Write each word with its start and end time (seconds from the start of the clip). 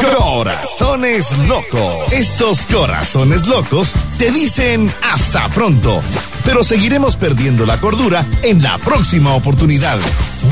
Corazones 0.00 1.36
locos. 1.48 2.12
Estos 2.12 2.66
corazones 2.66 3.46
locos 3.46 3.94
te 4.18 4.30
dicen 4.30 4.92
hasta 5.02 5.48
pronto, 5.48 6.00
pero 6.44 6.62
seguiremos 6.62 7.16
perdiendo 7.16 7.66
la 7.66 7.80
cordura 7.80 8.24
en 8.42 8.62
la 8.62 8.78
próxima 8.78 9.34
oportunidad. 9.34 9.98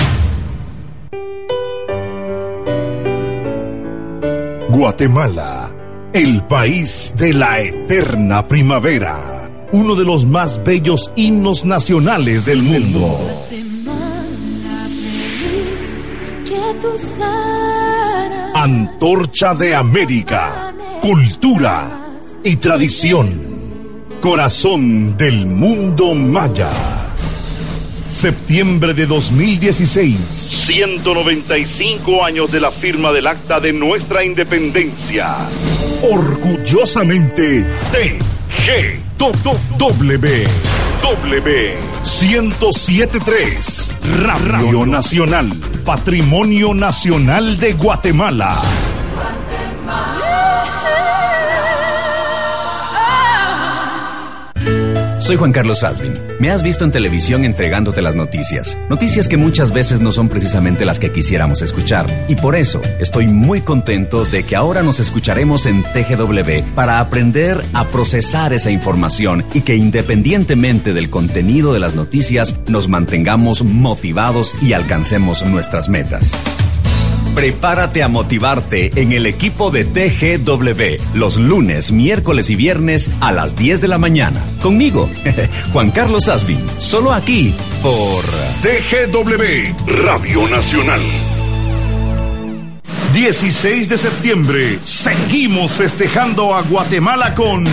Guatemala, 4.69 5.69
el 6.13 6.43
país 6.45 7.13
de 7.15 7.33
la 7.33 7.59
eterna 7.59 8.47
primavera 8.47 9.32
uno 9.73 9.95
de 9.95 10.05
los 10.05 10.25
más 10.25 10.63
bellos 10.63 11.11
himnos 11.15 11.65
nacionales 11.65 12.45
del 12.45 12.61
mundo. 12.61 13.19
Antorcha 18.53 19.55
de 19.55 19.75
América, 19.75 20.73
cultura 21.01 21.89
y 22.43 22.55
tradición. 22.57 23.53
Corazón 24.21 25.17
del 25.17 25.47
mundo 25.47 26.13
maya. 26.13 26.69
Septiembre 28.09 28.93
de 28.93 29.07
2016. 29.07 30.17
195 30.29 32.23
años 32.23 32.51
de 32.51 32.59
la 32.59 32.69
firma 32.69 33.11
del 33.11 33.25
acta 33.25 33.59
de 33.59 33.73
nuestra 33.73 34.23
independencia. 34.23 35.35
Orgullosamente, 36.03 37.65
TG. 37.91 39.02
W 39.17 40.43
W 41.01 41.77
1073 42.03 43.95
Radio 44.21 44.85
Nacional 44.85 45.49
Patrimonio 45.85 46.73
Nacional 46.73 47.57
de 47.57 47.73
Guatemala. 47.73 48.61
Soy 55.23 55.37
Juan 55.37 55.53
Carlos 55.53 55.85
Asvin. 55.85 56.11
Me 56.41 56.49
has 56.49 56.63
visto 56.63 56.83
en 56.83 56.91
televisión 56.91 57.45
entregándote 57.45 58.01
las 58.01 58.13
noticias. 58.13 58.77
Noticias 58.89 59.29
que 59.29 59.37
muchas 59.37 59.71
veces 59.71 60.01
no 60.01 60.11
son 60.11 60.27
precisamente 60.27 60.83
las 60.83 60.99
que 60.99 61.13
quisiéramos 61.13 61.61
escuchar. 61.61 62.07
Y 62.27 62.35
por 62.35 62.57
eso 62.57 62.81
estoy 62.99 63.27
muy 63.27 63.61
contento 63.61 64.25
de 64.25 64.43
que 64.43 64.57
ahora 64.57 64.83
nos 64.83 64.99
escucharemos 64.99 65.65
en 65.65 65.81
TGW 65.81 66.75
para 66.75 66.99
aprender 66.99 67.63
a 67.71 67.87
procesar 67.87 68.51
esa 68.51 68.69
información 68.69 69.45
y 69.53 69.61
que 69.61 69.77
independientemente 69.77 70.93
del 70.93 71.09
contenido 71.09 71.71
de 71.71 71.79
las 71.79 71.95
noticias 71.95 72.59
nos 72.67 72.89
mantengamos 72.89 73.63
motivados 73.63 74.53
y 74.61 74.73
alcancemos 74.73 75.45
nuestras 75.45 75.87
metas. 75.87 76.33
Prepárate 77.35 78.03
a 78.03 78.07
motivarte 78.07 78.91
en 78.95 79.11
el 79.11 79.25
equipo 79.25 79.71
de 79.71 79.85
TGW 79.85 81.17
los 81.17 81.37
lunes, 81.37 81.91
miércoles 81.91 82.49
y 82.49 82.55
viernes 82.55 83.09
a 83.19 83.31
las 83.31 83.55
10 83.55 83.81
de 83.81 83.87
la 83.87 83.97
mañana. 83.97 84.39
Conmigo, 84.61 85.09
Juan 85.73 85.91
Carlos 85.91 86.29
Asvin, 86.29 86.63
solo 86.79 87.11
aquí 87.13 87.53
por 87.81 88.23
TGW 88.61 90.03
Radio 90.03 90.47
Nacional. 90.49 91.01
16 93.13 93.89
de 93.89 93.97
septiembre, 93.97 94.79
seguimos 94.83 95.71
festejando 95.73 96.55
a 96.55 96.63
Guatemala 96.63 97.35
con 97.35 97.63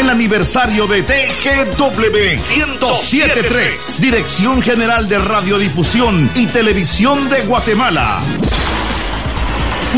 el 0.00 0.10
aniversario 0.10 0.86
de 0.86 1.02
TGW 1.02 2.36
1073, 2.54 4.00
Dirección 4.00 4.60
General 4.60 5.08
de 5.08 5.18
Radiodifusión 5.18 6.30
y 6.34 6.46
Televisión 6.46 7.30
de 7.30 7.42
Guatemala. 7.42 8.20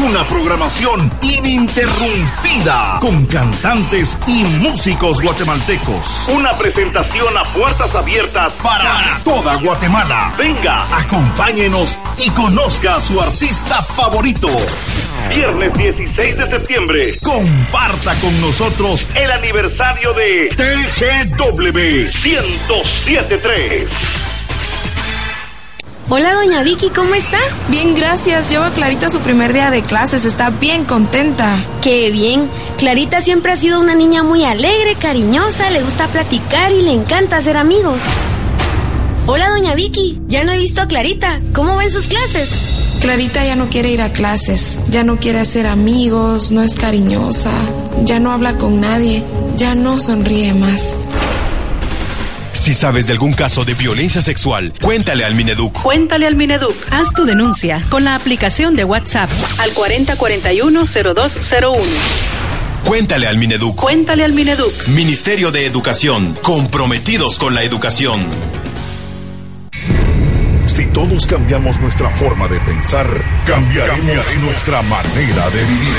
Una 0.04 0.22
programación 0.28 1.10
ininterrumpida 1.22 2.98
con 3.00 3.26
cantantes 3.26 4.16
y 4.28 4.44
músicos 4.44 5.20
guatemaltecos. 5.20 6.28
Una 6.28 6.56
presentación 6.56 7.36
a 7.36 7.42
puertas 7.42 7.92
abiertas 7.97 8.53
para, 8.62 9.19
toda 9.25 9.56
Guatemala. 9.56 10.32
Venga, 10.38 10.87
acompáñenos 10.97 11.98
y 12.25 12.31
conozca 12.31 12.94
a 12.94 13.00
su 13.00 13.20
artista 13.20 13.82
favorito. 13.82 14.47
Viernes 15.31 15.75
16 15.75 16.37
de 16.37 16.47
septiembre. 16.47 17.19
Comparta 17.20 18.14
con 18.20 18.41
nosotros 18.41 19.08
el 19.16 19.32
aniversario 19.32 20.14
de 20.14 20.48
TGW 20.54 22.06
1073. 22.22 24.27
Hola, 26.10 26.32
doña 26.32 26.62
Vicky, 26.62 26.88
¿cómo 26.88 27.14
está? 27.14 27.36
Bien, 27.69 27.94
gracias. 27.94 28.48
Lleva 28.48 28.69
a 28.69 28.70
Clarita 28.70 29.10
su 29.10 29.20
primer 29.20 29.52
día 29.52 29.70
de 29.70 29.82
clases. 29.82 30.24
Está 30.24 30.48
bien 30.48 30.86
contenta. 30.86 31.62
Qué 31.82 32.10
bien. 32.10 32.48
Clarita 32.78 33.20
siempre 33.20 33.52
ha 33.52 33.58
sido 33.58 33.78
una 33.78 33.94
niña 33.94 34.22
muy 34.22 34.42
alegre, 34.42 34.94
cariñosa, 34.98 35.69
le 35.69 35.82
gusta 35.82 36.06
platicar 36.06 36.72
y 36.72 36.81
le 36.81 36.94
encanta 36.94 37.37
hacer 37.37 37.58
amigos. 37.58 37.99
Hola, 39.26 39.50
doña 39.50 39.75
Vicky. 39.75 40.19
Ya 40.28 40.44
no 40.44 40.52
he 40.52 40.56
visto 40.58 40.81
a 40.81 40.87
Clarita. 40.88 41.40
¿Cómo 41.52 41.76
ven 41.76 41.93
sus 41.93 42.06
clases? 42.06 42.55
Clarita 43.02 43.44
ya 43.44 43.55
no 43.55 43.69
quiere 43.69 43.90
ir 43.90 44.00
a 44.00 44.10
clases. 44.10 44.78
Ya 44.88 45.05
no 45.05 45.19
quiere 45.19 45.40
hacer 45.40 45.66
amigos, 45.66 46.50
no 46.52 46.62
es 46.62 46.75
cariñosa. 46.75 47.52
Ya 48.05 48.19
no 48.19 48.32
habla 48.32 48.56
con 48.56 48.81
nadie. 48.81 49.22
Ya 49.58 49.75
no 49.75 50.00
sonríe 50.00 50.55
más. 50.55 50.96
Si 52.69 52.75
sabes 52.75 53.06
de 53.06 53.15
algún 53.15 53.32
caso 53.32 53.65
de 53.65 53.73
violencia 53.73 54.20
sexual, 54.20 54.75
cuéntale 54.82 55.25
al 55.25 55.35
Mineduc. 55.35 55.81
Cuéntale 55.81 56.26
al 56.26 56.37
Mineduc. 56.37 56.76
Haz 56.91 57.15
tu 57.15 57.25
denuncia 57.25 57.82
con 57.88 58.05
la 58.05 58.15
aplicación 58.15 58.76
de 58.76 58.85
WhatsApp 58.85 59.31
al 59.59 59.70
4041-0201. 59.70 61.79
Cuéntale 62.85 63.26
al 63.26 63.38
Mineduc. 63.38 63.75
Cuéntale 63.75 64.23
al 64.23 64.35
Mineduc. 64.35 64.87
Ministerio 64.88 65.50
de 65.50 65.65
Educación. 65.65 66.37
Comprometidos 66.43 67.38
con 67.38 67.55
la 67.55 67.62
educación. 67.62 68.26
Si 70.67 70.85
todos 70.93 71.26
cambiamos 71.26 71.81
nuestra 71.81 72.11
forma 72.11 72.49
de 72.49 72.61
pensar, 72.61 73.06
cambiaremos 73.47 74.26
nuestra 74.43 74.82
manera 74.82 75.49
de 75.49 75.65
vivir. 75.65 75.94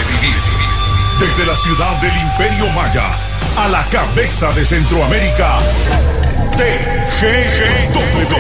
Desde 1.19 1.47
la 1.47 1.55
ciudad 1.55 1.99
del 1.99 2.15
Imperio 2.15 2.67
Maya 2.73 3.17
a 3.57 3.67
la 3.69 3.83
cabeza 3.85 4.51
de 4.51 4.63
Centroamérica. 4.63 5.57
TGGW 6.57 8.39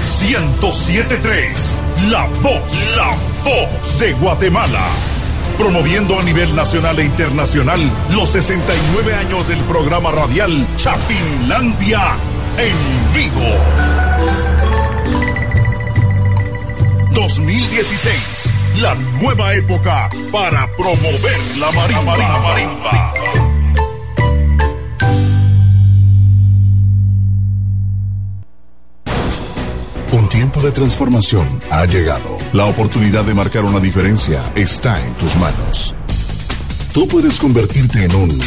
1073, 0.00 1.80
la 2.10 2.26
voz, 2.42 2.62
la 2.96 3.16
voz 3.44 3.98
de 3.98 4.12
Guatemala. 4.12 4.88
Promoviendo 5.58 6.18
a 6.18 6.22
nivel 6.22 6.54
nacional 6.54 6.98
e 6.98 7.04
internacional 7.04 7.80
los 8.10 8.30
69 8.30 9.14
años 9.14 9.48
del 9.48 9.60
programa 9.64 10.10
radial 10.10 10.66
Chapinlandia 10.76 12.16
en 12.58 13.14
vivo. 13.14 13.56
2016, 17.12 18.52
la 18.80 18.94
nueva 19.20 19.54
época 19.54 20.10
para 20.30 20.66
promover 20.76 21.38
la 21.58 21.72
marimba. 21.72 22.16
marimba. 22.42 23.45
Un 30.26 30.32
tiempo 30.32 30.60
de 30.60 30.72
transformación 30.72 31.46
ha 31.70 31.84
llegado. 31.84 32.36
La 32.52 32.64
oportunidad 32.64 33.22
de 33.22 33.32
marcar 33.32 33.64
una 33.64 33.78
diferencia 33.78 34.42
está 34.56 35.00
en 35.00 35.14
tus 35.14 35.36
manos. 35.36 35.94
Tú 36.92 37.06
puedes 37.06 37.38
convertirte 37.38 38.06
en 38.06 38.12
un 38.12 38.42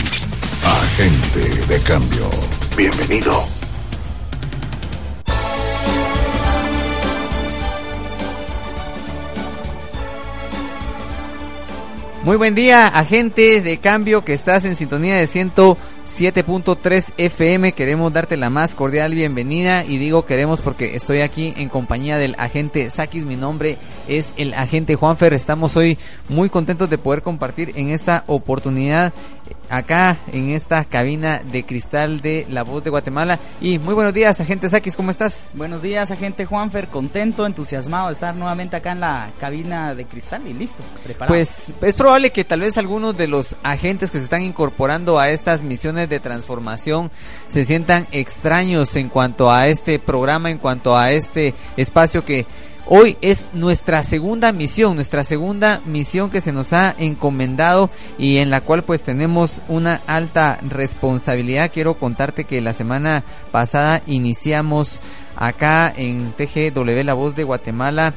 agente 0.66 1.74
de 1.74 1.80
cambio. 1.84 2.30
Bienvenido. 2.76 3.32
Muy 12.26 12.36
buen 12.36 12.56
día, 12.56 12.90
agente 12.90 13.62
de 13.62 13.78
cambio 13.78 14.26
que 14.26 14.34
estás 14.34 14.66
en 14.66 14.76
sintonía 14.76 15.16
de 15.16 15.28
107.3 16.20 17.14
FM. 17.18 17.72
Queremos 17.72 18.12
darte 18.12 18.36
la 18.36 18.50
más 18.50 18.76
cordial 18.76 19.14
bienvenida 19.14 19.86
y 19.86 19.98
digo 19.98 20.26
queremos 20.26 20.60
porque 20.60 20.98
estoy 20.98 21.22
aquí 21.22 21.54
en 21.56 21.70
compañía 21.70 22.18
del 22.18 22.36
agente 22.38 22.90
Sakis. 22.90 23.24
Mi 23.24 23.38
nombre 23.38 23.78
es 24.10 24.34
el 24.36 24.54
agente 24.54 24.96
Juanfer. 24.96 25.34
Estamos 25.34 25.78
hoy 25.78 25.98
muy 26.28 26.50
contentos 26.50 26.90
de 26.90 26.98
poder 26.98 27.22
compartir 27.22 27.72
en 27.76 27.90
esta 27.90 28.26
oportunidad 28.28 29.14
acá 29.70 30.18
en 30.32 30.50
esta 30.50 30.84
cabina 30.86 31.42
de 31.44 31.64
cristal 31.64 32.22
de 32.22 32.46
La 32.50 32.64
Voz 32.64 32.84
de 32.84 32.90
Guatemala. 32.90 33.40
Y 33.62 33.80
muy 33.80 33.94
buenos 33.94 34.14
días, 34.14 34.40
agente 34.40 34.70
Sakis, 34.70 34.96
¿cómo 34.96 35.12
estás? 35.12 35.48
Buenos 35.54 35.82
días, 35.82 36.12
agente 36.12 36.46
Juanfer, 36.46 36.88
contento, 36.88 37.46
entusiasmado 37.46 38.08
de 38.08 38.14
estar 38.14 38.36
nuevamente 38.36 38.76
acá 38.76 38.92
en 38.92 39.00
la 39.00 39.32
cabina 39.40 39.96
de 39.96 40.06
cristal 40.06 40.48
y 40.48 40.54
listo, 40.54 40.84
preparado. 41.04 41.34
Pues 41.34 41.74
es 41.82 41.96
probable 41.96 42.32
que 42.32 42.44
tal 42.44 42.62
vez 42.62 42.78
algunos 42.78 43.18
de 43.18 43.28
los 43.28 43.56
agentes 43.64 44.12
que 44.12 44.18
se 44.18 44.24
están 44.24 44.44
incorporando 44.44 45.20
a 45.20 45.30
estas 45.30 45.64
misiones 45.64 46.10
de 46.10 46.20
transformación 46.20 47.12
se 47.48 47.66
sientan 47.66 48.08
extraños 48.12 48.96
en 48.96 49.10
cuanto 49.10 49.52
a 49.52 49.68
este 49.68 50.00
programa, 50.00 50.50
en 50.50 50.58
cuanto 50.58 50.98
a 50.98 51.12
este 51.12 51.54
espacio 51.78 52.26
que 52.26 52.46
Hoy 52.92 53.18
es 53.22 53.46
nuestra 53.54 54.02
segunda 54.02 54.52
misión, 54.52 54.96
nuestra 54.96 55.24
segunda 55.24 55.80
misión 55.86 56.32
que 56.32 56.42
se 56.42 56.52
nos 56.52 56.74
ha 56.74 56.96
encomendado 56.98 57.92
y 58.18 58.38
en 58.38 58.50
la 58.50 58.62
cual 58.62 58.82
pues 58.82 59.04
tenemos 59.04 59.62
una 59.68 60.02
alta 60.08 60.58
responsabilidad. 60.68 61.70
Quiero 61.72 61.94
contarte 62.00 62.46
que 62.46 62.62
la 62.62 62.74
semana 62.74 63.24
pasada 63.52 64.02
iniciamos 64.08 65.02
acá 65.36 65.94
en 65.96 66.32
TGW 66.32 67.04
La 67.04 67.14
Voz 67.14 67.36
de 67.36 67.44
Guatemala 67.44 68.16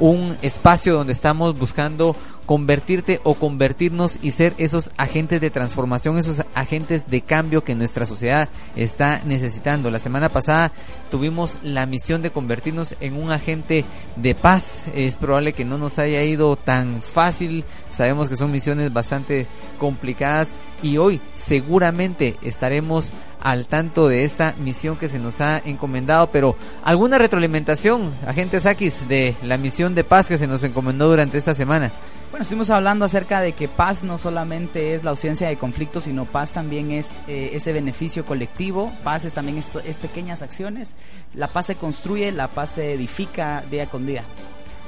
un 0.00 0.36
espacio 0.42 0.94
donde 0.94 1.12
estamos 1.12 1.56
buscando 1.56 2.16
convertirte 2.48 3.20
o 3.24 3.34
convertirnos 3.34 4.18
y 4.22 4.30
ser 4.30 4.54
esos 4.56 4.90
agentes 4.96 5.38
de 5.38 5.50
transformación, 5.50 6.16
esos 6.16 6.46
agentes 6.54 7.10
de 7.10 7.20
cambio 7.20 7.62
que 7.62 7.74
nuestra 7.74 8.06
sociedad 8.06 8.48
está 8.74 9.20
necesitando. 9.26 9.90
La 9.90 9.98
semana 9.98 10.30
pasada 10.30 10.72
tuvimos 11.10 11.58
la 11.62 11.84
misión 11.84 12.22
de 12.22 12.30
convertirnos 12.30 12.94
en 13.00 13.16
un 13.22 13.32
agente 13.32 13.84
de 14.16 14.34
paz. 14.34 14.86
Es 14.94 15.16
probable 15.16 15.52
que 15.52 15.66
no 15.66 15.76
nos 15.76 15.98
haya 15.98 16.24
ido 16.24 16.56
tan 16.56 17.02
fácil. 17.02 17.66
Sabemos 17.92 18.30
que 18.30 18.36
son 18.36 18.50
misiones 18.50 18.94
bastante 18.94 19.46
complicadas 19.78 20.48
y 20.82 20.96
hoy 20.98 21.20
seguramente 21.36 22.36
estaremos 22.42 23.12
al 23.40 23.66
tanto 23.66 24.08
de 24.08 24.24
esta 24.24 24.54
misión 24.58 24.96
que 24.96 25.08
se 25.08 25.18
nos 25.18 25.40
ha 25.40 25.58
encomendado, 25.64 26.30
pero 26.30 26.56
alguna 26.84 27.18
retroalimentación, 27.18 28.12
agente 28.26 28.60
Sakis, 28.60 29.08
de 29.08 29.36
la 29.42 29.58
misión 29.58 29.94
de 29.94 30.04
paz 30.04 30.28
que 30.28 30.38
se 30.38 30.46
nos 30.46 30.64
encomendó 30.64 31.08
durante 31.08 31.38
esta 31.38 31.54
semana. 31.54 31.92
Bueno, 32.30 32.42
estuvimos 32.42 32.68
hablando 32.68 33.06
acerca 33.06 33.40
de 33.40 33.52
que 33.52 33.68
paz 33.68 34.02
no 34.02 34.18
solamente 34.18 34.94
es 34.94 35.02
la 35.02 35.10
ausencia 35.10 35.48
de 35.48 35.56
conflictos, 35.56 36.04
sino 36.04 36.26
paz 36.26 36.52
también 36.52 36.90
es 36.90 37.20
eh, 37.26 37.50
ese 37.54 37.72
beneficio 37.72 38.26
colectivo, 38.26 38.92
paz 39.02 39.24
es 39.24 39.32
también 39.32 39.58
es, 39.58 39.76
es 39.76 39.96
pequeñas 39.96 40.42
acciones, 40.42 40.94
la 41.34 41.48
paz 41.48 41.66
se 41.66 41.76
construye, 41.76 42.30
la 42.32 42.48
paz 42.48 42.72
se 42.72 42.92
edifica 42.92 43.64
día 43.70 43.86
con 43.86 44.06
día. 44.06 44.24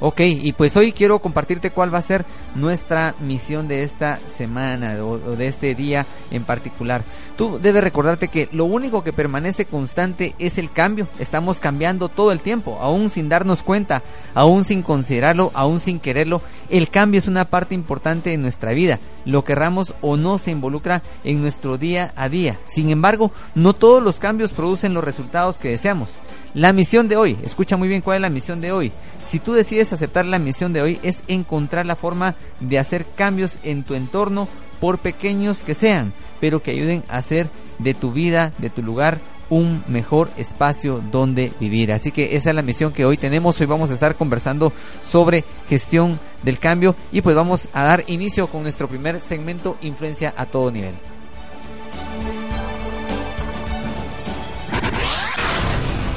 Ok, 0.02 0.20
y 0.22 0.52
pues 0.54 0.78
hoy 0.78 0.92
quiero 0.92 1.18
compartirte 1.18 1.72
cuál 1.72 1.92
va 1.92 1.98
a 1.98 2.02
ser 2.02 2.24
nuestra 2.54 3.14
misión 3.20 3.68
de 3.68 3.84
esta 3.84 4.18
semana 4.34 4.96
o, 5.04 5.18
de 5.18 5.46
este 5.46 5.74
día 5.74 6.06
en 6.30 6.44
particular. 6.44 7.02
Tú 7.36 7.58
debes 7.60 7.84
recordarte 7.84 8.28
que 8.28 8.48
lo 8.50 8.64
único 8.64 9.04
que 9.04 9.12
permanece 9.12 9.66
constante 9.66 10.34
es 10.38 10.56
el 10.56 10.70
cambio. 10.70 11.06
Estamos 11.18 11.60
cambiando 11.60 12.08
todo 12.08 12.32
el 12.32 12.40
tiempo, 12.40 12.78
aún 12.80 13.10
sin 13.10 13.28
darnos 13.28 13.62
cuenta, 13.62 14.02
aún 14.34 14.64
sin 14.64 14.82
considerarlo, 14.82 15.50
aún 15.52 15.80
sin 15.80 16.00
quererlo. 16.00 16.40
El 16.70 16.88
cambio 16.88 17.18
es 17.18 17.28
una 17.28 17.44
parte 17.44 17.74
importante 17.74 18.30
de 18.30 18.38
nuestra 18.38 18.72
vida. 18.72 18.98
Lo 19.26 19.44
querramos 19.44 19.92
o 20.00 20.16
no 20.16 20.38
se 20.38 20.50
involucra 20.50 21.02
en 21.24 21.42
nuestro 21.42 21.76
día 21.76 22.14
a 22.16 22.30
día. 22.30 22.58
Sin 22.64 22.88
embargo, 22.88 23.32
no 23.54 23.74
todos 23.74 24.02
los 24.02 24.18
cambios 24.18 24.52
producen 24.52 24.94
los 24.94 25.04
resultados 25.04 25.58
que 25.58 25.68
deseamos. 25.68 26.08
La 26.54 26.72
misión 26.72 27.06
de 27.06 27.16
hoy, 27.16 27.38
escucha 27.44 27.76
muy 27.76 27.86
bien 27.86 28.00
cuál 28.00 28.16
es 28.16 28.22
la 28.22 28.30
misión 28.30 28.60
de 28.60 28.72
hoy. 28.72 28.90
Si 29.20 29.38
tú 29.38 29.52
decides 29.52 29.92
aceptar 29.92 30.26
la 30.26 30.40
misión 30.40 30.72
de 30.72 30.82
hoy 30.82 30.98
es 31.02 31.22
encontrar 31.28 31.86
la 31.86 31.94
forma 31.94 32.34
de 32.58 32.78
hacer 32.78 33.06
cambios 33.14 33.58
en 33.62 33.84
tu 33.84 33.94
entorno, 33.94 34.48
por 34.80 34.98
pequeños 34.98 35.62
que 35.62 35.74
sean, 35.74 36.12
pero 36.40 36.62
que 36.62 36.72
ayuden 36.72 37.04
a 37.08 37.18
hacer 37.18 37.48
de 37.78 37.94
tu 37.94 38.12
vida, 38.12 38.52
de 38.58 38.70
tu 38.70 38.82
lugar, 38.82 39.20
un 39.50 39.84
mejor 39.88 40.30
espacio 40.36 41.02
donde 41.12 41.52
vivir. 41.60 41.92
Así 41.92 42.10
que 42.12 42.34
esa 42.36 42.50
es 42.50 42.56
la 42.56 42.62
misión 42.62 42.92
que 42.92 43.04
hoy 43.04 43.16
tenemos. 43.16 43.60
Hoy 43.60 43.66
vamos 43.66 43.90
a 43.90 43.94
estar 43.94 44.16
conversando 44.16 44.72
sobre 45.02 45.44
gestión 45.68 46.18
del 46.42 46.58
cambio 46.58 46.96
y 47.12 47.20
pues 47.20 47.36
vamos 47.36 47.68
a 47.72 47.84
dar 47.84 48.04
inicio 48.06 48.46
con 48.46 48.62
nuestro 48.62 48.88
primer 48.88 49.20
segmento 49.20 49.76
Influencia 49.82 50.32
a 50.36 50.46
todo 50.46 50.70
nivel. 50.70 50.94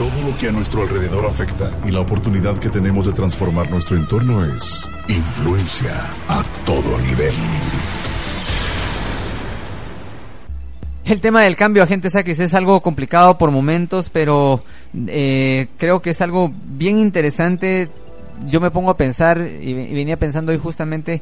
Todo 0.03 0.29
lo 0.29 0.37
que 0.37 0.49
a 0.49 0.51
nuestro 0.51 0.81
alrededor 0.81 1.25
afecta 1.25 1.71
y 1.87 1.91
la 1.91 2.01
oportunidad 2.01 2.57
que 2.57 2.67
tenemos 2.67 3.05
de 3.05 3.13
transformar 3.13 3.71
nuestro 3.71 3.95
entorno 3.95 4.43
es 4.43 4.91
influencia 5.07 5.93
a 6.27 6.43
todo 6.65 6.97
nivel. 6.99 7.31
El 11.05 11.21
tema 11.21 11.43
del 11.43 11.55
cambio, 11.55 11.83
agente 11.83 12.09
Saquis, 12.09 12.41
es 12.41 12.53
algo 12.53 12.81
complicado 12.81 13.37
por 13.37 13.51
momentos, 13.51 14.09
pero 14.09 14.65
eh, 15.07 15.67
creo 15.77 16.01
que 16.01 16.09
es 16.09 16.19
algo 16.19 16.51
bien 16.53 16.99
interesante 16.99 17.87
yo 18.47 18.59
me 18.59 18.71
pongo 18.71 18.91
a 18.91 18.97
pensar 18.97 19.39
y, 19.39 19.73
venía 19.73 20.17
pensando 20.17 20.51
hoy 20.51 20.57
justamente, 20.57 21.21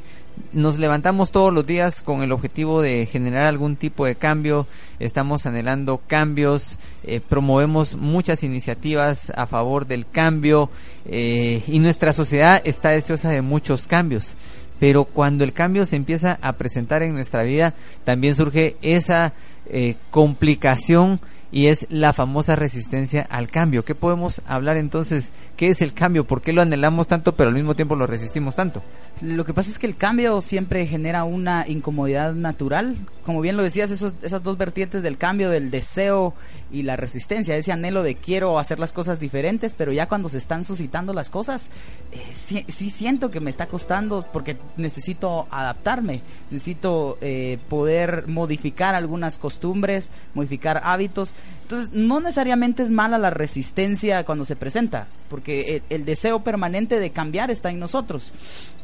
nos 0.54 0.80
levantamos 0.80 1.32
todos 1.32 1.54
los 1.54 1.66
días 1.66 2.02
con 2.02 2.24
el 2.24 2.32
objetivo 2.32 2.82
de 2.82 3.06
generar 3.06 3.44
algún 3.44 3.76
tipo 3.76 4.06
de 4.06 4.16
cambio, 4.16 4.68
estamos 5.00 5.46
anhelando 5.46 6.02
cambios, 6.08 6.78
eh, 7.04 7.20
promovemos 7.20 7.96
muchas 7.96 8.44
iniciativas 8.44 9.32
a 9.36 9.48
favor 9.48 9.88
del 9.88 10.08
cambio 10.08 10.70
eh, 11.06 11.64
y 11.68 11.80
nuestra 11.80 12.14
sociedad 12.14 12.62
está 12.66 12.90
deseosa 12.90 13.30
de 13.30 13.42
muchos 13.42 13.88
cambios. 13.88 14.34
Pero 14.80 15.06
cuando 15.06 15.44
el 15.44 15.54
cambio 15.54 15.86
se 15.86 15.96
empieza 15.96 16.40
a 16.42 16.54
presentar 16.54 17.04
en 17.04 17.14
nuestra 17.14 17.44
vida, 17.44 17.76
también 18.04 18.36
surge 18.36 18.78
esa 18.82 19.34
eh, 19.68 19.96
complicación 20.10 21.20
y 21.52 21.68
es 21.68 21.86
la 21.90 22.14
famosa 22.14 22.56
resistencia 22.56 23.28
al 23.30 23.50
cambio. 23.50 23.84
¿Qué 23.84 23.96
podemos 23.96 24.42
hablar 24.48 24.78
entonces? 24.78 25.32
¿Qué 25.58 25.68
es 25.68 25.82
el 25.82 25.94
cambio? 25.94 26.26
¿Por 26.26 26.42
qué 26.42 26.54
lo 26.54 26.62
anhelamos 26.62 27.08
tanto 27.08 27.34
pero 27.34 27.50
al 27.50 27.56
mismo 27.56 27.76
tiempo 27.76 27.96
lo 27.96 28.08
resistimos 28.08 28.56
tanto? 28.56 28.82
Lo 29.22 29.46
que 29.46 29.54
pasa 29.54 29.70
es 29.70 29.80
que 29.80 29.88
el 29.88 29.96
cambio 29.96 30.42
siempre 30.42 30.88
genera 30.88 31.24
una 31.24 31.68
incomodidad 31.68 32.34
natural. 32.34 32.96
Como 33.26 33.42
bien 33.42 33.58
lo 33.58 33.64
decías, 33.64 33.92
esos, 33.92 34.14
esas 34.22 34.44
dos 34.44 34.58
vertientes 34.58 35.04
del 35.04 35.18
cambio, 35.18 35.50
del 35.50 35.70
deseo 35.70 36.34
y 36.72 36.84
la 36.84 36.96
resistencia, 36.96 37.56
ese 37.56 37.72
anhelo 37.72 38.02
de 38.02 38.16
quiero 38.16 38.58
hacer 38.58 38.80
las 38.80 38.94
cosas 38.94 39.20
diferentes, 39.20 39.76
pero 39.78 39.92
ya 39.92 40.08
cuando 40.08 40.30
se 40.30 40.38
están 40.38 40.66
suscitando 40.66 41.14
las 41.14 41.30
cosas, 41.30 41.70
eh, 42.12 42.24
sí, 42.34 42.90
siento 42.90 43.30
que 43.30 43.40
me 43.40 43.50
está 43.50 43.68
costando 43.68 44.26
porque 44.34 44.58
necesito 44.78 45.48
adaptarme, 45.52 46.22
necesito 46.50 47.18
eh, 47.22 47.60
poder 47.70 48.28
modificar 48.28 48.96
algunas 48.96 49.38
costumbres, 49.38 50.12
modificar 50.34 50.82
hábitos 50.84 51.36
Entonces, 51.64 51.90
no 51.94 52.20
necesariamente 52.20 52.84
es 52.84 52.92
mala 52.92 53.18
la 53.18 53.30
resistencia 53.30 54.24
cuando 54.24 54.46
se 54.46 54.56
presenta, 54.56 55.08
porque 55.30 55.78
el, 55.78 55.84
el 55.90 56.06
deseo 56.06 56.44
permanente 56.44 57.00
de 57.00 57.12
cambiar 57.12 57.52
está 57.52 57.70
en 57.70 57.80
nosotros. 57.80 58.34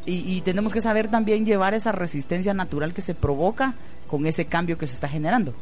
Y, 0.10 0.40
tenemos 0.42 0.74
que 0.74 0.80
saber 0.80 1.10
también 1.10 1.46
llevar 1.46 1.74
esa 1.74 1.92
resistencia 1.92 2.54
natural 2.54 2.94
que 2.94 3.02
se 3.02 3.14
provoca 3.14 3.74
con 4.08 4.26
ese 4.26 4.46
cambio 4.46 4.78
que 4.78 4.88
se 4.88 4.94
está 4.94 5.10
generando. 5.10 5.54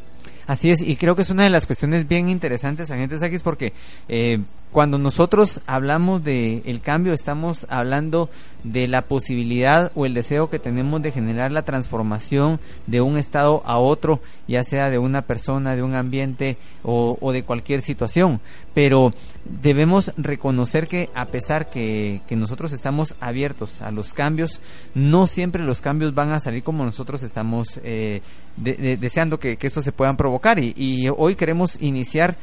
Así 0.45 0.69
es, 0.69 0.81
y 0.83 0.95
creo 0.97 1.15
que 1.15 1.23
es 1.23 1.31
una 1.31 1.43
de 1.43 1.49
las 1.49 1.65
cuestiones 1.65 2.07
bien 2.07 2.29
interesantes, 2.29 2.91
agentes 2.91 3.23
X, 3.23 3.41
porque 3.41 3.73
eh, 4.07 4.39
cuando 4.75 4.97
nosotros 4.97 5.61
hablamos 5.67 6.25
de 6.25 6.61
el 6.65 6.81
cambio, 6.81 7.13
estamos 7.13 7.65
hablando 7.69 8.29
de 8.65 8.89
la 8.89 9.03
posibilidad 9.03 9.89
o 9.95 10.05
el 10.05 10.13
deseo 10.13 10.49
que 10.49 10.59
tenemos 10.59 11.01
de 11.01 11.13
generar 11.13 11.53
la 11.53 11.63
transformación 11.63 12.59
de 12.85 12.99
un 12.99 13.17
estado 13.17 13.63
a 13.65 13.77
otro, 13.77 14.19
ya 14.49 14.65
sea 14.65 14.89
de 14.89 14.97
una 14.97 15.21
persona, 15.21 15.77
de 15.77 15.81
un 15.81 15.95
ambiente 15.95 16.57
o, 16.83 17.31
de 17.31 17.43
cualquier 17.43 17.81
situación. 17.81 18.41
Pero 18.73 19.13
debemos 19.45 20.11
reconocer 20.17 20.89
que 20.89 21.09
a 21.15 21.27
pesar 21.27 21.69
que, 21.69 22.19
que, 22.27 22.35
nosotros 22.35 22.73
estamos 22.73 23.15
abiertos 23.21 23.81
a 23.81 23.91
los 23.91 24.13
cambios, 24.13 24.59
no 24.93 25.25
siempre 25.25 25.63
los 25.63 25.79
cambios 25.79 26.13
van 26.13 26.33
a 26.33 26.41
salir 26.41 26.63
como 26.63 26.83
nosotros 26.83 27.23
estamos 27.23 27.79
eh, 27.81 28.19
de, 28.57 28.73
de, 28.73 28.97
deseando 28.97 29.39
que, 29.39 29.55
que 29.55 29.67
estos 29.67 29.85
se 29.85 29.93
puedan 29.93 30.17
provocar. 30.17 30.59
Y 30.59 31.07
hoy 31.15 31.35
queremos 31.35 31.81
iniciar 31.81 32.35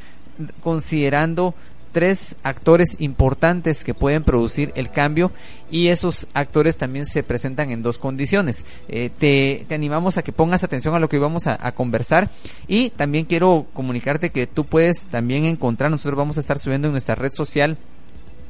considerando 0.62 1.54
tres 1.92 2.36
actores 2.42 2.96
importantes 2.98 3.84
que 3.84 3.94
pueden 3.94 4.24
producir 4.24 4.72
el 4.74 4.90
cambio 4.90 5.30
y 5.70 5.88
esos 5.88 6.26
actores 6.34 6.76
también 6.76 7.06
se 7.06 7.22
presentan 7.22 7.70
en 7.70 7.82
dos 7.82 7.98
condiciones. 7.98 8.64
Eh, 8.88 9.10
te, 9.18 9.64
te, 9.68 9.74
animamos 9.74 10.16
a 10.16 10.22
que 10.22 10.32
pongas 10.32 10.64
atención 10.64 10.94
a 10.94 10.98
lo 11.00 11.08
que 11.08 11.18
vamos 11.18 11.46
a, 11.46 11.58
a, 11.60 11.72
conversar 11.72 12.30
y 12.66 12.90
también 12.90 13.24
quiero 13.24 13.66
comunicarte 13.72 14.30
que 14.30 14.46
tú 14.46 14.64
puedes 14.64 15.04
también 15.04 15.44
encontrar, 15.44 15.90
nosotros 15.90 16.16
vamos 16.16 16.36
a 16.36 16.40
estar 16.40 16.58
subiendo 16.58 16.88
en 16.88 16.92
nuestra 16.92 17.14
red 17.14 17.30
social 17.30 17.76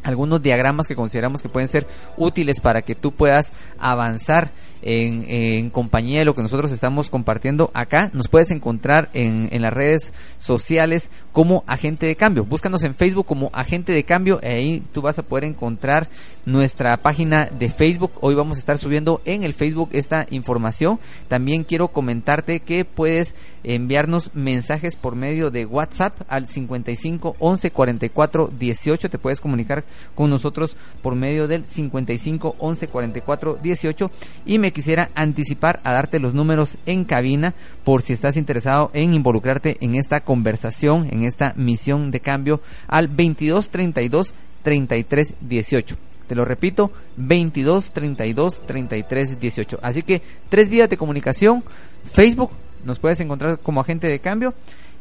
algunos 0.03 0.43
diagramas 0.43 0.89
que 0.89 0.97
consideramos 0.97 1.43
que 1.43 1.49
pueden 1.49 1.69
ser 1.69 1.87
útiles 2.17 2.61
para 2.61 2.83
que 2.83 2.95
tú 2.95 3.13
puedas 3.13 3.53
avanzar 3.79 4.51
en, 4.83 5.71
compañía 5.71 6.19
de 6.19 6.25
lo 6.25 6.35
que 6.35 6.43
nosotros 6.43 6.73
estamos 6.73 7.09
compartiendo 7.09 7.71
acá. 7.75 8.11
Nos 8.12 8.29
puedes 8.29 8.51
encontrar 8.51 9.09
en, 9.15 9.49
en, 9.53 9.62
las 9.62 9.73
redes 9.73 10.12
sociales 10.39 11.11
como 11.33 11.65
Agente 11.67 12.07
de 12.07 12.17
Cambio. 12.17 12.45
Búscanos 12.45 12.83
en 12.83 12.95
Facebook 12.95 13.27
como 13.27 13.51
Agente 13.53 13.93
de 13.93 14.05
Cambio. 14.05 14.41
Ahí 14.43 14.83
tú 14.93 15.03
vas 15.03 15.19
a 15.19 15.23
poder 15.23 15.45
encontrar 15.45 16.09
nuestra 16.45 16.97
página 16.97 17.47
de 17.47 17.71
Facebook. 17.71 18.12
Hoy 18.21 18.35
vamos 18.35 18.57
a 18.57 18.61
estar 18.61 18.79
subiendo 18.79 19.23
en 19.25 19.45
el 19.45 19.55
Facebook 19.55 19.91
esta 19.93 20.27
información. 20.31 20.99
También 21.29 21.65
quiero 21.65 21.89
comentarte 21.89 22.61
que 22.61 22.85
puedes 22.85 23.35
enviarnos 23.65 24.31
mensajes 24.35 24.97
por 24.97 25.15
medio 25.15 25.51
de 25.51 25.67
WhatsApp 25.67 26.21
al 26.29 26.49
55 26.49 27.37
11 27.39 27.71
44 27.71 28.51
18. 28.59 29.11
Te 29.11 29.19
puedes 29.19 29.41
comunicar 29.41 29.85
con 30.15 30.31
nosotros 30.31 30.77
por 31.03 31.15
medio 31.15 31.47
del 31.47 31.65
55 31.65 32.57
11 32.59 32.89
44 32.89 33.59
18 33.62 34.11
y 34.47 34.59
me 34.59 34.72
quisiera 34.73 35.11
anticipar 35.14 35.81
a 35.85 35.93
darte 35.93 36.19
los 36.19 36.35
números 36.35 36.79
en 36.87 37.05
cabina 37.05 37.55
por 37.85 38.02
si 38.02 38.12
estás 38.12 38.37
interesado 38.37 38.91
en 38.95 39.14
involucrarte 39.14 39.76
en 39.81 39.95
esta 39.95 40.21
conversación, 40.21 41.09
en 41.11 41.25
esta 41.25 41.55
misión 41.57 42.11
de 42.11 42.21
cambio 42.21 42.61
al 42.88 43.09
22 43.09 43.71
32 43.71 44.35
33 44.62 45.35
18. 45.41 45.97
Te 46.26 46.35
lo 46.35 46.45
repito, 46.45 46.93
22 47.17 47.93
32 47.93 48.67
33 48.67 49.41
18. 49.41 49.79
Así 49.83 50.02
que 50.02 50.23
tres 50.49 50.69
vías 50.69 50.88
de 50.88 50.97
comunicación, 50.97 51.62
Facebook, 52.05 52.50
nos 52.85 52.99
puedes 52.99 53.21
encontrar 53.21 53.59
como 53.59 53.81
agente 53.81 54.09
de 54.09 54.19
cambio 54.19 54.55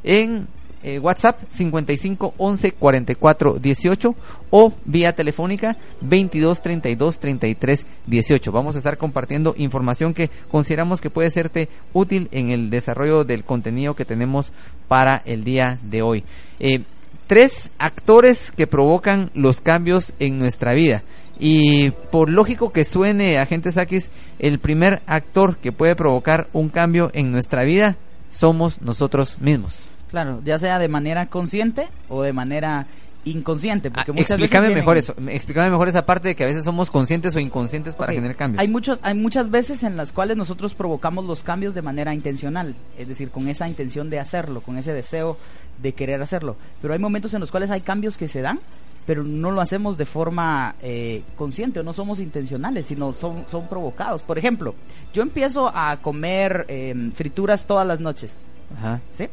en 0.04 0.48
eh, 0.84 1.00
WhatsApp 1.00 1.40
55 1.50 2.34
11 2.38 2.72
44 2.74 3.60
18 3.60 4.16
o 4.50 4.74
vía 4.86 5.14
telefónica 5.14 5.78
22 6.02 6.62
32 6.62 7.20
33 7.20 7.86
18. 8.08 8.52
Vamos 8.52 8.76
a 8.76 8.80
estar 8.80 8.98
compartiendo 8.98 9.54
información 9.58 10.14
que 10.14 10.30
consideramos 10.50 11.02
que 11.02 11.10
puede 11.10 11.30
serte 11.30 11.70
útil 11.94 12.30
en 12.32 12.50
el 12.50 12.70
desarrollo 12.70 13.24
del 13.24 13.44
contenido 13.44 13.96
que 13.96 14.06
tenemos 14.06 14.52
para 14.88 15.22
el 15.26 15.44
día 15.44 15.80
de 15.84 16.02
hoy. 16.02 16.24
Eh, 16.60 16.82
tres 17.28 17.72
actores 17.78 18.52
que 18.52 18.68
provocan 18.68 19.32
los 19.34 19.62
cambios 19.62 20.14
en 20.20 20.40
nuestra 20.40 20.74
vida. 20.74 21.04
Y 21.40 21.92
por 22.12 22.30
lógico 22.30 22.72
que 22.72 22.86
suene, 22.86 23.40
agente 23.40 23.72
Sakis, 23.72 24.12
el 24.38 24.60
primer 24.60 25.02
actor 25.08 25.58
que 25.58 25.72
puede 25.72 25.96
provocar 25.96 26.48
un 26.54 26.70
cambio 26.70 27.10
en 27.14 27.32
nuestra 27.32 27.64
vida 27.64 27.98
somos 28.30 28.82
nosotros 28.82 29.40
mismos. 29.40 29.86
Claro, 30.12 30.41
ya 30.44 30.60
sea 30.60 30.77
de 30.77 30.89
manera 30.89 31.25
consciente 31.25 31.88
o 32.10 32.22
de 32.22 32.34
manera 32.34 32.86
inconsciente. 33.24 33.91
Porque 33.91 34.12
ah, 34.12 34.13
muchas 34.13 34.32
explícame 34.32 34.68
veces 34.68 34.75
mejor 34.75 34.98
eso, 34.98 35.15
explícame 35.30 35.72
mejor 35.72 35.88
esa 35.88 36.06
parte 36.06 36.30
de 36.30 36.36
que 36.36 36.44
a 36.44 36.48
veces 36.48 36.63
somos 36.63 36.91
conscientes 36.91 37.36
o 37.36 37.39
inconscientes 37.39 37.96
para 37.96 38.08
okay. 38.08 38.18
generar 38.18 38.36
cambios. 38.36 38.62
Hay 38.62 38.68
muchos, 38.68 39.00
hay 39.03 39.13
muchas 39.13 39.50
veces 39.50 39.84
en 39.84 39.98
las 39.98 40.12
cuales 40.12 40.38
nosotros 40.38 40.74
provocamos 40.75 41.25
los 41.25 41.44
cambios 41.44 41.74
de 41.74 41.82
manera 41.82 42.13
intencional, 42.13 42.75
es 42.98 43.08
decir, 43.08 43.30
con 43.32 43.48
esa 43.48 43.68
intención 43.68 44.10
de 44.10 44.20
hacerlo, 44.20 44.62
con 44.62 44.77
ese 44.77 44.94
deseo 44.94 45.38
de 45.82 45.94
querer 45.94 46.22
hacerlo. 46.22 46.58
Pero 46.82 46.94
hay 46.94 47.00
momentos 47.00 47.34
en 47.34 47.39
los 47.39 47.51
cuales 47.51 47.72
hay 47.72 47.82
cambios 47.82 48.18
que 48.18 48.27
se 48.27 48.41
dan 48.41 48.60
pero 49.06 49.24
no 49.24 49.50
lo 49.50 49.62
hacemos 49.62 49.98
de 49.98 50.06
forma 50.06 50.75
eh, 50.82 51.24
consciente 51.36 51.80
o 51.80 51.84
no 51.84 51.91
somos 51.91 52.20
intencionales, 52.20 52.86
sino 52.86 53.13
son, 53.13 53.46
son 53.50 53.68
provocados. 53.68 54.22
Por 54.22 54.38
ejemplo, 54.38 54.75
yo 55.12 55.24
empiezo 55.24 55.72
a 55.74 55.98
comer 55.98 56.65
eh, 56.68 57.12
frituras 57.15 57.65
todas 57.65 57.88
las 57.88 58.00
noches. 58.00 58.36
Ajá. 58.77 59.01
¿sí? 59.18 59.27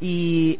Y 0.00 0.58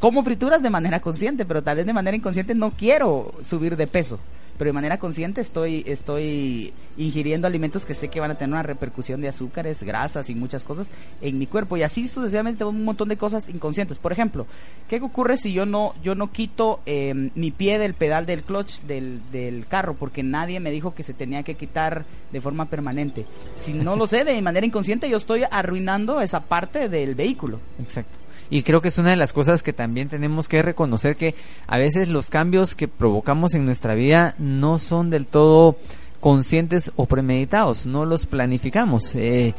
como 0.00 0.22
frituras 0.22 0.62
de 0.62 0.70
manera 0.70 1.00
consciente, 1.00 1.44
pero 1.44 1.62
tal 1.62 1.76
vez 1.78 1.86
de 1.86 1.92
manera 1.92 2.16
inconsciente 2.16 2.54
no 2.54 2.70
quiero 2.70 3.34
subir 3.44 3.76
de 3.76 3.86
peso. 3.86 4.18
Pero 4.56 4.70
de 4.70 4.72
manera 4.72 4.98
consciente 4.98 5.40
estoy, 5.40 5.84
estoy 5.86 6.72
ingiriendo 6.96 7.46
alimentos 7.46 7.84
que 7.84 7.94
sé 7.94 8.08
que 8.08 8.18
van 8.18 8.32
a 8.32 8.34
tener 8.34 8.54
una 8.54 8.64
repercusión 8.64 9.20
de 9.20 9.28
azúcares, 9.28 9.84
grasas 9.84 10.30
y 10.30 10.34
muchas 10.34 10.64
cosas 10.64 10.88
en 11.20 11.38
mi 11.38 11.46
cuerpo. 11.46 11.76
Y 11.76 11.84
así 11.84 12.08
sucesivamente 12.08 12.64
un 12.64 12.84
montón 12.84 13.08
de 13.08 13.16
cosas 13.16 13.48
inconscientes. 13.48 13.98
Por 13.98 14.10
ejemplo, 14.10 14.46
¿qué 14.88 14.96
ocurre 14.96 15.36
si 15.36 15.52
yo 15.52 15.64
no, 15.64 15.94
yo 16.02 16.16
no 16.16 16.32
quito 16.32 16.80
eh, 16.86 17.30
mi 17.36 17.52
pie 17.52 17.78
del 17.78 17.94
pedal 17.94 18.26
del 18.26 18.42
clutch 18.42 18.80
del, 18.82 19.20
del 19.30 19.64
carro? 19.68 19.94
Porque 19.94 20.24
nadie 20.24 20.58
me 20.58 20.72
dijo 20.72 20.92
que 20.92 21.04
se 21.04 21.14
tenía 21.14 21.44
que 21.44 21.54
quitar 21.54 22.04
de 22.32 22.40
forma 22.40 22.64
permanente. 22.64 23.26
Si 23.64 23.72
no 23.72 23.94
lo 23.94 24.08
sé, 24.08 24.24
de 24.24 24.42
manera 24.42 24.66
inconsciente 24.66 25.08
yo 25.08 25.18
estoy 25.18 25.44
arruinando 25.48 26.20
esa 26.20 26.40
parte 26.40 26.88
del 26.88 27.14
vehículo. 27.14 27.60
Exacto. 27.80 28.27
Y 28.50 28.62
creo 28.62 28.80
que 28.80 28.88
es 28.88 28.98
una 28.98 29.10
de 29.10 29.16
las 29.16 29.32
cosas 29.32 29.62
que 29.62 29.72
también 29.72 30.08
tenemos 30.08 30.48
que 30.48 30.62
reconocer 30.62 31.16
que 31.16 31.34
a 31.66 31.78
veces 31.78 32.08
los 32.08 32.30
cambios 32.30 32.74
que 32.74 32.88
provocamos 32.88 33.54
en 33.54 33.66
nuestra 33.66 33.94
vida 33.94 34.34
no 34.38 34.78
son 34.78 35.10
del 35.10 35.26
todo 35.26 35.76
conscientes 36.20 36.90
o 36.96 37.06
premeditados, 37.06 37.86
no 37.86 38.04
los 38.04 38.26
planificamos. 38.26 39.14
Eh, 39.14 39.54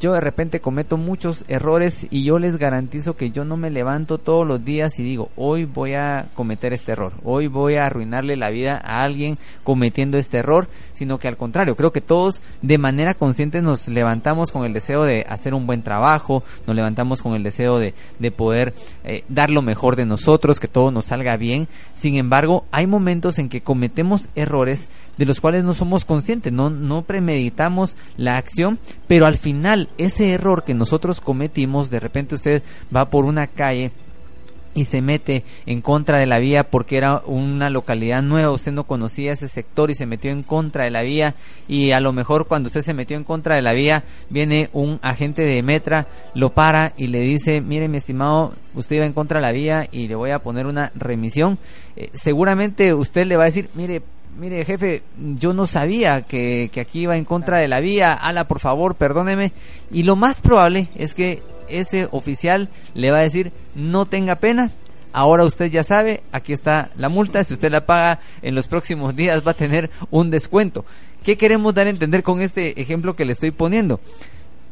yo 0.00 0.12
de 0.12 0.20
repente 0.20 0.60
cometo 0.60 0.96
muchos 0.96 1.44
errores 1.48 2.08
y 2.10 2.24
yo 2.24 2.38
les 2.38 2.56
garantizo 2.56 3.16
que 3.16 3.30
yo 3.30 3.44
no 3.44 3.56
me 3.56 3.70
levanto 3.70 4.18
todos 4.18 4.46
los 4.46 4.64
días 4.64 4.98
y 4.98 5.04
digo, 5.04 5.30
hoy 5.36 5.64
voy 5.64 5.94
a 5.94 6.28
cometer 6.34 6.72
este 6.72 6.92
error, 6.92 7.12
hoy 7.24 7.46
voy 7.46 7.76
a 7.76 7.86
arruinarle 7.86 8.36
la 8.36 8.50
vida 8.50 8.80
a 8.84 9.02
alguien 9.02 9.38
cometiendo 9.62 10.18
este 10.18 10.38
error, 10.38 10.68
sino 10.94 11.18
que 11.18 11.28
al 11.28 11.36
contrario, 11.36 11.76
creo 11.76 11.92
que 11.92 12.00
todos 12.00 12.40
de 12.62 12.78
manera 12.78 13.14
consciente 13.14 13.62
nos 13.62 13.88
levantamos 13.88 14.50
con 14.50 14.64
el 14.64 14.72
deseo 14.72 15.04
de 15.04 15.24
hacer 15.28 15.54
un 15.54 15.66
buen 15.66 15.82
trabajo, 15.82 16.42
nos 16.66 16.74
levantamos 16.74 17.22
con 17.22 17.34
el 17.34 17.42
deseo 17.42 17.78
de, 17.78 17.94
de 18.18 18.30
poder 18.30 18.74
eh, 19.04 19.24
dar 19.28 19.50
lo 19.50 19.62
mejor 19.62 19.94
de 19.96 20.06
nosotros, 20.06 20.58
que 20.58 20.68
todo 20.68 20.90
nos 20.90 21.06
salga 21.06 21.36
bien. 21.36 21.68
Sin 21.94 22.16
embargo, 22.16 22.64
hay 22.72 22.86
momentos 22.86 23.38
en 23.38 23.48
que 23.48 23.60
cometemos 23.60 24.28
errores 24.34 24.88
de 25.16 25.26
los 25.26 25.40
cuales 25.40 25.64
no 25.64 25.74
somos 25.74 26.04
conscientes, 26.04 26.52
no, 26.52 26.70
no 26.70 27.02
premeditamos 27.02 27.96
la 28.16 28.36
acción, 28.36 28.78
pero 29.06 29.26
al 29.26 29.36
final 29.36 29.88
ese 29.98 30.32
error 30.32 30.64
que 30.64 30.74
nosotros 30.74 31.20
cometimos, 31.20 31.90
de 31.90 32.00
repente 32.00 32.34
usted 32.34 32.62
va 32.94 33.10
por 33.10 33.24
una 33.24 33.46
calle 33.46 33.92
y 34.76 34.84
se 34.84 35.00
mete 35.00 35.42
en 35.64 35.80
contra 35.80 36.18
de 36.18 36.26
la 36.26 36.38
vía 36.38 36.70
porque 36.70 36.98
era 36.98 37.22
una 37.24 37.70
localidad 37.70 38.22
nueva, 38.22 38.52
usted 38.52 38.72
no 38.72 38.84
conocía 38.84 39.32
ese 39.32 39.48
sector 39.48 39.90
y 39.90 39.94
se 39.94 40.04
metió 40.04 40.30
en 40.30 40.42
contra 40.42 40.84
de 40.84 40.90
la 40.90 41.00
vía 41.00 41.34
y 41.66 41.92
a 41.92 42.00
lo 42.00 42.12
mejor 42.12 42.46
cuando 42.46 42.66
usted 42.66 42.82
se 42.82 42.92
metió 42.92 43.16
en 43.16 43.24
contra 43.24 43.56
de 43.56 43.62
la 43.62 43.72
vía 43.72 44.04
viene 44.28 44.68
un 44.74 45.00
agente 45.00 45.42
de 45.42 45.62
Metra, 45.62 46.06
lo 46.34 46.50
para 46.52 46.92
y 46.98 47.06
le 47.06 47.20
dice, 47.20 47.62
mire 47.62 47.88
mi 47.88 47.96
estimado, 47.96 48.52
usted 48.74 48.96
iba 48.96 49.06
en 49.06 49.14
contra 49.14 49.40
de 49.40 49.46
la 49.46 49.52
vía 49.52 49.88
y 49.90 50.08
le 50.08 50.14
voy 50.14 50.30
a 50.30 50.40
poner 50.40 50.66
una 50.66 50.92
remisión, 50.94 51.58
eh, 51.96 52.10
seguramente 52.12 52.92
usted 52.92 53.26
le 53.26 53.36
va 53.36 53.44
a 53.44 53.46
decir, 53.46 53.70
mire, 53.74 54.02
mire 54.38 54.64
jefe, 54.64 55.02
yo 55.38 55.52
no 55.52 55.66
sabía 55.66 56.22
que, 56.22 56.70
que, 56.72 56.80
aquí 56.80 57.00
iba 57.00 57.16
en 57.16 57.24
contra 57.24 57.58
de 57.58 57.68
la 57.68 57.80
vía, 57.80 58.12
ala 58.12 58.46
por 58.46 58.60
favor, 58.60 58.94
perdóneme. 58.94 59.52
Y 59.90 60.02
lo 60.02 60.16
más 60.16 60.40
probable 60.40 60.88
es 60.96 61.14
que 61.14 61.42
ese 61.68 62.08
oficial 62.10 62.68
le 62.94 63.10
va 63.10 63.18
a 63.18 63.22
decir, 63.22 63.52
no 63.74 64.06
tenga 64.06 64.36
pena, 64.36 64.70
ahora 65.12 65.44
usted 65.44 65.70
ya 65.70 65.82
sabe, 65.82 66.22
aquí 66.32 66.52
está 66.52 66.90
la 66.96 67.08
multa, 67.08 67.42
si 67.42 67.54
usted 67.54 67.70
la 67.70 67.86
paga 67.86 68.20
en 68.42 68.54
los 68.54 68.68
próximos 68.68 69.16
días 69.16 69.46
va 69.46 69.52
a 69.52 69.54
tener 69.54 69.90
un 70.10 70.30
descuento. 70.30 70.84
¿Qué 71.24 71.36
queremos 71.36 71.74
dar 71.74 71.86
a 71.86 71.90
entender 71.90 72.22
con 72.22 72.40
este 72.40 72.80
ejemplo 72.80 73.16
que 73.16 73.24
le 73.24 73.32
estoy 73.32 73.50
poniendo? 73.50 73.98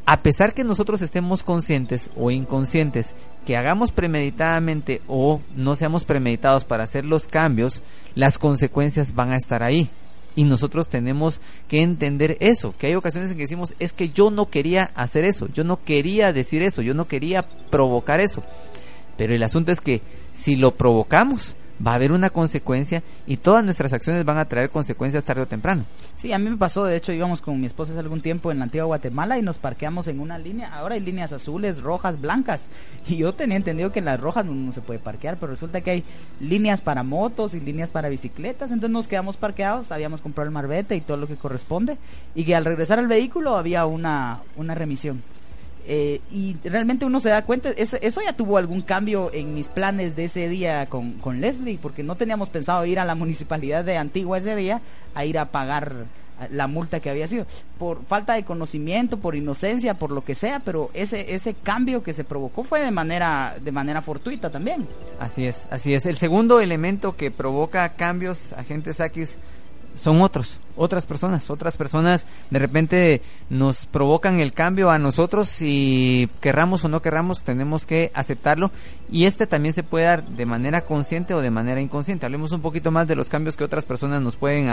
A 0.05 0.21
pesar 0.21 0.53
que 0.53 0.63
nosotros 0.63 1.01
estemos 1.01 1.43
conscientes 1.43 2.11
o 2.15 2.29
inconscientes, 2.29 3.15
que 3.45 3.57
hagamos 3.57 3.91
premeditadamente 3.91 5.01
o 5.07 5.41
no 5.55 5.75
seamos 5.75 6.05
premeditados 6.05 6.63
para 6.63 6.83
hacer 6.83 7.05
los 7.05 7.27
cambios, 7.27 7.81
las 8.13 8.37
consecuencias 8.37 9.15
van 9.15 9.31
a 9.31 9.37
estar 9.37 9.63
ahí. 9.63 9.89
Y 10.35 10.43
nosotros 10.43 10.89
tenemos 10.89 11.39
que 11.69 11.81
entender 11.81 12.37
eso, 12.41 12.75
que 12.77 12.87
hay 12.87 12.95
ocasiones 12.95 13.31
en 13.31 13.37
que 13.37 13.43
decimos, 13.43 13.73
es 13.79 13.93
que 13.93 14.09
yo 14.09 14.31
no 14.31 14.47
quería 14.47 14.91
hacer 14.95 15.23
eso, 15.23 15.47
yo 15.47 15.63
no 15.63 15.81
quería 15.81 16.33
decir 16.33 16.61
eso, 16.61 16.81
yo 16.81 16.93
no 16.93 17.07
quería 17.07 17.47
provocar 17.71 18.19
eso. 18.19 18.43
Pero 19.17 19.33
el 19.33 19.41
asunto 19.43 19.71
es 19.71 19.79
que 19.79 20.01
si 20.33 20.57
lo 20.57 20.75
provocamos, 20.75 21.55
va 21.85 21.91
a 21.91 21.95
haber 21.95 22.11
una 22.11 22.29
consecuencia 22.29 23.03
y 23.27 23.37
todas 23.37 23.63
nuestras 23.63 23.93
acciones 23.93 24.25
van 24.25 24.37
a 24.37 24.45
traer 24.45 24.69
consecuencias 24.69 25.23
tarde 25.23 25.41
o 25.41 25.47
temprano. 25.47 25.85
Sí, 26.15 26.31
a 26.31 26.39
mí 26.39 26.49
me 26.49 26.57
pasó, 26.57 26.85
de 26.85 26.95
hecho 26.95 27.11
íbamos 27.11 27.41
con 27.41 27.59
mi 27.59 27.67
esposa 27.67 27.97
algún 27.99 28.21
tiempo 28.21 28.51
en 28.51 28.59
la 28.59 28.65
antigua 28.65 28.85
Guatemala 28.85 29.37
y 29.37 29.41
nos 29.41 29.57
parqueamos 29.57 30.07
en 30.07 30.19
una 30.19 30.37
línea, 30.37 30.73
ahora 30.73 30.95
hay 30.95 31.01
líneas 31.01 31.33
azules, 31.33 31.81
rojas, 31.81 32.19
blancas 32.19 32.69
y 33.07 33.17
yo 33.17 33.33
tenía 33.33 33.57
entendido 33.57 33.91
que 33.91 33.99
en 33.99 34.05
las 34.05 34.19
rojas 34.19 34.45
no, 34.45 34.71
se 34.71 34.81
puede 34.81 34.99
parquear, 34.99 35.37
pero 35.37 35.51
resulta 35.51 35.81
que 35.81 35.91
hay 35.91 36.03
líneas 36.39 36.81
para 36.81 37.03
motos 37.03 37.53
y 37.53 37.59
líneas 37.59 37.91
para 37.91 38.09
bicicletas, 38.09 38.71
entonces 38.71 38.91
nos 38.91 39.07
quedamos 39.07 39.37
parqueados, 39.37 39.91
habíamos 39.91 40.21
comprado 40.21 40.47
el 40.47 40.53
marbete 40.53 40.95
y 40.95 41.01
todo 41.01 41.17
lo 41.17 41.27
que 41.27 41.35
corresponde 41.35 41.97
y 42.33 42.45
que 42.45 42.55
al 42.55 42.65
regresar 42.65 42.99
al 42.99 43.07
vehículo 43.07 43.57
había 43.57 43.85
una, 43.85 44.39
una 44.55 44.75
remisión. 44.75 45.21
Eh, 45.87 46.19
y 46.31 46.57
realmente 46.63 47.05
uno 47.05 47.19
se 47.19 47.29
da 47.29 47.43
cuenta, 47.43 47.69
eso, 47.69 47.97
ya 48.01 48.33
tuvo 48.33 48.57
algún 48.57 48.81
cambio 48.81 49.29
en 49.33 49.53
mis 49.53 49.67
planes 49.67 50.15
de 50.15 50.25
ese 50.25 50.49
día 50.49 50.87
con, 50.87 51.13
con, 51.13 51.41
Leslie, 51.41 51.77
porque 51.79 52.01
no 52.01 52.15
teníamos 52.15 52.49
pensado 52.49 52.85
ir 52.85 52.99
a 52.99 53.05
la 53.05 53.15
municipalidad 53.15 53.85
de 53.85 53.97
Antigua 53.97 54.39
ese 54.39 54.55
día 54.55 54.81
a 55.13 55.25
ir 55.25 55.37
a 55.37 55.45
pagar 55.45 56.05
la 56.51 56.67
multa 56.67 56.99
que 56.99 57.09
había 57.09 57.27
sido, 57.27 57.45
por 57.77 58.03
falta 58.05 58.33
de 58.33 58.43
conocimiento, 58.43 59.17
por 59.17 59.35
inocencia, 59.35 59.93
por 59.93 60.11
lo 60.11 60.23
que 60.23 60.35
sea, 60.35 60.59
pero 60.59 60.89
ese, 60.93 61.33
ese 61.33 61.53
cambio 61.53 62.03
que 62.03 62.13
se 62.13 62.23
provocó 62.23 62.63
fue 62.63 62.81
de 62.81 62.91
manera, 62.91 63.55
de 63.61 63.71
manera 63.71 64.01
fortuita 64.01 64.49
también. 64.49 64.87
Así 65.19 65.45
es, 65.45 65.67
así 65.69 65.93
es. 65.93 66.05
El 66.05 66.17
segundo 66.17 66.59
elemento 66.59 67.15
que 67.15 67.31
provoca 67.31 67.89
cambios, 67.89 68.53
agentes 68.53 68.97
Sakis, 68.97 69.37
son 69.95 70.21
otros, 70.21 70.59
otras 70.75 71.05
personas, 71.05 71.49
otras 71.49 71.77
personas 71.77 72.25
de 72.49 72.59
repente 72.59 73.21
nos 73.49 73.85
provocan 73.85 74.39
el 74.39 74.53
cambio 74.53 74.91
a 74.91 74.99
nosotros 74.99 75.57
y 75.61 76.29
querramos 76.41 76.83
o 76.83 76.89
no 76.89 77.01
querramos 77.01 77.43
tenemos 77.43 77.85
que 77.85 78.11
aceptarlo 78.13 78.71
y 79.11 79.25
este 79.25 79.47
también 79.47 79.73
se 79.73 79.83
puede 79.83 80.05
dar 80.05 80.25
de 80.27 80.45
manera 80.45 80.81
consciente 80.81 81.33
o 81.33 81.41
de 81.41 81.51
manera 81.51 81.81
inconsciente. 81.81 82.25
Hablemos 82.25 82.51
un 82.51 82.61
poquito 82.61 82.91
más 82.91 83.07
de 83.07 83.15
los 83.15 83.29
cambios 83.29 83.55
que 83.55 83.63
otras 83.63 83.85
personas 83.85 84.21
nos 84.21 84.35
pueden 84.35 84.69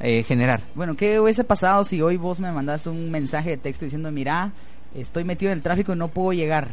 eh, 0.00 0.22
generar. 0.24 0.60
Bueno, 0.74 0.96
¿qué 0.96 1.20
hubiese 1.20 1.44
pasado 1.44 1.84
si 1.84 2.02
hoy 2.02 2.16
vos 2.16 2.40
me 2.40 2.52
mandas 2.52 2.86
un 2.86 3.10
mensaje 3.10 3.50
de 3.50 3.56
texto 3.56 3.84
diciendo, 3.84 4.10
mira, 4.10 4.52
estoy 4.94 5.24
metido 5.24 5.52
en 5.52 5.58
el 5.58 5.62
tráfico 5.62 5.92
y 5.92 5.96
no 5.96 6.08
puedo 6.08 6.32
llegar? 6.32 6.68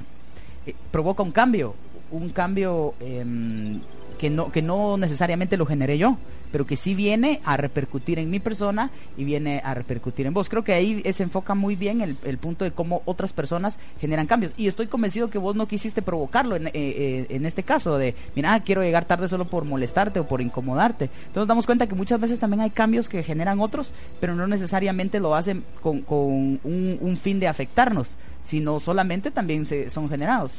Eh, 0.65 0.75
provoca 0.91 1.23
un 1.23 1.31
cambio, 1.31 1.75
un 2.11 2.29
cambio 2.29 2.93
em, 2.99 3.79
que 4.17 4.29
no, 4.29 4.51
que 4.51 4.61
no 4.61 4.97
necesariamente 4.97 5.57
lo 5.57 5.65
generé 5.65 5.97
yo, 5.97 6.17
pero 6.51 6.65
que 6.65 6.77
sí 6.77 6.95
viene 6.95 7.41
a 7.43 7.57
repercutir 7.57 8.19
en 8.19 8.29
mi 8.29 8.39
persona 8.39 8.89
y 9.17 9.23
viene 9.23 9.61
a 9.63 9.73
repercutir 9.73 10.25
en 10.25 10.33
vos. 10.33 10.49
Creo 10.49 10.63
que 10.63 10.73
ahí 10.73 11.03
se 11.13 11.23
enfoca 11.23 11.55
muy 11.55 11.75
bien 11.75 12.01
el, 12.01 12.17
el 12.23 12.37
punto 12.37 12.65
de 12.65 12.71
cómo 12.71 13.01
otras 13.05 13.33
personas 13.33 13.77
generan 13.99 14.27
cambios. 14.27 14.53
Y 14.57 14.67
estoy 14.67 14.87
convencido 14.87 15.29
que 15.29 15.37
vos 15.37 15.55
no 15.55 15.67
quisiste 15.67 16.01
provocarlo 16.01 16.55
en, 16.55 16.67
eh, 16.67 16.71
eh, 16.73 17.27
en 17.29 17.45
este 17.45 17.63
caso 17.63 17.97
de, 17.97 18.15
mira, 18.35 18.59
quiero 18.61 18.81
llegar 18.81 19.05
tarde 19.05 19.27
solo 19.27 19.45
por 19.45 19.65
molestarte 19.65 20.19
o 20.19 20.27
por 20.27 20.41
incomodarte. 20.41 21.05
Entonces 21.05 21.35
nos 21.35 21.47
damos 21.47 21.65
cuenta 21.65 21.87
que 21.87 21.95
muchas 21.95 22.19
veces 22.19 22.39
también 22.39 22.61
hay 22.61 22.69
cambios 22.69 23.09
que 23.09 23.23
generan 23.23 23.59
otros, 23.59 23.93
pero 24.19 24.35
no 24.35 24.47
necesariamente 24.47 25.19
lo 25.19 25.35
hacen 25.35 25.63
con, 25.81 26.01
con 26.01 26.17
un, 26.63 26.97
un 27.01 27.17
fin 27.17 27.39
de 27.39 27.47
afectarnos, 27.47 28.11
sino 28.43 28.79
solamente 28.79 29.31
también 29.31 29.65
se, 29.65 29.89
son 29.89 30.09
generados. 30.09 30.51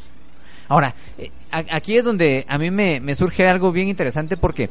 Ahora, 0.68 0.94
eh, 1.16 1.30
aquí 1.50 1.96
es 1.96 2.04
donde 2.04 2.44
a 2.48 2.58
mí 2.58 2.70
me, 2.70 3.14
surge 3.14 3.48
algo 3.48 3.72
bien 3.72 3.88
interesante 3.88 4.36
porque 4.36 4.68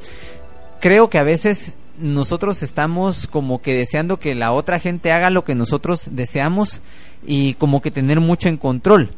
creo 0.79 1.09
que 1.09 1.17
a 1.17 1.23
veces 1.23 1.73
nosotros 1.97 2.61
estamos 2.61 3.25
como 3.27 3.61
que 3.61 3.73
deseando 3.73 4.19
que 4.19 4.35
la 4.35 4.51
otra 4.51 4.79
gente 4.79 5.11
haga 5.11 5.31
lo 5.31 5.43
que 5.43 5.55
nosotros 5.55 6.09
deseamos 6.11 6.81
y 7.25 7.55
como 7.55 7.81
que 7.81 7.91
tener 7.91 8.19
mucho 8.19 8.49
en 8.49 8.57
control. 8.57 9.09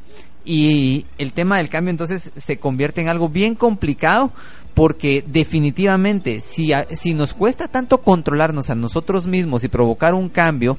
Y 0.45 1.05
el 1.17 1.33
tema 1.33 1.57
del 1.57 1.67
cambio 1.67 1.91
entonces 1.91 2.31
se 2.37 2.57
convierte 2.57 3.01
en 3.01 3.09
algo 3.09 3.27
bien 3.27 3.55
complicado 3.55 4.31
porque 4.73 5.23
definitivamente 5.27 6.39
si, 6.39 6.71
si 6.91 7.13
nos 7.13 7.33
cuesta 7.33 7.67
tanto 7.67 8.01
controlarnos 8.01 8.69
a 8.69 8.75
nosotros 8.75 9.27
mismos 9.27 9.65
y 9.65 9.67
provocar 9.67 10.13
un 10.13 10.29
cambio, 10.29 10.77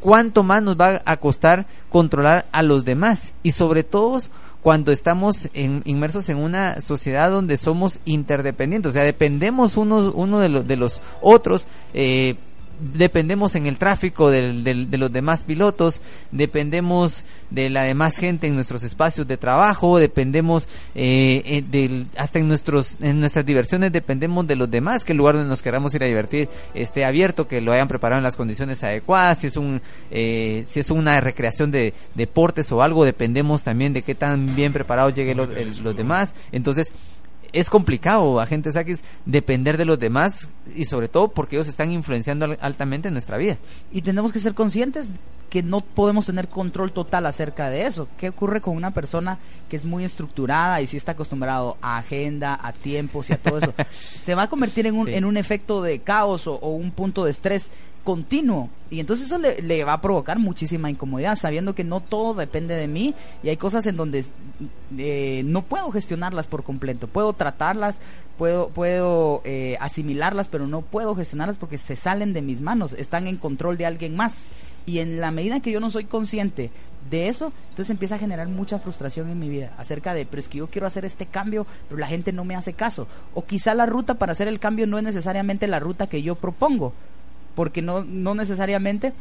¿cuánto 0.00 0.42
más 0.42 0.62
nos 0.62 0.78
va 0.78 1.00
a 1.04 1.16
costar 1.16 1.66
controlar 1.88 2.46
a 2.50 2.62
los 2.62 2.84
demás? 2.84 3.34
Y 3.44 3.52
sobre 3.52 3.84
todo 3.84 4.20
cuando 4.62 4.92
estamos 4.92 5.48
inmersos 5.54 6.28
en 6.28 6.38
una 6.38 6.80
sociedad 6.80 7.30
donde 7.30 7.56
somos 7.56 7.98
interdependientes, 8.04 8.90
o 8.90 8.92
sea, 8.92 9.02
dependemos 9.02 9.76
unos 9.76 10.12
uno 10.14 10.38
de, 10.38 10.48
los 10.48 10.66
de 10.66 10.76
los 10.76 11.02
otros. 11.20 11.66
Eh, 11.94 12.36
dependemos 12.94 13.54
en 13.54 13.66
el 13.66 13.78
tráfico 13.78 14.30
de 14.30 14.88
los 14.98 15.12
demás 15.12 15.44
pilotos, 15.44 16.00
dependemos 16.30 17.24
de 17.50 17.70
la 17.70 17.82
demás 17.82 18.16
gente 18.16 18.46
en 18.46 18.54
nuestros 18.54 18.82
espacios 18.82 19.26
de 19.26 19.36
trabajo, 19.36 19.98
dependemos 19.98 20.66
eh, 20.94 21.64
eh 21.72 22.04
hasta 22.16 22.38
en 22.38 22.48
nuestros 22.48 22.96
en 23.00 23.20
nuestras 23.20 23.46
diversiones 23.46 23.92
dependemos 23.92 24.46
de 24.46 24.56
los 24.56 24.70
demás, 24.70 25.04
que 25.04 25.12
el 25.12 25.18
lugar 25.18 25.36
donde 25.36 25.48
nos 25.48 25.62
queramos 25.62 25.94
ir 25.94 26.02
a 26.02 26.06
divertir 26.06 26.48
esté 26.74 27.04
abierto, 27.04 27.46
que 27.46 27.60
lo 27.60 27.72
hayan 27.72 27.88
preparado 27.88 28.18
en 28.18 28.24
las 28.24 28.36
condiciones 28.36 28.82
adecuadas, 28.82 29.38
si 29.38 29.46
es 29.46 29.56
un 29.56 29.80
eh, 30.10 30.64
si 30.68 30.80
es 30.80 30.90
una 30.90 31.20
recreación 31.20 31.70
de 31.70 31.94
deportes 32.14 32.72
o 32.72 32.82
algo, 32.82 33.04
dependemos 33.04 33.62
también 33.62 33.92
de 33.92 34.02
qué 34.02 34.14
tan 34.14 34.54
bien 34.56 34.72
preparados 34.72 35.14
lleguen 35.14 35.36
los, 35.36 35.48
los 35.80 35.96
demás. 35.96 36.34
Entonces, 36.52 36.92
es 37.52 37.70
complicado, 37.70 38.40
agentes 38.40 38.76
X, 38.76 39.04
depender 39.26 39.76
de 39.76 39.84
los 39.84 39.98
demás 39.98 40.48
y 40.74 40.84
sobre 40.86 41.08
todo 41.08 41.28
porque 41.28 41.56
ellos 41.56 41.68
están 41.68 41.90
influenciando 41.90 42.56
altamente 42.60 43.08
en 43.08 43.14
nuestra 43.14 43.36
vida. 43.36 43.58
Y 43.92 44.02
tenemos 44.02 44.32
que 44.32 44.40
ser 44.40 44.54
conscientes 44.54 45.10
que 45.52 45.62
no 45.62 45.82
podemos 45.82 46.24
tener 46.24 46.48
control 46.48 46.92
total 46.92 47.26
acerca 47.26 47.68
de 47.68 47.84
eso. 47.84 48.08
¿Qué 48.16 48.30
ocurre 48.30 48.62
con 48.62 48.74
una 48.74 48.92
persona 48.92 49.38
que 49.68 49.76
es 49.76 49.84
muy 49.84 50.02
estructurada 50.02 50.80
y 50.80 50.86
si 50.86 50.96
está 50.96 51.12
acostumbrado 51.12 51.76
a 51.82 51.98
agenda, 51.98 52.58
a 52.62 52.72
tiempos 52.72 53.28
y 53.28 53.34
a 53.34 53.36
todo 53.36 53.58
eso? 53.58 53.74
Se 54.24 54.34
va 54.34 54.44
a 54.44 54.48
convertir 54.48 54.86
en 54.86 54.94
un, 54.94 55.10
en 55.10 55.26
un 55.26 55.36
efecto 55.36 55.82
de 55.82 55.98
caos 55.98 56.46
o, 56.46 56.56
un 56.56 56.90
punto 56.90 57.22
de 57.26 57.32
estrés 57.32 57.68
continuo. 58.02 58.68
Y 58.90 59.00
entonces 59.00 59.26
eso 59.26 59.38
le, 59.38 59.84
va 59.84 59.94
a 59.94 60.00
provocar 60.00 60.38
muchísima 60.38 60.90
incomodidad, 60.90 61.36
sabiendo 61.36 61.74
que 61.74 61.84
no 61.84 62.00
todo 62.00 62.34
depende 62.34 62.74
de 62.76 62.88
mí 62.88 63.14
y 63.42 63.48
hay 63.48 63.56
cosas 63.56 63.86
en 63.86 63.96
donde 63.96 64.24
eh, 64.98 65.42
no 65.46 65.62
puedo 65.62 65.90
gestionarlas 65.90 66.46
por 66.46 66.62
completo. 66.62 67.06
Puedo 67.06 67.32
tratarlas, 67.32 68.00
puedo, 68.36 68.68
puedo 68.68 69.40
eh, 69.44 69.76
asimilarlas, 69.80 70.48
pero 70.48 70.66
no 70.66 70.82
puedo 70.82 71.14
gestionarlas 71.14 71.56
porque 71.56 71.78
se 71.78 71.96
salen 71.96 72.32
de 72.32 72.42
mis 72.42 72.60
manos, 72.60 72.92
están 72.92 73.26
en 73.26 73.38
control 73.38 73.78
de 73.78 73.86
alguien 73.86 74.14
más. 74.14 74.34
Y 74.84 74.98
en 74.98 75.20
la 75.20 75.30
medida 75.30 75.60
que 75.60 75.70
yo 75.70 75.80
no 75.80 75.90
soy 75.90 76.04
consciente 76.04 76.70
de 77.10 77.28
eso, 77.28 77.52
entonces 77.70 77.90
empieza 77.90 78.16
a 78.16 78.18
generar 78.18 78.48
mucha 78.48 78.78
frustración 78.78 79.30
en 79.30 79.38
mi 79.38 79.48
vida 79.48 79.72
acerca 79.78 80.12
de, 80.14 80.26
pero 80.26 80.40
es 80.40 80.48
que 80.48 80.58
yo 80.58 80.66
quiero 80.66 80.86
hacer 80.86 81.04
este 81.04 81.26
cambio, 81.26 81.66
pero 81.88 82.00
la 82.00 82.06
gente 82.06 82.32
no 82.32 82.44
me 82.44 82.56
hace 82.56 82.72
caso. 82.72 83.06
O 83.34 83.44
quizá 83.44 83.74
la 83.74 83.86
ruta 83.86 84.14
para 84.14 84.32
hacer 84.32 84.48
el 84.48 84.58
cambio 84.58 84.86
no 84.86 84.98
es 84.98 85.04
necesariamente 85.04 85.66
la 85.66 85.80
ruta 85.80 86.08
que 86.08 86.22
yo 86.22 86.34
propongo, 86.34 86.92
porque 87.54 87.82
no, 87.82 88.04
no 88.04 88.34
necesariamente 88.34 89.12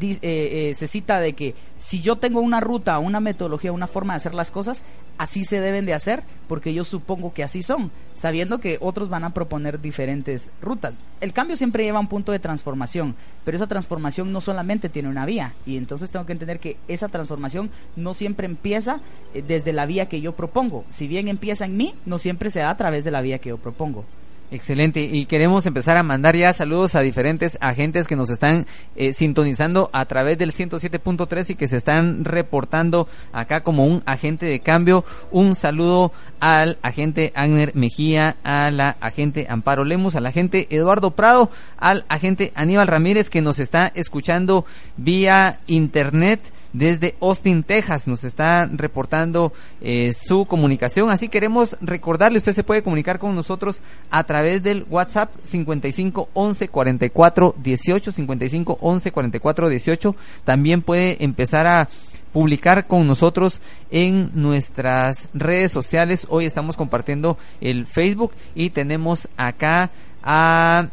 eh, 0.00 0.18
eh, 0.22 0.74
se 0.74 0.86
cita 0.86 1.20
de 1.20 1.34
que 1.34 1.54
si 1.78 2.00
yo 2.00 2.16
tengo 2.16 2.40
una 2.40 2.60
ruta, 2.60 2.98
una 2.98 3.20
metodología, 3.20 3.72
una 3.72 3.86
forma 3.86 4.14
de 4.14 4.18
hacer 4.18 4.34
las 4.34 4.50
cosas, 4.50 4.84
así 5.18 5.44
se 5.44 5.60
deben 5.60 5.84
de 5.84 5.92
hacer, 5.92 6.22
porque 6.48 6.72
yo 6.72 6.84
supongo 6.84 7.34
que 7.34 7.44
así 7.44 7.62
son, 7.62 7.90
sabiendo 8.14 8.58
que 8.58 8.78
otros 8.80 9.10
van 9.10 9.24
a 9.24 9.34
proponer 9.34 9.82
diferentes 9.82 10.48
rutas. 10.62 10.94
El 11.20 11.34
cambio 11.34 11.58
siempre 11.58 11.84
lleva 11.84 11.98
a 11.98 12.00
un 12.00 12.08
punto 12.08 12.32
de 12.32 12.38
transformación, 12.38 13.14
pero 13.44 13.56
esa 13.56 13.66
transformación 13.66 14.32
no 14.32 14.40
solamente 14.40 14.88
tiene 14.88 15.10
una 15.10 15.26
vía, 15.26 15.54
y 15.66 15.76
entonces 15.76 16.10
tengo 16.10 16.24
que 16.24 16.32
entender 16.32 16.58
que 16.58 16.78
esa 16.88 17.08
transformación 17.08 17.70
no 17.94 18.14
siempre 18.14 18.46
empieza 18.46 19.00
eh, 19.34 19.44
desde 19.46 19.74
la 19.74 19.84
vía 19.84 20.08
que 20.08 20.22
yo 20.22 20.32
propongo. 20.32 20.86
Si 20.88 21.06
bien 21.06 21.28
empieza 21.28 21.66
en 21.66 21.76
mí, 21.76 21.94
no 22.06 22.18
siempre 22.18 22.50
se 22.50 22.60
da 22.60 22.70
a 22.70 22.76
través 22.78 23.04
de 23.04 23.10
la 23.10 23.20
vía 23.20 23.38
que 23.38 23.50
yo 23.50 23.58
propongo. 23.58 24.06
Excelente. 24.52 25.00
Y 25.00 25.24
queremos 25.24 25.64
empezar 25.64 25.96
a 25.96 26.02
mandar 26.02 26.36
ya 26.36 26.52
saludos 26.52 26.94
a 26.94 27.00
diferentes 27.00 27.56
agentes 27.62 28.06
que 28.06 28.16
nos 28.16 28.28
están 28.28 28.66
eh, 28.96 29.14
sintonizando 29.14 29.88
a 29.94 30.04
través 30.04 30.36
del 30.36 30.52
107.3 30.52 31.48
y 31.48 31.54
que 31.54 31.68
se 31.68 31.78
están 31.78 32.26
reportando 32.26 33.08
acá 33.32 33.62
como 33.62 33.86
un 33.86 34.02
agente 34.04 34.44
de 34.44 34.60
cambio. 34.60 35.06
Un 35.30 35.54
saludo 35.54 36.12
al 36.38 36.76
agente 36.82 37.32
Agner 37.34 37.74
Mejía, 37.74 38.36
a 38.44 38.70
la 38.70 38.94
agente 39.00 39.46
Amparo 39.48 39.84
Lemus, 39.84 40.16
al 40.16 40.26
agente 40.26 40.66
Eduardo 40.68 41.12
Prado, 41.12 41.48
al 41.78 42.04
agente 42.10 42.52
Aníbal 42.54 42.88
Ramírez 42.88 43.30
que 43.30 43.40
nos 43.40 43.58
está 43.58 43.90
escuchando 43.94 44.66
vía 44.98 45.60
internet 45.66 46.40
desde 46.72 47.14
Austin, 47.20 47.62
Texas. 47.62 48.06
Nos 48.06 48.24
está 48.24 48.66
reportando 48.66 49.52
eh, 49.80 50.12
su 50.14 50.46
comunicación. 50.46 51.10
Así 51.10 51.28
queremos 51.28 51.76
recordarle, 51.80 52.38
usted 52.38 52.52
se 52.52 52.64
puede 52.64 52.82
comunicar 52.82 53.18
con 53.18 53.34
nosotros 53.34 53.80
a 54.10 54.24
través 54.24 54.62
del 54.62 54.86
WhatsApp 54.88 55.30
55 55.42 56.28
11 56.34 56.68
44 56.68 57.54
18 57.62 58.12
55 58.12 58.78
11 58.80 59.12
44 59.12 59.68
18. 59.68 60.16
También 60.44 60.82
puede 60.82 61.22
empezar 61.24 61.66
a 61.66 61.88
publicar 62.32 62.86
con 62.86 63.06
nosotros 63.06 63.60
en 63.90 64.30
nuestras 64.34 65.28
redes 65.34 65.70
sociales. 65.70 66.26
Hoy 66.30 66.46
estamos 66.46 66.76
compartiendo 66.76 67.36
el 67.60 67.86
Facebook 67.86 68.32
y 68.54 68.70
tenemos 68.70 69.28
acá 69.36 69.90
a 70.22 70.88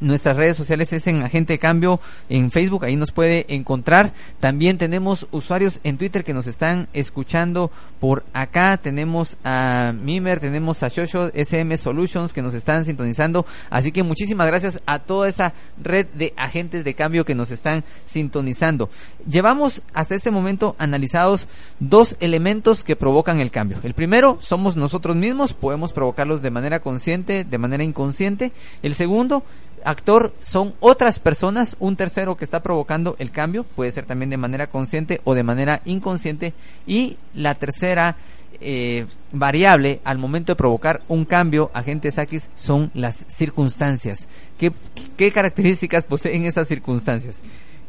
Nuestras 0.00 0.36
redes 0.36 0.56
sociales 0.56 0.92
es 0.92 1.06
en 1.06 1.22
Agente 1.22 1.54
de 1.54 1.58
Cambio 1.58 2.00
en 2.28 2.50
Facebook, 2.50 2.84
ahí 2.84 2.96
nos 2.96 3.12
puede 3.12 3.46
encontrar. 3.48 4.12
También 4.40 4.76
tenemos 4.76 5.26
usuarios 5.30 5.80
en 5.84 5.96
Twitter 5.96 6.22
que 6.22 6.34
nos 6.34 6.46
están 6.46 6.88
escuchando 6.92 7.70
por 7.98 8.24
acá. 8.32 8.76
Tenemos 8.76 9.38
a 9.42 9.94
Mimer, 9.98 10.40
tenemos 10.40 10.82
a 10.82 10.88
Shosho 10.88 11.30
SM 11.34 11.76
Solutions 11.76 12.32
que 12.32 12.42
nos 12.42 12.52
están 12.52 12.84
sintonizando. 12.84 13.46
Así 13.70 13.90
que 13.90 14.02
muchísimas 14.02 14.46
gracias 14.46 14.82
a 14.86 14.98
toda 14.98 15.28
esa 15.28 15.54
red 15.82 16.06
de 16.14 16.34
agentes 16.36 16.84
de 16.84 16.94
cambio 16.94 17.24
que 17.24 17.34
nos 17.34 17.50
están 17.50 17.82
sintonizando. 18.04 18.90
Llevamos 19.28 19.82
hasta 19.94 20.14
este 20.14 20.30
momento 20.30 20.76
analizados 20.78 21.48
dos 21.80 22.16
elementos 22.20 22.84
que 22.84 22.96
provocan 22.96 23.40
el 23.40 23.50
cambio. 23.50 23.78
El 23.82 23.94
primero 23.94 24.38
somos 24.40 24.76
nosotros 24.76 25.16
mismos, 25.16 25.54
podemos 25.54 25.92
provocarlos 25.92 26.42
de 26.42 26.50
manera 26.50 26.80
consciente, 26.80 27.44
de 27.44 27.58
manera 27.58 27.82
inconsciente. 27.82 28.52
El 28.82 28.94
segundo 28.94 29.42
actor 29.86 30.34
son 30.40 30.74
otras 30.80 31.18
personas, 31.20 31.76
un 31.78 31.96
tercero 31.96 32.36
que 32.36 32.44
está 32.44 32.62
provocando 32.62 33.16
el 33.18 33.30
cambio, 33.30 33.64
puede 33.64 33.92
ser 33.92 34.04
también 34.04 34.30
de 34.30 34.36
manera 34.36 34.66
consciente 34.66 35.20
o 35.24 35.34
de 35.34 35.42
manera 35.42 35.80
inconsciente, 35.84 36.52
y 36.86 37.16
la 37.34 37.54
tercera 37.54 38.16
eh, 38.60 39.06
variable 39.32 40.00
al 40.04 40.18
momento 40.18 40.52
de 40.52 40.56
provocar 40.56 41.02
un 41.08 41.24
cambio, 41.24 41.70
agentes 41.72 42.18
X, 42.18 42.48
son 42.54 42.90
las 42.94 43.24
circunstancias. 43.28 44.28
¿Qué, 44.58 44.72
¿Qué 45.16 45.30
características 45.30 46.04
poseen 46.04 46.44
estas 46.44 46.68
circunstancias? 46.68 47.42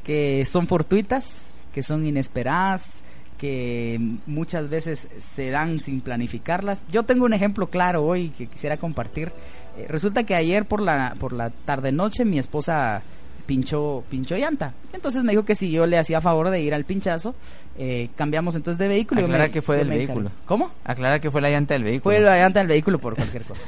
Que 0.03 0.45
son 0.45 0.67
fortuitas, 0.67 1.47
que 1.73 1.83
son 1.83 2.05
inesperadas, 2.05 3.03
que 3.37 3.99
muchas 4.25 4.69
veces 4.69 5.07
se 5.19 5.51
dan 5.51 5.79
sin 5.79 6.01
planificarlas. 6.01 6.85
Yo 6.91 7.03
tengo 7.03 7.25
un 7.25 7.33
ejemplo 7.33 7.67
claro 7.69 8.03
hoy 8.03 8.29
que 8.29 8.47
quisiera 8.47 8.77
compartir. 8.77 9.31
Eh, 9.77 9.85
resulta 9.87 10.23
que 10.23 10.35
ayer 10.35 10.65
por 10.65 10.81
la 10.81 11.15
por 11.19 11.33
la 11.33 11.51
tarde 11.51 11.91
noche 11.91 12.25
mi 12.25 12.39
esposa 12.39 13.01
pinchó 13.45 14.03
pinchó 14.09 14.35
llanta. 14.35 14.73
Entonces 14.91 15.23
me 15.23 15.31
dijo 15.31 15.45
que 15.45 15.55
si 15.55 15.71
yo 15.71 15.85
le 15.85 15.97
hacía 15.97 16.19
favor 16.19 16.49
de 16.49 16.59
ir 16.61 16.73
al 16.73 16.83
pinchazo, 16.83 17.35
eh, 17.77 18.09
cambiamos 18.15 18.55
entonces 18.55 18.79
de 18.79 18.87
vehículo. 18.87 19.23
Aclara 19.23 19.49
que 19.49 19.61
fue 19.61 19.77
del 19.77 19.89
vehículo. 19.89 20.31
¿Cómo? 20.45 20.71
Aclara 20.83 21.21
que 21.21 21.29
fue 21.29 21.41
la 21.41 21.49
llanta 21.49 21.75
del 21.75 21.83
vehículo. 21.83 22.15
Fue 22.15 22.19
la 22.19 22.37
llanta 22.37 22.59
del 22.59 22.67
vehículo 22.67 22.97
por 22.97 23.15
cualquier 23.15 23.43
cosa. 23.43 23.67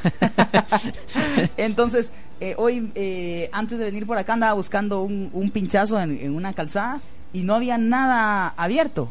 entonces, 1.58 2.10
eh, 2.40 2.56
hoy, 2.58 2.92
antes 3.52 3.78
de 3.78 3.86
venir 3.86 4.08
por 4.08 4.18
acá, 4.18 4.34
andaba 4.34 4.54
buscando 4.54 5.02
un, 5.04 5.30
un 5.32 5.52
pinchazo 5.52 6.02
en, 6.02 6.20
en, 6.20 6.36
una 6.36 6.54
calzada 6.54 7.00
y 7.32 7.44
no 7.44 7.54
había 7.54 7.78
nada 7.78 8.54
abierto. 8.58 9.10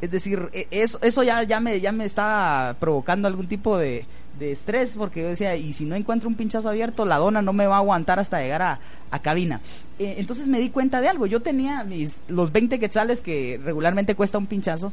Es 0.00 0.10
decir, 0.10 0.48
e, 0.52 0.66
eso, 0.70 0.98
eso 1.02 1.22
ya, 1.22 1.42
ya, 1.42 1.60
me, 1.60 1.80
ya 1.80 1.92
me 1.92 2.04
está 2.04 2.76
provocando 2.78 3.28
algún 3.28 3.48
tipo 3.48 3.76
de, 3.76 4.06
de 4.38 4.52
estrés 4.52 4.96
porque 4.96 5.22
yo 5.22 5.28
decía, 5.28 5.56
y 5.56 5.72
si 5.72 5.84
no 5.84 5.94
encuentro 5.94 6.28
un 6.28 6.34
pinchazo 6.34 6.68
abierto, 6.68 7.04
la 7.04 7.16
dona 7.16 7.42
no 7.42 7.52
me 7.52 7.66
va 7.66 7.76
a 7.76 7.78
aguantar 7.78 8.18
hasta 8.18 8.40
llegar 8.40 8.62
a, 8.62 8.80
a 9.10 9.18
cabina. 9.20 9.60
Eh, 9.98 10.16
entonces 10.18 10.46
me 10.46 10.60
di 10.60 10.70
cuenta 10.70 11.00
de 11.00 11.08
algo. 11.08 11.26
Yo 11.26 11.40
tenía 11.40 11.84
mis, 11.84 12.20
los 12.28 12.52
20 12.52 12.78
quetzales 12.78 13.20
que 13.20 13.60
regularmente 13.62 14.14
cuesta 14.14 14.38
un 14.38 14.46
pinchazo, 14.46 14.92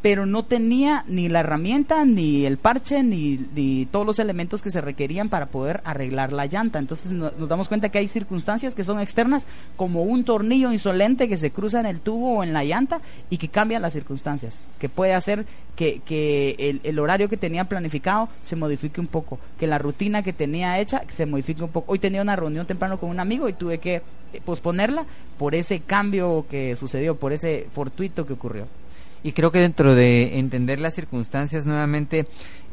pero 0.00 0.26
no 0.26 0.44
tenía 0.44 1.04
ni 1.08 1.28
la 1.28 1.40
herramienta, 1.40 2.04
ni 2.04 2.46
el 2.46 2.56
parche, 2.56 3.02
ni, 3.02 3.86
todos 3.90 4.06
los 4.06 4.18
elementos 4.18 4.62
que 4.62 4.70
se 4.70 4.80
requerían 4.80 5.28
para 5.28 5.46
poder 5.46 5.80
arreglar 5.84 6.32
la 6.32 6.46
llanta. 6.46 6.78
Entonces 6.78 7.10
nos 7.10 7.48
damos 7.48 7.68
cuenta 7.68 7.88
que 7.88 7.98
hay 7.98 8.08
circunstancias 8.08 8.74
que 8.74 8.84
son 8.84 9.00
externas, 9.00 9.44
como 9.76 10.02
un 10.02 10.24
tornillo 10.24 10.72
insolente 10.72 11.28
que 11.28 11.36
se 11.36 11.50
cruza 11.50 11.80
en 11.80 11.86
el 11.86 12.00
tubo 12.00 12.38
o 12.38 12.44
en 12.44 12.52
la 12.52 12.64
llanta 12.64 13.00
y 13.28 13.38
que 13.38 13.48
cambian 13.48 13.82
las 13.82 13.92
circunstancias, 13.92 14.68
que 14.78 14.88
puede 14.88 15.14
hacer 15.14 15.46
que, 15.74 16.00
que 16.04 16.56
el, 16.58 16.80
el, 16.84 16.98
horario 16.98 17.28
que 17.28 17.36
tenía 17.36 17.64
planificado 17.64 18.28
se 18.44 18.56
modifique 18.56 19.00
un 19.00 19.06
poco, 19.06 19.38
que 19.58 19.66
la 19.66 19.78
rutina 19.78 20.22
que 20.22 20.32
tenía 20.32 20.78
hecha 20.78 21.02
se 21.08 21.26
modifique 21.26 21.62
un 21.62 21.70
poco. 21.70 21.92
Hoy 21.92 21.98
tenía 21.98 22.22
una 22.22 22.36
reunión 22.36 22.66
temprano 22.66 22.98
con 22.98 23.10
un 23.10 23.20
amigo 23.20 23.48
y 23.48 23.52
tuve 23.52 23.78
que 23.78 24.02
posponerla 24.44 25.04
por 25.38 25.54
ese 25.54 25.80
cambio 25.80 26.46
que 26.50 26.76
sucedió, 26.76 27.16
por 27.16 27.32
ese 27.32 27.66
fortuito 27.72 28.26
que 28.26 28.34
ocurrió 28.34 28.66
y 29.22 29.32
creo 29.32 29.50
que 29.50 29.58
dentro 29.58 29.94
de 29.94 30.38
entender 30.38 30.80
las 30.80 30.94
circunstancias 30.94 31.66
nuevamente 31.66 32.26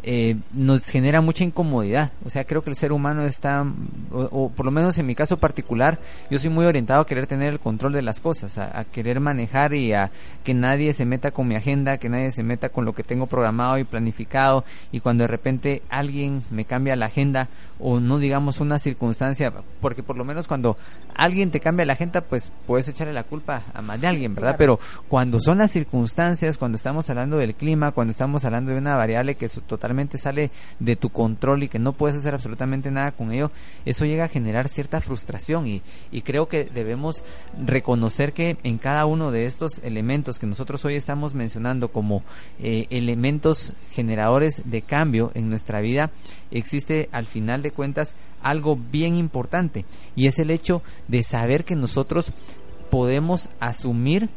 eh, 0.04 0.36
nos 0.54 0.88
genera 0.88 1.22
mucha 1.22 1.44
incomodidad. 1.44 2.12
O 2.24 2.30
sea, 2.30 2.46
creo 2.46 2.64
que 2.64 2.70
el 2.70 2.76
ser 2.76 2.92
humano 2.92 3.26
está, 3.26 3.66
o, 4.12 4.50
por 4.50 4.66
lo 4.66 4.72
menos 4.72 4.98
en 4.98 5.06
mi 5.08 5.16
caso 5.16 5.38
particular, 5.38 6.00
yo 6.30 6.38
soy 6.38 6.50
muy 6.50 6.66
orientado 6.66 7.02
a 7.02 7.06
querer 7.08 7.28
tener 7.28 7.54
el 7.54 7.60
control 7.60 7.94
de 7.94 8.02
las 8.02 8.20
cosas, 8.20 8.58
a, 8.58 8.84
querer 8.86 9.20
manejar 9.20 9.74
y 9.74 9.94
a 9.94 10.12
que 10.44 10.54
nadie 10.54 10.94
se 10.94 11.06
meta 11.06 11.32
con 11.32 11.48
mi 11.48 11.56
agenda, 11.56 11.98
que 11.98 12.10
nadie 12.10 12.32
se 12.32 12.44
meta 12.44 12.70
con 12.70 12.86
lo 12.86 12.94
que 12.94 13.04
tengo 13.04 13.26
programado 13.26 13.78
y 13.80 13.84
planificado. 13.84 14.64
Y 14.92 15.00
cuando 15.00 15.24
de 15.24 15.28
repente 15.28 15.82
alguien 15.90 16.44
me 16.52 16.66
cambia 16.66 16.96
la 16.96 17.08
agenda 17.08 17.48
o 17.80 18.00
no 18.00 18.20
digamos 18.20 18.60
una 18.60 18.80
circunstancia, 18.80 19.52
porque 19.82 20.04
por 20.04 20.18
lo 20.18 20.24
menos 20.24 20.48
cuando 20.48 20.78
alguien 21.16 21.50
te 21.50 21.60
cambia 21.60 21.86
la 21.86 21.94
agenda, 21.94 22.22
pues 22.22 22.52
puedes 22.68 22.88
echarle 22.88 23.14
la 23.14 23.24
culpa 23.24 23.64
a 23.74 23.82
más 23.82 24.00
de 24.00 24.08
alguien, 24.08 24.36
¿verdad? 24.36 24.56
Pero 24.58 24.80
cuando 25.08 25.40
son 25.40 25.58
las 25.58 25.72
circunstancias, 25.72 26.58
cuando 26.58 26.76
estamos 26.76 27.10
hablando 27.10 27.38
del 27.38 27.56
clima, 27.56 27.92
cuando 27.92 28.12
estamos 28.12 28.46
hablando 28.46 28.72
de 28.72 28.78
una 28.78 28.96
variable 28.96 29.36
que 29.36 29.46
es 29.46 29.58
totalmente 29.86 30.17
sale 30.17 30.50
de 30.80 30.95
tu 30.95 31.10
control 31.10 31.62
y 31.62 31.67
que 31.67 31.78
no 31.78 31.93
puedes 31.93 32.17
hacer 32.17 32.34
absolutamente 32.34 32.89
nada 32.89 33.12
con 33.12 33.32
ello, 33.32 33.52
eso 33.86 34.06
llega 34.06 34.26
a 34.26 34.30
generar 34.30 34.67
cierta 34.67 35.00
frustración 35.00 35.67
y, 35.67 35.84
y 36.12 36.24
creo 36.24 36.48
que 36.48 36.63
debemos 36.63 37.24
reconocer 37.63 38.34
que 38.34 38.58
en 38.63 38.80
cada 38.80 39.06
uno 39.06 39.30
de 39.30 39.45
estos 39.45 39.78
elementos 39.84 40.39
que 40.39 40.48
nosotros 40.48 40.84
hoy 40.86 40.95
estamos 40.95 41.36
mencionando 41.36 41.89
como 41.89 42.24
eh, 42.60 42.88
elementos 42.89 43.74
generadores 43.91 44.63
de 44.65 44.82
cambio 44.82 45.32
en 45.36 45.52
nuestra 45.52 45.82
vida, 45.82 46.10
existe 46.50 47.08
al 47.12 47.28
final 47.28 47.62
de 47.62 47.69
cuentas 47.69 48.15
algo 48.41 48.80
bien 48.91 49.15
importante 49.15 49.86
y 50.15 50.26
es 50.26 50.39
el 50.39 50.50
hecho 50.50 50.82
de 51.08 51.21
saber 51.21 51.63
que 51.63 51.76
nosotros 51.76 52.32
podemos 52.89 53.50
asumir 53.60 54.30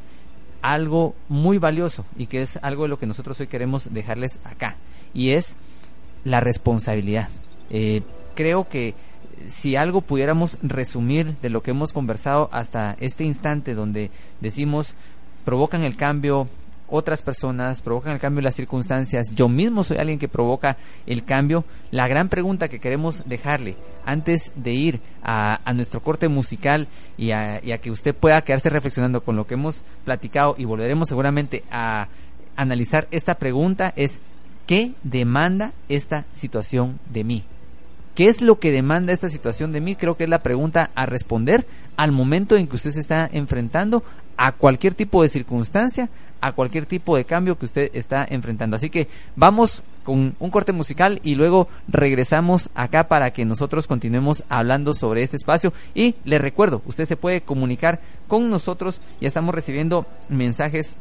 algo 0.62 1.14
muy 1.28 1.58
valioso 1.58 2.04
y 2.16 2.26
que 2.26 2.42
es 2.42 2.58
algo 2.62 2.84
de 2.84 2.88
lo 2.88 2.98
que 2.98 3.06
nosotros 3.06 3.38
hoy 3.40 3.46
queremos 3.46 3.92
dejarles 3.92 4.40
acá 4.44 4.76
y 5.14 5.30
es 5.30 5.56
la 6.24 6.40
responsabilidad. 6.40 7.28
Eh, 7.70 8.02
creo 8.34 8.68
que 8.68 8.94
si 9.46 9.76
algo 9.76 10.00
pudiéramos 10.00 10.58
resumir 10.62 11.36
de 11.40 11.50
lo 11.50 11.62
que 11.62 11.70
hemos 11.70 11.92
conversado 11.92 12.48
hasta 12.52 12.96
este 13.00 13.24
instante 13.24 13.74
donde 13.74 14.10
decimos 14.40 14.94
provocan 15.44 15.84
el 15.84 15.96
cambio 15.96 16.48
otras 16.88 17.22
personas, 17.22 17.82
provocan 17.82 18.12
el 18.12 18.20
cambio 18.20 18.42
las 18.42 18.54
circunstancias, 18.54 19.30
yo 19.34 19.48
mismo 19.48 19.84
soy 19.84 19.98
alguien 19.98 20.18
que 20.18 20.28
provoca 20.28 20.76
el 21.06 21.24
cambio, 21.24 21.64
la 21.90 22.08
gran 22.08 22.28
pregunta 22.28 22.68
que 22.68 22.80
queremos 22.80 23.22
dejarle 23.26 23.76
antes 24.04 24.50
de 24.54 24.72
ir 24.72 25.00
a, 25.22 25.60
nuestro 25.74 26.00
corte 26.00 26.28
musical 26.28 26.88
y 27.16 27.30
a, 27.32 27.60
y 27.62 27.72
a 27.72 27.78
que 27.78 27.90
usted 27.90 28.14
pueda 28.14 28.42
quedarse 28.42 28.70
reflexionando 28.70 29.22
con 29.22 29.36
lo 29.36 29.46
que 29.46 29.54
hemos 29.54 29.82
platicado 30.04 30.54
y 30.58 30.64
volveremos 30.64 31.08
seguramente 31.08 31.62
a 31.70 32.08
analizar 32.56 33.06
esta 33.10 33.36
pregunta 33.36 33.92
es 33.96 34.20
¿qué 34.66 34.92
demanda 35.02 35.72
esta 35.88 36.24
situación 36.32 36.98
de 37.12 37.24
mí? 37.24 37.44
¿Qué 38.18 38.26
es 38.26 38.42
lo 38.42 38.58
que 38.58 38.72
demanda 38.72 39.12
esta 39.12 39.30
situación 39.30 39.70
de 39.70 39.80
mí? 39.80 39.94
Creo 39.94 40.16
que 40.16 40.24
es 40.24 40.28
la 40.28 40.42
pregunta 40.42 40.90
a 40.96 41.06
responder 41.06 41.64
al 41.96 42.10
momento 42.10 42.56
en 42.56 42.66
que 42.66 42.74
usted 42.74 42.90
se 42.90 42.98
está 42.98 43.30
enfrentando 43.32 44.02
a 44.36 44.50
cualquier 44.50 44.94
tipo 44.94 45.22
de 45.22 45.28
circunstancia, 45.28 46.10
a 46.40 46.50
cualquier 46.50 46.84
tipo 46.84 47.16
de 47.16 47.24
cambio 47.24 47.56
que 47.56 47.66
usted 47.66 47.92
está 47.94 48.26
enfrentando. 48.28 48.74
Así 48.74 48.90
que 48.90 49.06
vamos 49.36 49.84
con 50.02 50.34
un 50.40 50.50
corte 50.50 50.72
musical 50.72 51.20
y 51.22 51.36
luego 51.36 51.68
regresamos 51.86 52.70
acá 52.74 53.06
para 53.06 53.32
que 53.32 53.44
nosotros 53.44 53.86
continuemos 53.86 54.42
hablando 54.48 54.94
sobre 54.94 55.22
este 55.22 55.36
espacio. 55.36 55.72
Y 55.94 56.16
le 56.24 56.40
recuerdo, 56.40 56.82
usted 56.86 57.04
se 57.04 57.16
puede 57.16 57.42
comunicar 57.42 58.00
con 58.26 58.50
nosotros, 58.50 59.00
ya 59.20 59.28
estamos 59.28 59.54
recibiendo 59.54 60.06
mensajes 60.28 60.96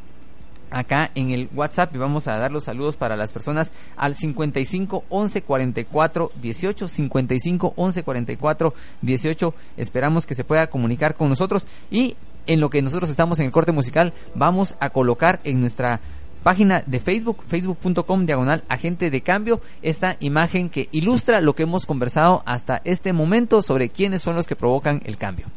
acá 0.72 1.12
en 1.16 1.32
el 1.32 1.50
WhatsApp 1.54 1.94
y 1.96 1.98
vamos 1.98 2.28
a 2.28 2.38
dar 2.38 2.52
los 2.52 2.66
saludos 2.66 2.98
para 2.98 3.16
las 3.16 3.32
personas 3.32 3.72
al 3.96 4.16
55 4.16 5.06
11 5.10 5.42
44 5.42 6.32
18 6.42 6.88
55 6.88 7.74
11 7.76 8.04
44 8.04 8.74
18 9.02 9.54
esperamos 9.78 10.26
que 10.26 10.36
se 10.36 10.44
pueda 10.44 10.68
comunicar 10.68 11.16
con 11.16 11.30
nosotros 11.30 11.68
y 11.92 12.16
en 12.48 12.60
lo 12.60 12.70
que 12.70 12.82
nosotros 12.82 13.10
estamos 13.10 13.40
en 13.40 13.46
el 13.46 13.52
corte 13.52 13.72
musical, 13.72 14.14
vamos 14.34 14.76
a 14.80 14.90
colocar 14.90 15.40
en 15.44 15.60
nuestra 15.60 16.00
página 16.44 16.82
de 16.86 17.00
Facebook, 17.00 17.44
facebook.com 17.46 18.26
diagonal 18.26 18.64
agente 18.70 19.10
de 19.12 19.22
cambio, 19.22 19.62
esta 19.82 20.16
imagen 20.22 20.70
que 20.70 20.88
ilustra 20.92 21.42
lo 21.42 21.54
que 21.56 21.64
hemos 21.64 21.86
conversado 21.86 22.42
hasta 22.46 22.82
este 22.86 23.12
momento 23.12 23.62
sobre 23.62 23.90
quiénes 23.90 24.22
son 24.22 24.36
los 24.36 24.48
que 24.48 24.56
provocan 24.56 25.02
el 25.06 25.18
cambio. 25.18 25.48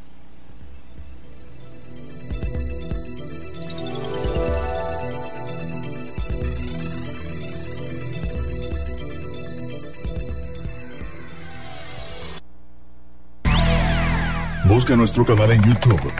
Busca 14.80 14.96
nuestro 14.96 15.26
canal 15.26 15.52
en 15.52 15.62
YouTube. 15.62 16.10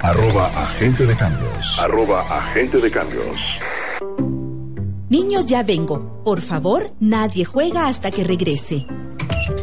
Arroba 0.00 0.46
Agente 0.54 1.04
de 1.04 1.16
Cambios. 1.16 1.76
Arroba 1.80 2.20
Agente 2.20 2.78
de 2.78 2.88
Cambios. 2.88 3.36
Niños, 5.08 5.46
ya 5.46 5.64
vengo. 5.64 6.22
Por 6.24 6.40
favor, 6.40 6.86
nadie 7.00 7.44
juega 7.44 7.88
hasta 7.88 8.12
que 8.12 8.22
regrese. 8.22 8.86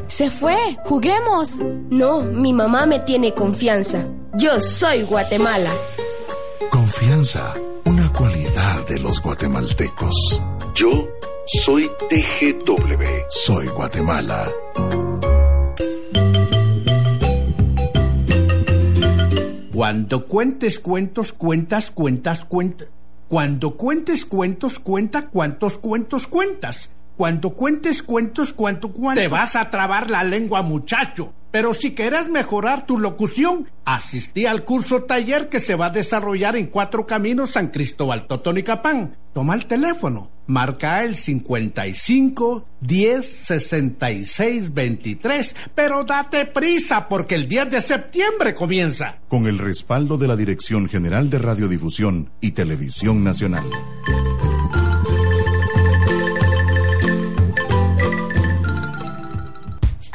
Se 0.07 0.29
fue, 0.29 0.57
juguemos. 0.83 1.59
No, 1.89 2.21
mi 2.21 2.51
mamá 2.51 2.85
me 2.85 2.99
tiene 2.99 3.33
confianza. 3.33 4.05
Yo 4.33 4.59
soy 4.59 5.03
Guatemala. 5.03 5.71
Confianza, 6.69 7.53
una 7.85 8.11
cualidad 8.11 8.85
de 8.89 8.99
los 8.99 9.21
guatemaltecos. 9.21 10.43
Yo 10.75 11.07
soy 11.45 11.89
TGW. 12.09 13.03
Soy 13.29 13.67
Guatemala. 13.67 14.51
Cuando 19.77 20.25
cuentes 20.25 20.79
cuentos, 20.79 21.33
cuentas, 21.33 21.91
cuentas, 21.91 22.45
cuentas. 22.45 22.87
Cuando 23.27 23.77
cuentes 23.77 24.25
cuentos, 24.25 24.79
cuenta 24.79 25.27
cuántos 25.27 25.77
cuentos 25.77 26.25
cuentas. 26.25 26.89
Cuando 27.15 27.51
cuentes 27.51 28.01
cuentos, 28.01 28.53
cuánto 28.53 28.91
cuánto. 28.91 29.21
Te 29.21 29.27
vas 29.27 29.55
a 29.55 29.69
trabar 29.69 30.09
la 30.09 30.23
lengua, 30.23 30.63
muchacho. 30.63 31.31
Pero 31.51 31.75
si 31.75 31.93
quieres 31.93 32.27
mejorar 32.27 32.87
tu 32.87 32.97
locución, 32.97 33.69
asistí 33.85 34.47
al 34.47 34.63
curso 34.63 35.03
taller 35.03 35.47
que 35.47 35.59
se 35.59 35.75
va 35.75 35.85
a 35.85 35.91
desarrollar 35.91 36.55
en 36.55 36.65
Cuatro 36.65 37.05
Caminos 37.05 37.51
San 37.51 37.67
Cristóbal 37.67 38.25
Totón 38.25 38.57
y 38.57 38.63
Capán. 38.63 39.15
Toma 39.31 39.53
el 39.53 39.67
teléfono, 39.67 40.31
marca 40.47 41.03
el 41.03 41.15
55 41.15 42.65
10 42.81 43.25
66 43.25 44.73
23, 44.73 45.55
pero 45.75 46.03
date 46.03 46.45
prisa 46.45 47.07
porque 47.07 47.35
el 47.35 47.47
10 47.47 47.69
de 47.71 47.81
septiembre 47.81 48.53
comienza. 48.55 49.19
Con 49.27 49.45
el 49.45 49.59
respaldo 49.59 50.17
de 50.17 50.27
la 50.27 50.35
Dirección 50.35 50.89
General 50.89 51.29
de 51.29 51.39
Radiodifusión 51.39 52.31
y 52.41 52.51
Televisión 52.51 53.23
Nacional. 53.23 53.65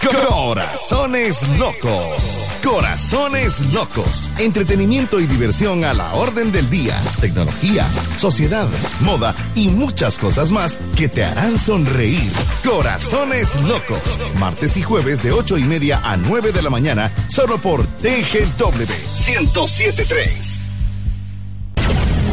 Corazones 0.03 1.49
locos. 1.59 2.52
Corazones 2.65 3.73
locos. 3.73 4.31
Entretenimiento 4.39 5.19
y 5.19 5.27
diversión 5.27 5.85
a 5.85 5.93
la 5.93 6.15
orden 6.15 6.53
del 6.53 6.71
día. 6.71 6.97
Tecnología, 7.21 7.87
sociedad, 8.17 8.69
moda 9.01 9.35
y 9.55 9.69
muchas 9.69 10.17
cosas 10.19 10.53
más 10.53 10.79
que 10.97 11.09
te 11.09 11.25
harán 11.25 11.59
sonreír. 11.59 12.31
Corazones 12.65 13.61
locos. 13.63 14.19
Martes 14.39 14.77
y 14.77 14.83
jueves 14.83 15.23
de 15.23 15.33
8 15.33 15.59
y 15.59 15.65
media 15.65 16.01
a 16.05 16.17
9 16.17 16.53
de 16.53 16.63
la 16.63 16.71
mañana, 16.71 17.11
solo 17.29 17.59
por 17.59 17.85
TGW 17.85 18.87
1073. 19.27 20.63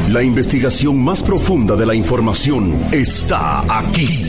La 0.10 0.24
investigación 0.24 1.04
más 1.04 1.22
profunda 1.22 1.76
de 1.76 1.86
la 1.86 1.96
información 1.96 2.74
está 2.92 3.62
aquí. 3.80 4.24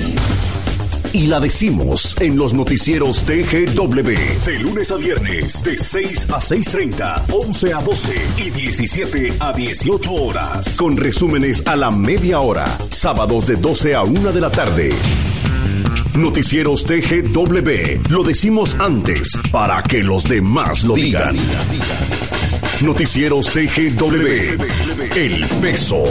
Y 1.13 1.27
la 1.27 1.41
decimos 1.41 2.17
en 2.21 2.37
los 2.37 2.55
noticieros 2.55 3.25
TGW. 3.25 4.45
De 4.47 4.59
lunes 4.61 4.93
a 4.93 4.97
viernes, 4.97 5.63
de 5.65 5.77
6 5.77 6.31
a 6.31 6.39
6.30, 6.39 7.25
11 7.33 7.75
a 7.75 7.81
12 7.81 8.15
y 8.37 8.51
17 8.51 9.35
a 9.41 9.53
18 9.53 10.13
horas. 10.13 10.77
Con 10.77 10.97
resúmenes 10.97 11.67
a 11.67 11.75
la 11.75 11.91
media 11.91 12.39
hora. 12.39 12.79
Sábados 12.91 13.49
de 13.49 13.57
12 13.57 13.97
a 13.97 14.05
1 14.05 14.33
de 14.33 14.41
la 14.41 14.51
tarde. 14.51 14.91
Noticieros 16.15 16.85
TGW. 16.85 18.09
Lo 18.09 18.23
decimos 18.23 18.77
antes 18.79 19.33
para 19.51 19.83
que 19.83 20.05
los 20.05 20.29
demás 20.29 20.85
lo 20.85 20.95
digan. 20.95 21.35
Noticieros 22.83 23.51
TGW. 23.51 25.17
El 25.17 25.45
peso 25.61 26.05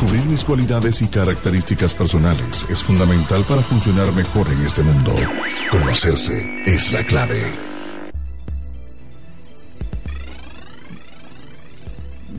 Descubrir 0.00 0.24
mis 0.30 0.44
cualidades 0.46 1.02
y 1.02 1.08
características 1.08 1.92
personales 1.92 2.66
es 2.70 2.82
fundamental 2.82 3.44
para 3.44 3.60
funcionar 3.60 4.10
mejor 4.12 4.48
en 4.48 4.62
este 4.64 4.82
mundo. 4.82 5.14
Conocerse 5.70 6.42
es 6.64 6.90
la 6.90 7.04
clave. 7.04 7.52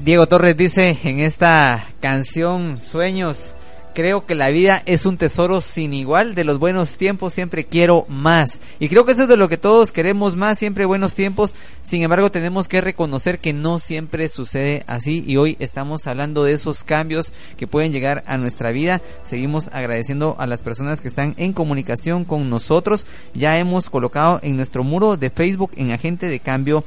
Diego 0.03 0.25
Torres 0.25 0.57
dice 0.57 0.97
en 1.03 1.19
esta 1.19 1.85
canción 1.99 2.79
Sueños, 2.81 3.53
creo 3.93 4.25
que 4.25 4.35
la 4.35 4.49
vida 4.49 4.81
es 4.85 5.05
un 5.05 5.17
tesoro 5.17 5.61
sin 5.61 5.93
igual, 5.93 6.35
de 6.35 6.43
los 6.43 6.59
buenos 6.59 6.97
tiempos 6.97 7.33
siempre 7.33 7.65
quiero 7.65 8.05
más. 8.07 8.61
Y 8.79 8.89
creo 8.89 9.05
que 9.05 9.13
eso 9.13 9.23
es 9.23 9.27
de 9.27 9.37
lo 9.37 9.49
que 9.49 9.57
todos 9.57 9.91
queremos 9.91 10.35
más, 10.35 10.59
siempre 10.59 10.85
buenos 10.85 11.13
tiempos. 11.13 11.53
Sin 11.83 12.03
embargo, 12.03 12.31
tenemos 12.31 12.67
que 12.67 12.81
reconocer 12.81 13.39
que 13.39 13.53
no 13.53 13.79
siempre 13.79 14.29
sucede 14.29 14.83
así 14.87 15.23
y 15.25 15.37
hoy 15.37 15.57
estamos 15.59 16.07
hablando 16.07 16.43
de 16.43 16.53
esos 16.53 16.83
cambios 16.83 17.33
que 17.57 17.67
pueden 17.67 17.91
llegar 17.91 18.23
a 18.27 18.37
nuestra 18.37 18.71
vida. 18.71 19.01
Seguimos 19.23 19.69
agradeciendo 19.73 20.35
a 20.39 20.47
las 20.47 20.61
personas 20.61 21.01
que 21.01 21.07
están 21.07 21.33
en 21.37 21.53
comunicación 21.53 22.25
con 22.25 22.49
nosotros. 22.49 23.05
Ya 23.33 23.57
hemos 23.57 23.89
colocado 23.89 24.39
en 24.43 24.55
nuestro 24.55 24.83
muro 24.83 25.17
de 25.17 25.29
Facebook 25.29 25.71
en 25.75 25.91
Agente 25.91 26.27
de 26.27 26.39
Cambio 26.39 26.83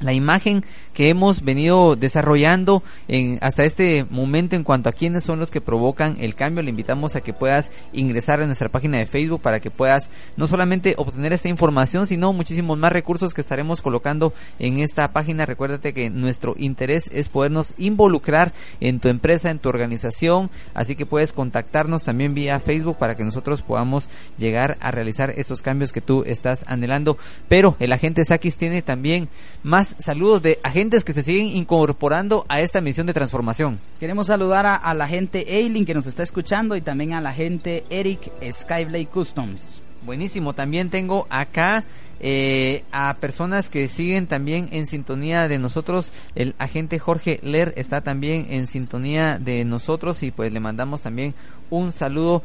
la 0.00 0.12
imagen 0.12 0.64
que 0.92 1.08
hemos 1.08 1.42
venido 1.42 1.96
desarrollando 1.96 2.82
en, 3.08 3.38
hasta 3.40 3.64
este 3.64 4.06
momento 4.10 4.54
en 4.54 4.62
cuanto 4.62 4.88
a 4.88 4.92
quiénes 4.92 5.24
son 5.24 5.40
los 5.40 5.50
que 5.50 5.60
provocan 5.60 6.16
el 6.20 6.34
cambio. 6.34 6.62
Le 6.62 6.70
invitamos 6.70 7.16
a 7.16 7.20
que 7.20 7.32
puedas 7.32 7.70
ingresar 7.92 8.40
a 8.40 8.46
nuestra 8.46 8.68
página 8.68 8.98
de 8.98 9.06
Facebook 9.06 9.40
para 9.40 9.60
que 9.60 9.70
puedas 9.70 10.10
no 10.36 10.46
solamente 10.46 10.94
obtener 10.96 11.32
esta 11.32 11.48
información, 11.48 12.06
sino 12.06 12.32
muchísimos 12.32 12.78
más 12.78 12.92
recursos 12.92 13.34
que 13.34 13.40
estaremos 13.40 13.82
colocando 13.82 14.32
en 14.58 14.78
esta 14.78 15.12
página. 15.12 15.46
Recuérdate 15.46 15.92
que 15.92 16.10
nuestro 16.10 16.54
interés 16.58 17.10
es 17.12 17.28
podernos 17.28 17.74
involucrar 17.76 18.52
en 18.80 19.00
tu 19.00 19.08
empresa, 19.08 19.50
en 19.50 19.58
tu 19.58 19.68
organización, 19.68 20.50
así 20.74 20.94
que 20.94 21.06
puedes 21.06 21.32
contactarnos 21.32 22.04
también 22.04 22.34
vía 22.34 22.60
Facebook 22.60 22.98
para 22.98 23.16
que 23.16 23.24
nosotros 23.24 23.62
podamos 23.62 24.08
llegar 24.38 24.76
a 24.80 24.90
realizar 24.90 25.34
esos 25.36 25.62
cambios 25.62 25.92
que 25.92 26.00
tú 26.00 26.22
estás 26.26 26.64
anhelando. 26.68 27.18
Pero 27.48 27.76
el 27.80 27.92
agente 27.92 28.24
Sakis 28.24 28.56
tiene 28.56 28.82
también 28.82 29.28
más 29.62 29.83
saludos 29.98 30.42
de 30.42 30.58
agentes 30.62 31.04
que 31.04 31.12
se 31.12 31.22
siguen 31.22 31.46
incorporando 31.46 32.46
a 32.48 32.60
esta 32.60 32.80
misión 32.80 33.06
de 33.06 33.14
transformación. 33.14 33.78
Queremos 34.00 34.28
saludar 34.28 34.66
a, 34.66 34.76
a 34.76 34.94
la 34.94 35.08
gente 35.08 35.58
Eileen 35.58 35.84
que 35.84 35.94
nos 35.94 36.06
está 36.06 36.22
escuchando 36.22 36.76
y 36.76 36.80
también 36.80 37.12
a 37.12 37.20
la 37.20 37.32
gente 37.32 37.84
Eric 37.90 38.30
Skyblade 38.52 39.06
Customs. 39.06 39.80
Buenísimo, 40.04 40.52
también 40.52 40.90
tengo 40.90 41.26
acá 41.30 41.84
eh, 42.20 42.84
a 42.92 43.16
personas 43.20 43.68
que 43.68 43.88
siguen 43.88 44.26
también 44.26 44.68
en 44.72 44.86
sintonía 44.86 45.48
de 45.48 45.58
nosotros. 45.58 46.12
El 46.34 46.54
agente 46.58 46.98
Jorge 46.98 47.40
Ler 47.42 47.74
está 47.76 48.00
también 48.02 48.46
en 48.50 48.66
sintonía 48.66 49.38
de 49.38 49.64
nosotros 49.64 50.22
y 50.22 50.30
pues 50.30 50.52
le 50.52 50.60
mandamos 50.60 51.02
también 51.02 51.34
un 51.70 51.92
saludo 51.92 52.42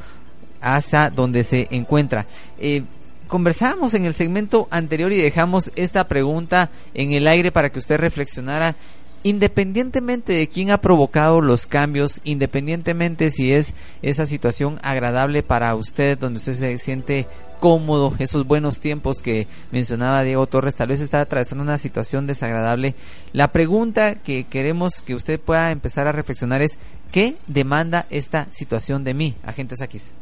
hasta 0.62 1.10
donde 1.10 1.44
se 1.44 1.68
encuentra. 1.72 2.26
Eh, 2.60 2.84
conversábamos 3.30 3.94
en 3.94 4.04
el 4.04 4.14
segmento 4.14 4.68
anterior 4.72 5.14
y 5.14 5.18
dejamos 5.18 5.72
esta 5.78 6.08
pregunta 6.08 6.70
en 6.94 7.14
el 7.14 7.28
aire 7.28 7.52
para 7.52 7.72
que 7.72 7.80
usted 7.80 7.98
reflexionara 7.98 8.76
independientemente 9.24 10.34
de 10.34 10.48
quién 10.48 10.72
ha 10.72 10.82
provocado 10.82 11.42
los 11.42 11.66
cambios, 11.66 12.22
independientemente 12.24 13.32
si 13.32 13.54
es 13.54 13.74
esa 14.02 14.26
situación 14.26 14.80
agradable 14.82 15.44
para 15.44 15.76
usted, 15.76 16.18
donde 16.18 16.38
usted 16.38 16.56
se 16.56 16.78
siente 16.78 17.28
cómodo, 17.60 18.16
esos 18.20 18.48
buenos 18.48 18.80
tiempos 18.80 19.22
que 19.22 19.46
mencionaba 19.72 20.24
Diego 20.24 20.48
Torres, 20.48 20.76
tal 20.76 20.88
vez 20.88 21.02
está 21.02 21.22
atravesando 21.22 21.64
una 21.64 21.78
situación 21.78 22.26
desagradable. 22.26 22.96
La 23.34 23.52
pregunta 23.52 24.16
que 24.16 24.46
queremos 24.46 25.02
que 25.02 25.16
usted 25.16 25.40
pueda 25.40 25.72
empezar 25.72 26.08
a 26.08 26.14
reflexionar 26.14 26.62
es, 26.62 26.78
¿qué 27.12 27.36
demanda 27.48 28.08
esta 28.10 28.48
situación 28.52 29.04
de 29.04 29.14
mí, 29.14 29.36
agente 29.44 29.76
Saquis? 29.76 30.14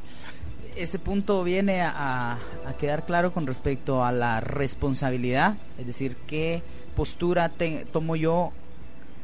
Ese 0.77 0.99
punto 0.99 1.43
viene 1.43 1.81
a, 1.81 2.33
a, 2.33 2.73
quedar 2.79 3.05
claro 3.05 3.31
con 3.31 3.47
respecto 3.47 4.03
a 4.03 4.11
la 4.11 4.39
responsabilidad, 4.39 5.55
es 5.79 5.87
decir, 5.87 6.15
qué 6.27 6.61
postura 6.95 7.49
te, 7.49 7.85
tomo 7.91 8.15
yo 8.15 8.51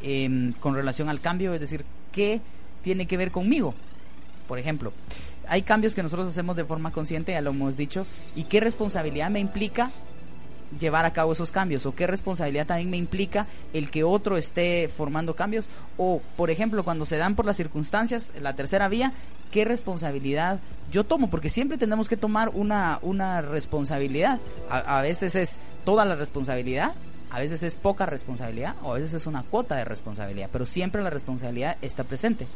eh, 0.03 0.51
con 0.59 0.75
relación 0.75 1.09
al 1.09 1.21
cambio, 1.21 1.53
es 1.53 1.59
decir, 1.59 1.85
qué 2.11 2.41
tiene 2.83 3.07
que 3.07 3.17
ver 3.17 3.31
conmigo. 3.31 3.73
Por 4.47 4.59
ejemplo, 4.59 4.93
hay 5.47 5.61
cambios 5.61 5.95
que 5.95 6.03
nosotros 6.03 6.27
hacemos 6.27 6.55
de 6.55 6.65
forma 6.65 6.91
consciente, 6.91 7.31
ya 7.31 7.41
lo 7.41 7.51
hemos 7.51 7.77
dicho, 7.77 8.05
y 8.35 8.43
qué 8.43 8.59
responsabilidad 8.59 9.29
me 9.29 9.39
implica 9.39 9.91
llevar 10.79 11.05
a 11.05 11.13
cabo 11.13 11.33
esos 11.33 11.51
cambios 11.51 11.85
o 11.85 11.93
qué 11.93 12.07
responsabilidad 12.07 12.65
también 12.65 12.89
me 12.89 12.97
implica 12.97 13.45
el 13.73 13.91
que 13.91 14.03
otro 14.03 14.37
esté 14.37 14.89
formando 14.95 15.35
cambios 15.35 15.69
o 15.97 16.19
por 16.35 16.49
ejemplo 16.49 16.83
cuando 16.83 17.05
se 17.05 17.17
dan 17.17 17.35
por 17.35 17.45
las 17.45 17.57
circunstancias 17.57 18.33
la 18.41 18.55
tercera 18.55 18.87
vía 18.87 19.13
qué 19.53 19.65
responsabilidad 19.65 20.59
yo 20.91 21.03
tomo 21.03 21.29
porque 21.29 21.51
siempre 21.51 21.77
tenemos 21.77 22.09
que 22.09 22.17
tomar 22.17 22.49
una, 22.49 22.97
una 23.03 23.41
responsabilidad 23.41 24.39
a, 24.67 25.01
veces 25.03 25.35
es 25.35 25.59
toda 25.85 26.05
la 26.05 26.15
responsabilidad 26.15 26.93
a 27.29 27.39
veces 27.39 27.61
es 27.61 27.75
poca 27.75 28.07
responsabilidad 28.07 28.73
o 28.81 28.93
a 28.93 28.95
veces 28.95 29.13
es 29.13 29.27
una 29.27 29.43
cuota 29.43 29.75
de 29.75 29.85
responsabilidad 29.85 30.49
pero 30.51 30.65
siempre 30.65 31.03
la 31.03 31.11
responsabilidad 31.11 31.77
está 31.83 32.03
presente 32.03 32.47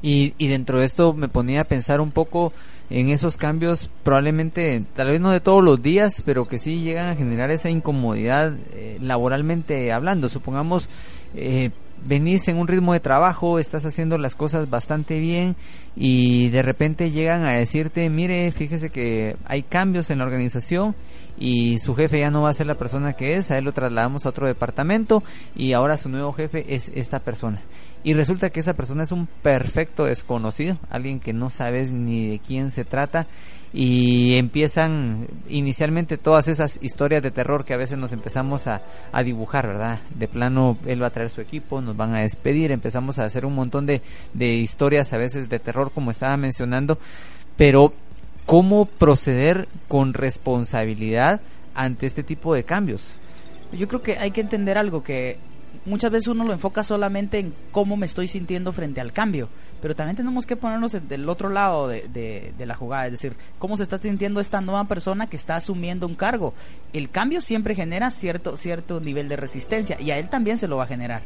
y, 0.00 0.32
y, 0.38 0.48
dentro 0.48 0.80
de 0.80 0.86
esto 0.86 1.12
me 1.12 1.28
ponía 1.28 1.60
a 1.60 1.64
pensar 1.64 2.00
un 2.00 2.10
poco 2.10 2.52
en 2.88 3.08
esos 3.08 3.36
cambios, 3.36 3.88
probablemente, 4.02 4.82
tal 4.96 5.08
vez 5.08 5.20
no 5.20 5.30
de 5.30 5.40
todos 5.40 5.62
los 5.62 5.80
días, 5.80 6.22
pero 6.24 6.48
que 6.48 6.58
sí 6.58 6.80
llegan 6.80 7.08
a 7.10 7.14
generar 7.14 7.50
esa 7.52 7.70
incomodidad 7.70 8.52
eh, 8.72 8.98
laboralmente 9.00 9.92
hablando. 9.92 10.28
Supongamos, 10.28 10.88
eh, 11.36 11.70
venís 12.06 12.48
en 12.48 12.56
un 12.56 12.68
ritmo 12.68 12.92
de 12.92 13.00
trabajo, 13.00 13.58
estás 13.58 13.84
haciendo 13.84 14.18
las 14.18 14.34
cosas 14.34 14.70
bastante 14.70 15.18
bien 15.18 15.56
y 15.96 16.48
de 16.48 16.62
repente 16.62 17.10
llegan 17.10 17.44
a 17.44 17.52
decirte, 17.52 18.08
mire, 18.08 18.50
fíjese 18.52 18.90
que 18.90 19.36
hay 19.44 19.62
cambios 19.62 20.10
en 20.10 20.18
la 20.18 20.24
organización 20.24 20.94
y 21.38 21.78
su 21.78 21.94
jefe 21.94 22.20
ya 22.20 22.30
no 22.30 22.42
va 22.42 22.50
a 22.50 22.54
ser 22.54 22.66
la 22.66 22.74
persona 22.74 23.14
que 23.14 23.36
es, 23.36 23.50
a 23.50 23.58
él 23.58 23.64
lo 23.64 23.72
trasladamos 23.72 24.24
a 24.24 24.30
otro 24.30 24.46
departamento 24.46 25.22
y 25.54 25.72
ahora 25.72 25.96
su 25.96 26.08
nuevo 26.08 26.32
jefe 26.32 26.74
es 26.74 26.90
esta 26.94 27.20
persona. 27.20 27.60
y 28.02 28.14
resulta 28.14 28.48
que 28.48 28.60
esa 28.60 28.74
persona 28.74 29.02
es 29.02 29.12
un 29.12 29.28
perfecto 29.42 30.06
desconocido, 30.06 30.78
alguien 30.88 31.20
que 31.20 31.34
no 31.34 31.50
sabes 31.50 31.92
ni 31.92 32.28
de 32.28 32.38
quién 32.38 32.70
se 32.70 32.84
trata 32.84 33.26
y 33.72 34.34
empiezan 34.34 35.28
inicialmente 35.48 36.18
todas 36.18 36.48
esas 36.48 36.80
historias 36.82 37.22
de 37.22 37.30
terror 37.30 37.64
que 37.64 37.74
a 37.74 37.76
veces 37.76 37.98
nos 37.98 38.12
empezamos 38.12 38.66
a, 38.66 38.82
a, 39.12 39.22
dibujar, 39.22 39.68
¿verdad? 39.68 40.00
De 40.14 40.26
plano, 40.26 40.76
él 40.86 41.02
va 41.02 41.06
a 41.06 41.10
traer 41.10 41.30
su 41.30 41.40
equipo, 41.40 41.80
nos 41.80 41.96
van 41.96 42.14
a 42.14 42.20
despedir, 42.20 42.72
empezamos 42.72 43.18
a 43.18 43.24
hacer 43.24 43.46
un 43.46 43.54
montón 43.54 43.86
de, 43.86 44.02
de 44.34 44.54
historias 44.54 45.12
a 45.12 45.18
veces 45.18 45.48
de 45.48 45.60
terror, 45.60 45.92
como 45.92 46.10
estaba 46.10 46.36
mencionando, 46.36 46.98
pero 47.56 47.92
¿cómo 48.44 48.86
proceder 48.86 49.68
con 49.86 50.14
responsabilidad 50.14 51.40
ante 51.74 52.06
este 52.06 52.24
tipo 52.24 52.54
de 52.54 52.64
cambios? 52.64 53.14
Yo 53.72 53.86
creo 53.86 54.02
que 54.02 54.18
hay 54.18 54.32
que 54.32 54.40
entender 54.40 54.78
algo 54.78 55.04
que 55.04 55.38
muchas 55.84 56.10
veces 56.10 56.26
uno 56.26 56.44
lo 56.44 56.52
enfoca 56.52 56.82
solamente 56.82 57.38
en 57.38 57.54
cómo 57.70 57.96
me 57.96 58.06
estoy 58.06 58.26
sintiendo 58.26 58.72
frente 58.72 59.00
al 59.00 59.12
cambio, 59.12 59.48
pero 59.80 59.94
también 59.94 60.16
tenemos 60.16 60.46
que 60.46 60.56
ponernos 60.56 60.92
del 60.92 61.28
otro 61.28 61.48
lado 61.48 61.88
de, 61.88 62.08
de, 62.08 62.66
la 62.66 62.74
jugada, 62.74 63.06
es 63.06 63.12
decir, 63.12 63.34
cómo 63.58 63.76
se 63.76 63.82
está 63.82 63.98
sintiendo 63.98 64.40
esta 64.40 64.60
nueva 64.60 64.84
persona 64.84 65.26
que 65.26 65.36
está 65.36 65.56
asumiendo 65.56 66.06
un 66.06 66.14
cargo. 66.14 66.54
El 66.92 67.10
cambio 67.10 67.40
siempre 67.40 67.74
genera 67.74 68.10
cierto, 68.10 68.56
cierto 68.56 69.00
nivel 69.00 69.28
de 69.28 69.36
resistencia 69.36 70.00
y 70.00 70.10
a 70.10 70.18
él 70.18 70.28
también 70.28 70.58
se 70.58 70.68
lo 70.68 70.76
va 70.76 70.84
a 70.84 70.88
generar. 70.88 71.22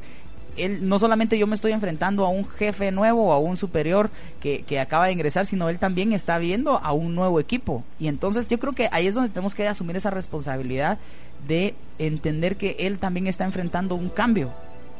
Él, 0.57 0.89
no 0.89 1.01
solamente 1.01 1.37
yo 1.37 1.49
me 1.49 1.57
estoy 1.57 1.73
enfrentando 1.73 2.25
a 2.25 2.29
un 2.29 2.47
jefe 2.47 2.93
nuevo 2.93 3.25
o 3.25 3.33
a 3.33 3.41
un 3.41 3.57
superior 3.57 4.09
que, 4.41 4.63
que 4.63 4.79
acaba 4.79 5.07
de 5.07 5.13
ingresar, 5.13 5.47
sino 5.47 5.69
él 5.69 5.81
también 5.81 6.13
está 6.13 6.39
viendo 6.39 6.79
a 6.79 6.93
un 6.93 7.17
nuevo 7.17 7.41
equipo. 7.41 7.83
Y 7.99 8.07
entonces 8.07 8.47
yo 8.49 8.61
creo 8.61 8.73
que 8.73 8.89
ahí 8.93 9.09
es 9.09 9.15
donde 9.15 9.31
tenemos 9.31 9.57
que 9.57 9.67
asumir 9.67 9.97
esa 9.97 10.11
responsabilidad 10.11 10.99
de 11.49 11.75
entender 11.99 12.57
que 12.57 12.77
él 12.79 13.01
también 13.01 13.27
está 13.27 13.45
enfrentando 13.45 13.97
un 13.97 14.09
cambio. 14.09 14.53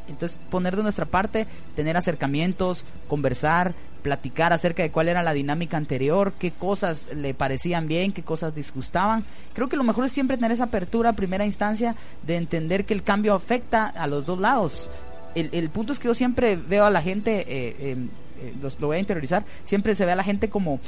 Entonces, 0.07 0.37
poner 0.49 0.75
de 0.75 0.83
nuestra 0.83 1.05
parte, 1.05 1.47
tener 1.75 1.97
acercamientos, 1.97 2.85
conversar, 3.07 3.73
platicar 4.05 4.53
acerca 4.53 4.83
de 4.83 4.91
cuál 4.91 5.07
era 5.07 5.23
la 5.23 5.33
dinámica 5.33 5.77
anterior, 5.77 6.33
qué 6.37 6.51
cosas 6.51 7.05
le 7.15 7.33
parecían 7.33 7.87
bien, 7.87 8.11
qué 8.11 8.21
cosas 8.21 8.53
disgustaban. 8.53 9.23
Creo 9.53 9.67
que 9.67 9.77
lo 9.77 9.83
mejor 9.83 10.05
es 10.05 10.11
siempre 10.11 10.37
tener 10.37 10.51
esa 10.51 10.65
apertura 10.65 11.09
a 11.09 11.13
primera 11.13 11.43
instancia 11.43 11.95
de 12.21 12.35
entender 12.35 12.85
que 12.85 12.93
el 12.93 13.01
cambio 13.01 13.33
afecta 13.33 13.87
a 13.87 14.05
los 14.05 14.27
dos 14.27 14.39
lados. 14.39 14.91
El, 15.33 15.49
el 15.53 15.71
punto 15.71 15.91
es 15.91 15.97
que 15.97 16.07
yo 16.07 16.13
siempre 16.13 16.55
veo 16.55 16.85
a 16.85 16.91
la 16.91 17.01
gente, 17.01 17.45
eh, 17.47 17.75
eh, 17.79 18.53
los, 18.61 18.79
lo 18.79 18.87
voy 18.87 18.97
a 18.97 18.99
interiorizar, 18.99 19.43
siempre 19.65 19.95
se 19.95 20.05
ve 20.05 20.11
a 20.11 20.15
la 20.15 20.23
gente 20.23 20.49
como 20.49 20.79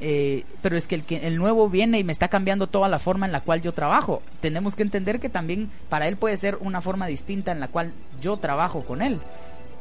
eh, 0.00 0.44
pero 0.62 0.76
es 0.76 0.86
que 0.86 0.94
el, 0.94 1.04
el 1.08 1.36
nuevo 1.36 1.68
viene 1.68 1.98
y 1.98 2.04
me 2.04 2.12
está 2.12 2.28
cambiando 2.28 2.66
toda 2.66 2.88
la 2.88 2.98
forma 2.98 3.26
en 3.26 3.32
la 3.32 3.40
cual 3.40 3.60
yo 3.60 3.72
trabajo. 3.72 4.22
Tenemos 4.40 4.74
que 4.74 4.82
entender 4.82 5.20
que 5.20 5.28
también 5.28 5.70
para 5.88 6.08
él 6.08 6.16
puede 6.16 6.36
ser 6.36 6.56
una 6.60 6.80
forma 6.80 7.06
distinta 7.06 7.52
en 7.52 7.60
la 7.60 7.68
cual 7.68 7.92
yo 8.20 8.38
trabajo 8.38 8.82
con 8.82 9.02
él. 9.02 9.20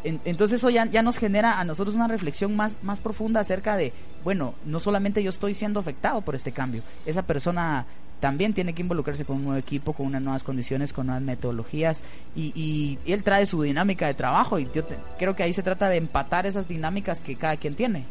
En, 0.03 0.19
entonces 0.25 0.59
eso 0.59 0.69
ya, 0.69 0.85
ya, 0.85 1.01
nos 1.01 1.17
genera 1.17 1.59
a 1.59 1.63
nosotros 1.63 1.95
una 1.95 2.07
reflexión 2.07 2.55
más, 2.55 2.77
más 2.83 2.99
profunda 2.99 3.41
acerca 3.41 3.75
de, 3.75 3.93
bueno, 4.23 4.53
no 4.65 4.79
solamente 4.79 5.23
yo 5.23 5.29
estoy 5.29 5.53
siendo 5.53 5.79
afectado 5.79 6.21
por 6.21 6.35
este 6.35 6.53
cambio, 6.53 6.83
esa 7.05 7.23
persona 7.23 7.85
también 8.21 8.53
tiene 8.53 8.73
que 8.73 8.81
involucrarse 8.81 9.25
con 9.25 9.37
un 9.37 9.43
nuevo 9.45 9.59
equipo, 9.59 9.93
con 9.93 10.05
unas 10.05 10.21
nuevas 10.21 10.43
condiciones, 10.43 10.93
con 10.93 11.07
nuevas 11.07 11.23
metodologías 11.23 12.03
y, 12.35 12.51
y 12.55 13.11
él 13.11 13.23
trae 13.23 13.45
su 13.45 13.61
dinámica 13.61 14.07
de 14.07 14.13
trabajo 14.13 14.59
y 14.59 14.69
yo 14.73 14.83
te, 14.83 14.97
creo 15.17 15.35
que 15.35 15.43
ahí 15.43 15.53
se 15.53 15.63
trata 15.63 15.89
de 15.89 15.97
empatar 15.97 16.45
esas 16.45 16.67
dinámicas 16.67 17.21
que 17.21 17.35
cada 17.35 17.57
quien 17.57 17.75
tiene. 17.75 18.05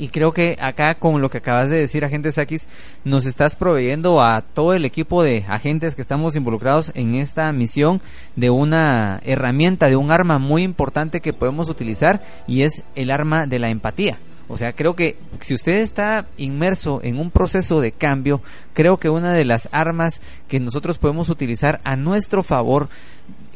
Y 0.00 0.08
creo 0.08 0.32
que 0.32 0.56
acá 0.58 0.94
con 0.94 1.20
lo 1.20 1.28
que 1.28 1.36
acabas 1.36 1.68
de 1.68 1.76
decir, 1.76 2.06
agentes 2.06 2.38
X, 2.38 2.66
nos 3.04 3.26
estás 3.26 3.54
proveyendo 3.54 4.22
a 4.22 4.40
todo 4.40 4.72
el 4.72 4.86
equipo 4.86 5.22
de 5.22 5.44
agentes 5.46 5.94
que 5.94 6.00
estamos 6.00 6.36
involucrados 6.36 6.90
en 6.94 7.16
esta 7.16 7.52
misión 7.52 8.00
de 8.34 8.48
una 8.48 9.20
herramienta, 9.26 9.90
de 9.90 9.96
un 9.96 10.10
arma 10.10 10.38
muy 10.38 10.62
importante 10.62 11.20
que 11.20 11.34
podemos 11.34 11.68
utilizar 11.68 12.22
y 12.46 12.62
es 12.62 12.82
el 12.94 13.10
arma 13.10 13.46
de 13.46 13.58
la 13.58 13.68
empatía. 13.68 14.16
O 14.48 14.56
sea, 14.56 14.72
creo 14.72 14.96
que 14.96 15.18
si 15.40 15.52
usted 15.52 15.76
está 15.76 16.24
inmerso 16.38 17.00
en 17.04 17.18
un 17.18 17.30
proceso 17.30 17.82
de 17.82 17.92
cambio, 17.92 18.40
creo 18.72 18.96
que 18.96 19.10
una 19.10 19.34
de 19.34 19.44
las 19.44 19.68
armas 19.70 20.22
que 20.48 20.60
nosotros 20.60 20.96
podemos 20.96 21.28
utilizar 21.28 21.78
a 21.84 21.96
nuestro 21.96 22.42
favor 22.42 22.88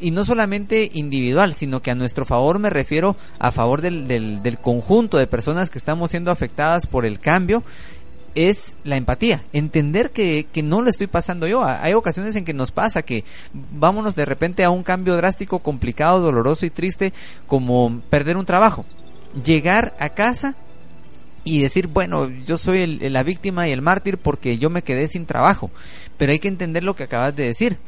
y 0.05 0.11
no 0.11 0.23
solamente 0.23 0.91
individual, 0.93 1.55
sino 1.55 1.81
que 1.81 1.89
a 1.89 1.95
nuestro 1.95 2.25
favor 2.25 2.59
me 2.59 2.69
refiero 2.69 3.15
a 3.39 3.51
favor 3.51 3.81
del, 3.81 4.07
del, 4.07 4.43
del, 4.43 4.59
conjunto 4.59 5.17
de 5.17 5.25
personas 5.25 5.71
que 5.71 5.79
estamos 5.79 6.11
siendo 6.11 6.29
afectadas 6.29 6.85
por 6.85 7.07
el 7.07 7.19
cambio, 7.19 7.63
es 8.35 8.75
la 8.83 8.97
empatía, 8.97 9.41
entender 9.51 10.11
que, 10.11 10.45
que 10.53 10.61
no 10.61 10.83
lo 10.83 10.91
estoy 10.91 11.07
pasando 11.07 11.47
yo. 11.47 11.65
Hay 11.65 11.93
ocasiones 11.93 12.35
en 12.35 12.45
que 12.45 12.53
nos 12.53 12.69
pasa 12.69 13.01
que 13.01 13.23
vámonos 13.51 14.15
de 14.15 14.25
repente 14.25 14.63
a 14.63 14.69
un 14.69 14.83
cambio 14.83 15.17
drástico, 15.17 15.57
complicado, 15.57 16.19
doloroso 16.19 16.67
y 16.67 16.69
triste, 16.69 17.11
como 17.47 17.99
perder 18.11 18.37
un 18.37 18.45
trabajo. 18.45 18.85
Llegar 19.43 19.95
a 19.99 20.09
casa 20.09 20.55
y 21.43 21.63
decir, 21.63 21.87
bueno, 21.87 22.29
yo 22.45 22.57
soy 22.57 22.81
el, 22.81 23.11
la 23.11 23.23
víctima 23.23 23.67
y 23.67 23.71
el 23.71 23.81
mártir 23.81 24.19
porque 24.19 24.59
yo 24.59 24.69
me 24.69 24.83
quedé 24.83 25.07
sin 25.07 25.25
trabajo. 25.25 25.71
Pero 26.17 26.31
hay 26.31 26.37
que 26.37 26.47
entender 26.47 26.83
lo 26.83 26.95
que 26.95 27.05
acabas 27.05 27.35
de 27.35 27.45
decir 27.45 27.79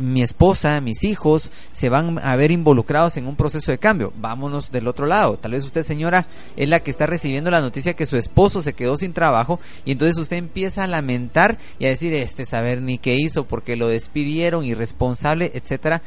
mi 0.00 0.22
esposa, 0.22 0.80
mis 0.80 1.04
hijos 1.04 1.50
se 1.72 1.88
van 1.88 2.18
a 2.22 2.36
ver 2.36 2.50
involucrados 2.50 3.16
en 3.16 3.26
un 3.26 3.36
proceso 3.36 3.70
de 3.72 3.78
cambio. 3.78 4.12
Vámonos 4.16 4.70
del 4.70 4.88
otro 4.88 5.06
lado. 5.06 5.36
Tal 5.36 5.52
vez 5.52 5.64
usted, 5.64 5.82
señora, 5.82 6.26
es 6.56 6.68
la 6.68 6.80
que 6.80 6.90
está 6.90 7.06
recibiendo 7.06 7.50
la 7.50 7.60
noticia 7.60 7.94
que 7.94 8.06
su 8.06 8.16
esposo 8.16 8.62
se 8.62 8.74
quedó 8.74 8.96
sin 8.96 9.12
trabajo 9.12 9.60
y 9.84 9.92
entonces 9.92 10.18
usted 10.18 10.36
empieza 10.36 10.84
a 10.84 10.88
lamentar 10.88 11.58
y 11.78 11.86
a 11.86 11.90
decir, 11.90 12.14
este 12.14 12.46
saber 12.46 12.80
ni 12.80 12.98
qué 12.98 13.14
hizo 13.14 13.44
porque 13.44 13.76
lo 13.76 13.88
despidieron, 13.88 14.64
irresponsable, 14.64 15.50
etcétera. 15.54 16.02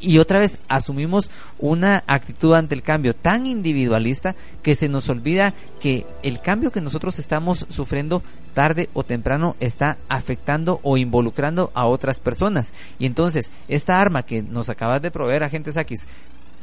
Y 0.00 0.18
otra 0.18 0.38
vez 0.38 0.58
asumimos 0.68 1.30
una 1.58 2.04
actitud 2.06 2.54
ante 2.54 2.74
el 2.74 2.82
cambio 2.82 3.14
tan 3.14 3.46
individualista 3.46 4.34
que 4.62 4.74
se 4.74 4.88
nos 4.88 5.08
olvida 5.08 5.54
que 5.80 6.06
el 6.22 6.40
cambio 6.40 6.70
que 6.70 6.80
nosotros 6.80 7.18
estamos 7.18 7.66
sufriendo 7.68 8.22
tarde 8.58 8.88
o 8.92 9.04
temprano 9.04 9.54
está 9.60 9.98
afectando 10.08 10.80
o 10.82 10.96
involucrando 10.96 11.70
a 11.74 11.86
otras 11.86 12.18
personas. 12.18 12.72
Y 12.98 13.06
entonces, 13.06 13.17
esta 13.68 14.00
arma 14.00 14.22
que 14.22 14.42
nos 14.42 14.68
acabas 14.68 15.02
de 15.02 15.10
proveer, 15.10 15.42
agentes 15.42 15.76
X, 15.76 16.06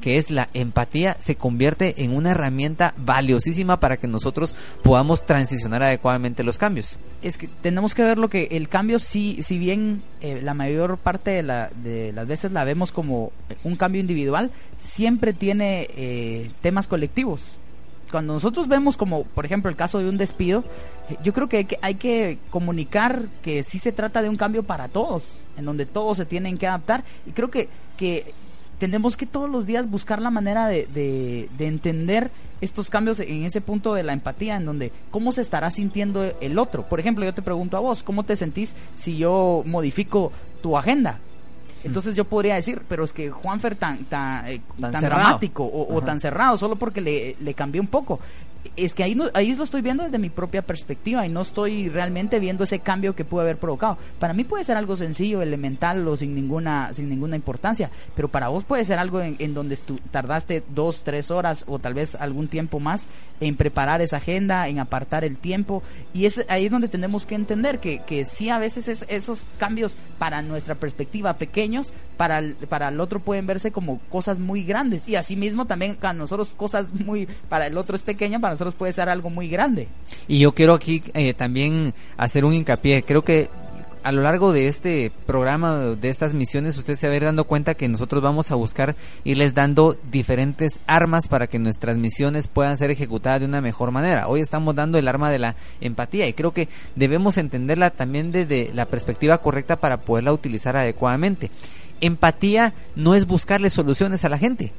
que 0.01 0.17
es 0.17 0.29
la 0.29 0.49
empatía, 0.53 1.17
se 1.19 1.35
convierte 1.35 2.03
en 2.03 2.15
una 2.15 2.31
herramienta 2.31 2.93
valiosísima 2.97 3.79
para 3.79 3.97
que 3.97 4.07
nosotros 4.07 4.55
podamos 4.83 5.25
transicionar 5.25 5.83
adecuadamente 5.83 6.43
los 6.43 6.57
cambios. 6.57 6.97
Es 7.21 7.37
que 7.37 7.49
tenemos 7.61 7.95
que 7.95 8.03
ver 8.03 8.17
lo 8.17 8.29
que 8.29 8.49
el 8.51 8.69
cambio, 8.69 8.99
si, 8.99 9.41
si 9.41 9.57
bien 9.57 10.03
eh, 10.21 10.41
la 10.43 10.53
mayor 10.53 10.97
parte 10.97 11.31
de, 11.31 11.43
la, 11.43 11.69
de, 11.83 12.13
las 12.13 12.27
veces 12.27 12.51
la 12.51 12.63
vemos 12.63 12.91
como 12.91 13.31
un 13.63 13.75
cambio 13.75 14.01
individual, 14.01 14.51
siempre 14.79 15.33
tiene 15.33 15.87
eh, 15.95 16.51
temas 16.61 16.87
colectivos 16.87 17.57
cuando 18.16 18.32
nosotros 18.32 18.70
vemos 18.70 18.95
como, 18.95 19.26
por 19.26 19.45
ejemplo, 19.45 19.70
el 19.70 19.76
caso 19.76 19.99
de 19.99 20.07
un 20.07 20.16
despido, 20.16 20.63
yo 21.22 21.34
creo 21.34 21.49
que 21.49 21.68
hay, 21.82 21.95
que 21.95 22.38
comunicar 22.49 23.24
que 23.43 23.61
sí 23.61 23.78
se 23.78 23.91
trata 23.91 24.22
de 24.22 24.30
un 24.30 24.38
cambio 24.38 24.63
para 24.63 24.88
todos, 24.88 25.43
en 25.57 25.66
donde 25.66 25.86
todos 25.86 26.16
se 26.16 26.26
tienen 26.26 26.57
que 26.57 26.66
adaptar. 26.66 27.03
Y 27.28 27.32
creo 27.32 27.51
que, 27.51 27.68
que 27.97 28.34
tenemos 28.80 29.18
que 29.18 29.26
todos 29.26 29.49
los 29.49 29.66
días 29.66 29.89
buscar 29.89 30.22
la 30.22 30.30
manera 30.30 30.70
de, 30.70 30.88
de, 30.88 31.68
entender 31.68 32.32
estos 32.61 32.89
cambios 32.89 33.20
en 33.20 33.43
ese 33.43 33.59
punto 33.59 33.93
de 33.93 34.03
la 34.03 34.13
empatía, 34.13 34.55
en 34.55 34.63
donde 34.63 34.93
cómo 35.11 35.34
se 35.34 35.41
estará 35.41 35.70
sintiendo 35.70 36.24
el 36.39 36.57
otro. 36.57 36.84
Por 36.88 37.01
ejemplo, 37.01 37.26
yo 37.26 37.34
te 37.34 37.41
pregunto 37.41 37.76
a 37.76 37.82
vos, 37.82 38.01
¿cómo 38.01 38.24
te 38.24 38.38
sentís 38.38 38.78
si 38.95 39.18
yo 39.18 39.61
modifico 39.66 40.32
tu 40.61 40.78
agenda? 40.78 41.20
Entonces 41.86 42.15
yo 42.15 42.25
podría 42.25 42.55
decir, 42.55 42.81
pero 42.89 43.03
es 43.03 43.13
que 43.13 43.29
Juanfer 43.29 43.75
tan, 43.75 44.05
tan, 44.05 44.47
eh, 44.47 44.61
tan, 44.79 44.91
tan 44.91 45.03
dramático 45.03 45.63
o, 45.63 45.95
o, 45.95 46.01
tan 46.01 46.19
cerrado, 46.19 46.57
solo 46.57 46.75
porque 46.75 46.99
le, 46.99 47.36
le 47.39 47.53
cambié 47.53 47.79
un 47.79 47.88
poco 47.88 48.19
es 48.76 48.93
que 48.93 49.03
ahí, 49.03 49.16
no, 49.16 49.30
ahí 49.34 49.55
lo 49.55 49.63
estoy 49.63 49.82
viendo 49.82 50.03
desde 50.03 50.18
mi 50.18 50.30
propia 50.30 50.61
perspectiva 50.61 51.26
y 51.26 51.30
no 51.30 51.41
estoy 51.41 51.89
realmente 51.89 52.39
viendo 52.39 52.63
ese 52.63 52.80
cambio 52.80 53.16
que 53.16 53.26
puede 53.26 53.45
haber 53.45 53.57
provocado. 53.57 53.97
Para 54.20 54.34
mí 54.34 54.43
puede 54.43 54.63
ser 54.63 54.78
algo 54.78 54.95
sencillo, 54.95 55.41
elemental 55.41 56.07
o 56.07 56.18
sin 56.18 56.36
ninguna, 56.36 56.93
sin 56.93 57.09
ninguna 57.09 57.36
importancia, 57.36 57.89
pero 58.16 58.28
para 58.28 58.47
vos 58.49 58.63
puede 58.63 58.86
ser 58.86 58.99
algo 58.99 59.22
en, 59.22 59.53
donde 59.53 59.78
tú 59.78 59.99
tardaste 60.11 60.63
dos, 60.74 61.03
tres 61.03 61.32
horas 61.32 61.66
o 61.68 61.80
tal 61.80 61.93
vez 61.93 62.16
algún 62.16 62.47
tiempo 62.47 62.80
más 62.80 63.07
en 63.39 63.55
preparar 63.55 64.01
esa 64.01 64.18
agenda, 64.18 64.68
en 64.68 64.80
apartar 64.80 65.24
el 65.24 65.38
tiempo 65.38 65.84
y 66.13 66.26
es 66.26 66.45
ahí 66.49 66.66
es 66.66 66.72
donde 66.72 66.88
tenemos 66.88 67.26
que 67.26 67.36
entender 67.36 67.80
que, 67.80 67.99
que 67.99 68.26
sí 68.26 68.49
a 68.49 68.59
veces 68.59 68.88
es, 68.88 69.05
esos 69.09 69.43
cambios 69.57 69.97
para 70.18 70.41
nuestra 70.41 70.76
perspectiva 70.76 71.34
pequeños, 71.34 71.93
para 72.18 72.39
el, 72.39 72.55
para 72.55 72.89
el 72.89 72.99
otro 72.99 73.20
pueden 73.20 73.45
verse 73.45 73.72
como 73.72 73.99
cosas 74.09 74.39
muy 74.39 74.63
grandes 74.63 75.07
y 75.07 75.16
asimismo 75.16 75.66
también 75.66 75.95
para 75.95 76.13
nosotros 76.13 76.55
cosas 76.55 76.93
muy, 76.93 77.28
para 77.49 77.68
el 77.68 77.78
otro 77.78 77.95
es 77.95 78.01
pequeña, 78.01 78.39
para 78.39 78.54
nosotros 78.55 78.75
puede 78.75 78.93
ser 78.93 79.09
algo 79.09 79.29
muy 79.29 79.47
grande. 79.47 79.87
Y 80.27 80.39
yo 80.39 80.53
quiero 80.53 80.73
aquí 80.73 81.03
eh, 81.13 81.33
también 81.33 81.93
hacer 82.17 82.45
un 82.45 82.53
hincapié. 82.53 83.03
Creo 83.03 83.23
que 83.23 83.49
a 84.05 84.11
lo 84.11 84.21
largo 84.21 84.53
de 84.53 84.67
este 84.67 85.11
programa, 85.25 85.79
de 85.79 86.09
estas 86.09 86.35
misiones, 86.35 86.77
usted 86.77 86.93
se 86.93 87.07
va 87.07 87.13
a 87.13 87.17
ir 87.17 87.23
dando 87.23 87.45
cuenta 87.45 87.73
que 87.73 87.87
nosotros 87.87 88.21
vamos 88.21 88.51
a 88.51 88.55
buscar 88.55 88.95
irles 89.23 89.55
dando 89.55 89.97
diferentes 90.11 90.79
armas 90.85 91.27
para 91.27 91.47
que 91.47 91.57
nuestras 91.57 91.97
misiones 91.97 92.47
puedan 92.47 92.77
ser 92.77 92.91
ejecutadas 92.91 93.39
de 93.39 93.47
una 93.47 93.61
mejor 93.61 93.89
manera. 93.89 94.27
Hoy 94.27 94.41
estamos 94.41 94.75
dando 94.75 94.99
el 94.99 95.07
arma 95.07 95.31
de 95.31 95.39
la 95.39 95.55
empatía 95.81 96.27
y 96.27 96.33
creo 96.33 96.53
que 96.53 96.69
debemos 96.95 97.39
entenderla 97.39 97.89
también 97.89 98.31
desde 98.31 98.69
la 98.75 98.85
perspectiva 98.85 99.39
correcta 99.39 99.77
para 99.77 99.97
poderla 99.97 100.33
utilizar 100.33 100.77
adecuadamente. 100.77 101.49
Empatía 101.99 102.75
no 102.95 103.15
es 103.15 103.25
buscarle 103.25 103.71
soluciones 103.71 104.23
a 104.23 104.29
la 104.29 104.37
gente 104.37 104.71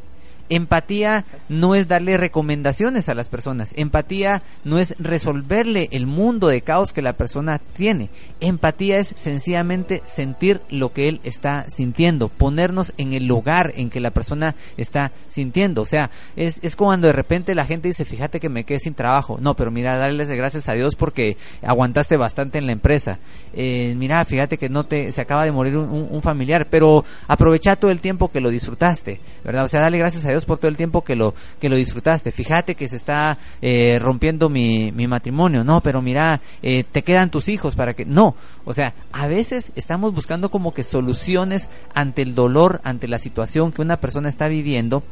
Empatía 0.48 1.24
no 1.48 1.74
es 1.74 1.88
darle 1.88 2.16
recomendaciones 2.16 3.08
a 3.08 3.14
las 3.14 3.28
personas. 3.28 3.72
Empatía 3.76 4.42
no 4.64 4.78
es 4.78 4.94
resolverle 4.98 5.88
el 5.92 6.06
mundo 6.06 6.48
de 6.48 6.62
caos 6.62 6.92
que 6.92 7.02
la 7.02 7.14
persona 7.14 7.58
tiene. 7.58 8.10
Empatía 8.40 8.98
es 8.98 9.08
sencillamente 9.08 10.02
sentir 10.06 10.60
lo 10.70 10.92
que 10.92 11.08
él 11.08 11.20
está 11.24 11.66
sintiendo, 11.68 12.28
ponernos 12.28 12.92
en 12.96 13.12
el 13.12 13.26
lugar 13.26 13.72
en 13.76 13.90
que 13.90 14.00
la 14.00 14.10
persona 14.10 14.54
está 14.76 15.12
sintiendo. 15.28 15.82
O 15.82 15.86
sea, 15.86 16.10
es, 16.36 16.60
es 16.62 16.76
cuando 16.76 17.06
de 17.06 17.12
repente 17.12 17.54
la 17.54 17.64
gente 17.64 17.88
dice, 17.88 18.04
fíjate 18.04 18.40
que 18.40 18.48
me 18.48 18.64
quedé 18.64 18.78
sin 18.78 18.94
trabajo. 18.94 19.38
No, 19.40 19.54
pero 19.54 19.70
mira, 19.70 19.96
darles 19.96 20.28
gracias 20.28 20.68
a 20.68 20.74
Dios 20.74 20.94
porque 20.94 21.36
aguantaste 21.62 22.16
bastante 22.16 22.58
en 22.58 22.66
la 22.66 22.72
empresa. 22.72 23.18
Eh, 23.52 23.94
mira, 23.96 24.24
fíjate 24.24 24.58
que 24.58 24.68
no 24.68 24.84
te, 24.84 25.10
se 25.12 25.20
acaba 25.20 25.44
de 25.44 25.52
morir 25.52 25.76
un, 25.76 26.08
un 26.10 26.22
familiar, 26.22 26.66
pero 26.68 27.04
aprovecha 27.26 27.76
todo 27.76 27.90
el 27.90 28.00
tiempo 28.00 28.30
que 28.30 28.40
lo 28.40 28.50
disfrutaste, 28.50 29.20
¿verdad? 29.44 29.64
O 29.64 29.68
sea, 29.68 29.80
dale 29.80 29.98
gracias 29.98 30.24
a 30.24 30.30
Dios 30.30 30.35
por 30.44 30.58
todo 30.58 30.68
el 30.68 30.76
tiempo 30.76 31.02
que 31.02 31.16
lo, 31.16 31.34
que 31.60 31.68
lo 31.68 31.76
disfrutaste. 31.76 32.30
Fíjate 32.32 32.74
que 32.74 32.88
se 32.88 32.96
está 32.96 33.38
eh, 33.62 33.98
rompiendo 34.00 34.48
mi, 34.48 34.92
mi, 34.92 35.06
matrimonio. 35.06 35.64
No, 35.64 35.80
pero 35.80 36.02
mira, 36.02 36.40
eh, 36.62 36.84
te 36.90 37.02
quedan 37.02 37.30
tus 37.30 37.48
hijos 37.48 37.76
para 37.76 37.94
que... 37.94 38.04
No, 38.04 38.34
o 38.64 38.74
sea, 38.74 38.94
a 39.12 39.26
veces 39.26 39.72
estamos 39.76 40.14
buscando 40.14 40.50
como 40.50 40.74
que 40.74 40.82
soluciones 40.82 41.68
ante 41.94 42.22
el 42.22 42.34
dolor, 42.34 42.80
ante 42.84 43.08
la 43.08 43.18
situación 43.18 43.72
que 43.72 43.82
una 43.82 43.96
persona 43.96 44.28
está 44.28 44.48
viviendo 44.48 45.02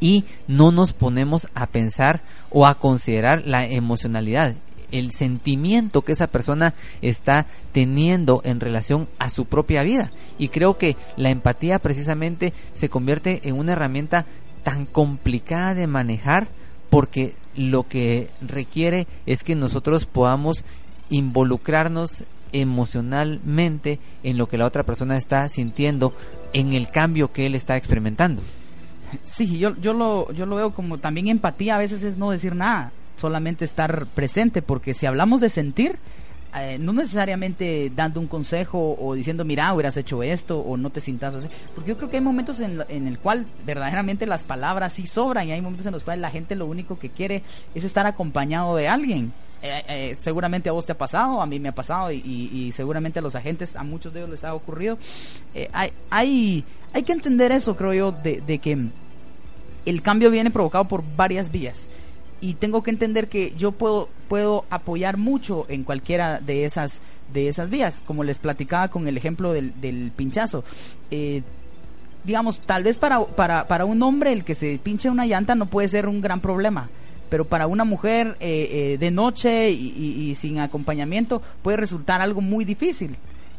y 0.00 0.24
no 0.46 0.72
nos 0.72 0.92
ponemos 0.92 1.48
a 1.54 1.66
pensar 1.66 2.20
o 2.50 2.66
a 2.66 2.74
considerar 2.74 3.46
la 3.46 3.66
emocionalidad 3.66 4.54
el 4.92 5.12
sentimiento 5.12 6.02
que 6.02 6.12
esa 6.12 6.26
persona 6.26 6.74
está 7.02 7.46
teniendo 7.72 8.40
en 8.44 8.60
relación 8.60 9.08
a 9.18 9.30
su 9.30 9.46
propia 9.46 9.82
vida. 9.82 10.10
Y 10.38 10.48
creo 10.48 10.78
que 10.78 10.96
la 11.16 11.30
empatía 11.30 11.78
precisamente 11.78 12.52
se 12.74 12.88
convierte 12.88 13.40
en 13.44 13.58
una 13.58 13.72
herramienta 13.72 14.26
tan 14.62 14.86
complicada 14.86 15.74
de 15.74 15.86
manejar 15.86 16.48
porque 16.90 17.34
lo 17.54 17.88
que 17.88 18.30
requiere 18.40 19.06
es 19.24 19.42
que 19.42 19.54
nosotros 19.54 20.06
podamos 20.06 20.64
involucrarnos 21.08 22.24
emocionalmente 22.52 23.98
en 24.22 24.38
lo 24.38 24.48
que 24.48 24.58
la 24.58 24.66
otra 24.66 24.82
persona 24.82 25.16
está 25.16 25.48
sintiendo, 25.48 26.14
en 26.52 26.72
el 26.72 26.90
cambio 26.90 27.32
que 27.32 27.46
él 27.46 27.54
está 27.54 27.76
experimentando. 27.76 28.42
Sí, 29.24 29.58
yo, 29.58 29.76
yo, 29.76 29.92
lo, 29.92 30.32
yo 30.32 30.46
lo 30.46 30.56
veo 30.56 30.72
como 30.72 30.98
también 30.98 31.28
empatía 31.28 31.76
a 31.76 31.78
veces 31.78 32.02
es 32.02 32.16
no 32.18 32.30
decir 32.30 32.54
nada 32.54 32.92
solamente 33.16 33.64
estar 33.64 34.06
presente, 34.06 34.62
porque 34.62 34.94
si 34.94 35.06
hablamos 35.06 35.40
de 35.40 35.50
sentir, 35.50 35.98
eh, 36.58 36.78
no 36.78 36.94
necesariamente 36.94 37.92
dando 37.94 38.18
un 38.18 38.28
consejo 38.28 38.96
o 38.98 39.14
diciendo, 39.14 39.44
mira, 39.44 39.72
hubieras 39.74 39.96
hecho 39.96 40.22
esto 40.22 40.58
o 40.58 40.76
no 40.78 40.88
te 40.88 41.02
sientas 41.02 41.34
así, 41.34 41.48
porque 41.74 41.90
yo 41.90 41.96
creo 41.98 42.08
que 42.08 42.16
hay 42.16 42.22
momentos 42.22 42.60
en, 42.60 42.82
en 42.88 43.06
el 43.06 43.18
cual 43.18 43.46
verdaderamente 43.66 44.26
las 44.26 44.44
palabras 44.44 44.94
sí 44.94 45.06
sobran 45.06 45.48
y 45.48 45.52
hay 45.52 45.60
momentos 45.60 45.86
en 45.86 45.92
los 45.92 46.02
cuales 46.02 46.22
la 46.22 46.30
gente 46.30 46.56
lo 46.56 46.66
único 46.66 46.98
que 46.98 47.10
quiere 47.10 47.42
es 47.74 47.84
estar 47.84 48.06
acompañado 48.06 48.74
de 48.76 48.88
alguien. 48.88 49.32
Eh, 49.62 49.82
eh, 49.88 50.16
seguramente 50.18 50.68
a 50.68 50.72
vos 50.72 50.86
te 50.86 50.92
ha 50.92 50.98
pasado, 50.98 51.42
a 51.42 51.46
mí 51.46 51.58
me 51.58 51.70
ha 51.70 51.74
pasado 51.74 52.12
y, 52.12 52.70
seguramente 52.72 53.18
a 53.18 53.22
los 53.22 53.34
agentes, 53.34 53.76
a 53.76 53.82
muchos 53.82 54.14
de 54.14 54.20
ellos 54.20 54.30
les 54.30 54.44
ha 54.44 54.54
ocurrido. 54.54 54.96
hay, 55.72 55.90
hay, 56.08 56.64
hay 56.92 57.02
que 57.02 57.12
entender 57.12 57.52
eso, 57.52 57.76
creo 57.76 57.92
yo, 57.92 58.12
de, 58.12 58.40
de 58.40 58.58
que 58.58 58.78
el 59.84 60.02
cambio 60.02 60.30
viene 60.30 60.50
provocado 60.50 60.86
por 60.86 61.04
varias 61.16 61.50
vías 61.50 61.90
y 62.40 62.54
tengo 62.54 62.82
que 62.82 62.90
entender 62.90 63.28
que 63.28 63.52
yo 63.56 63.72
puedo 63.72 64.08
puedo 64.28 64.64
apoyar 64.70 65.16
mucho 65.16 65.66
en 65.68 65.84
cualquiera 65.84 66.40
de 66.40 66.64
esas 66.64 67.00
de 67.32 67.48
esas 67.48 67.70
vías 67.70 68.02
como 68.06 68.24
les 68.24 68.38
platicaba 68.38 68.88
con 68.88 69.08
el 69.08 69.16
ejemplo 69.16 69.52
del, 69.52 69.80
del 69.80 70.12
pinchazo. 70.14 70.64
Eh, 71.10 71.42
digamos 72.24 72.58
tal 72.58 72.82
vez 72.82 72.98
para, 72.98 73.24
para, 73.24 73.68
para 73.68 73.84
un 73.84 74.02
hombre 74.02 74.32
el 74.32 74.44
que 74.44 74.54
se 74.54 74.78
pinche 74.82 75.08
una 75.08 75.26
llanta 75.26 75.54
no 75.54 75.66
puede 75.66 75.88
ser 75.88 76.08
un 76.08 76.20
gran 76.20 76.40
problema 76.40 76.88
pero 77.30 77.44
para 77.44 77.66
una 77.66 77.84
mujer 77.84 78.36
eh, 78.40 78.68
eh, 78.70 78.98
de 78.98 79.10
noche 79.10 79.70
y, 79.70 80.30
y 80.30 80.34
sin 80.34 80.58
acompañamiento 80.58 81.40
puede 81.62 81.76
resultar 81.76 82.20
algo 82.20 82.40
muy 82.40 82.64
difícil 82.64 83.16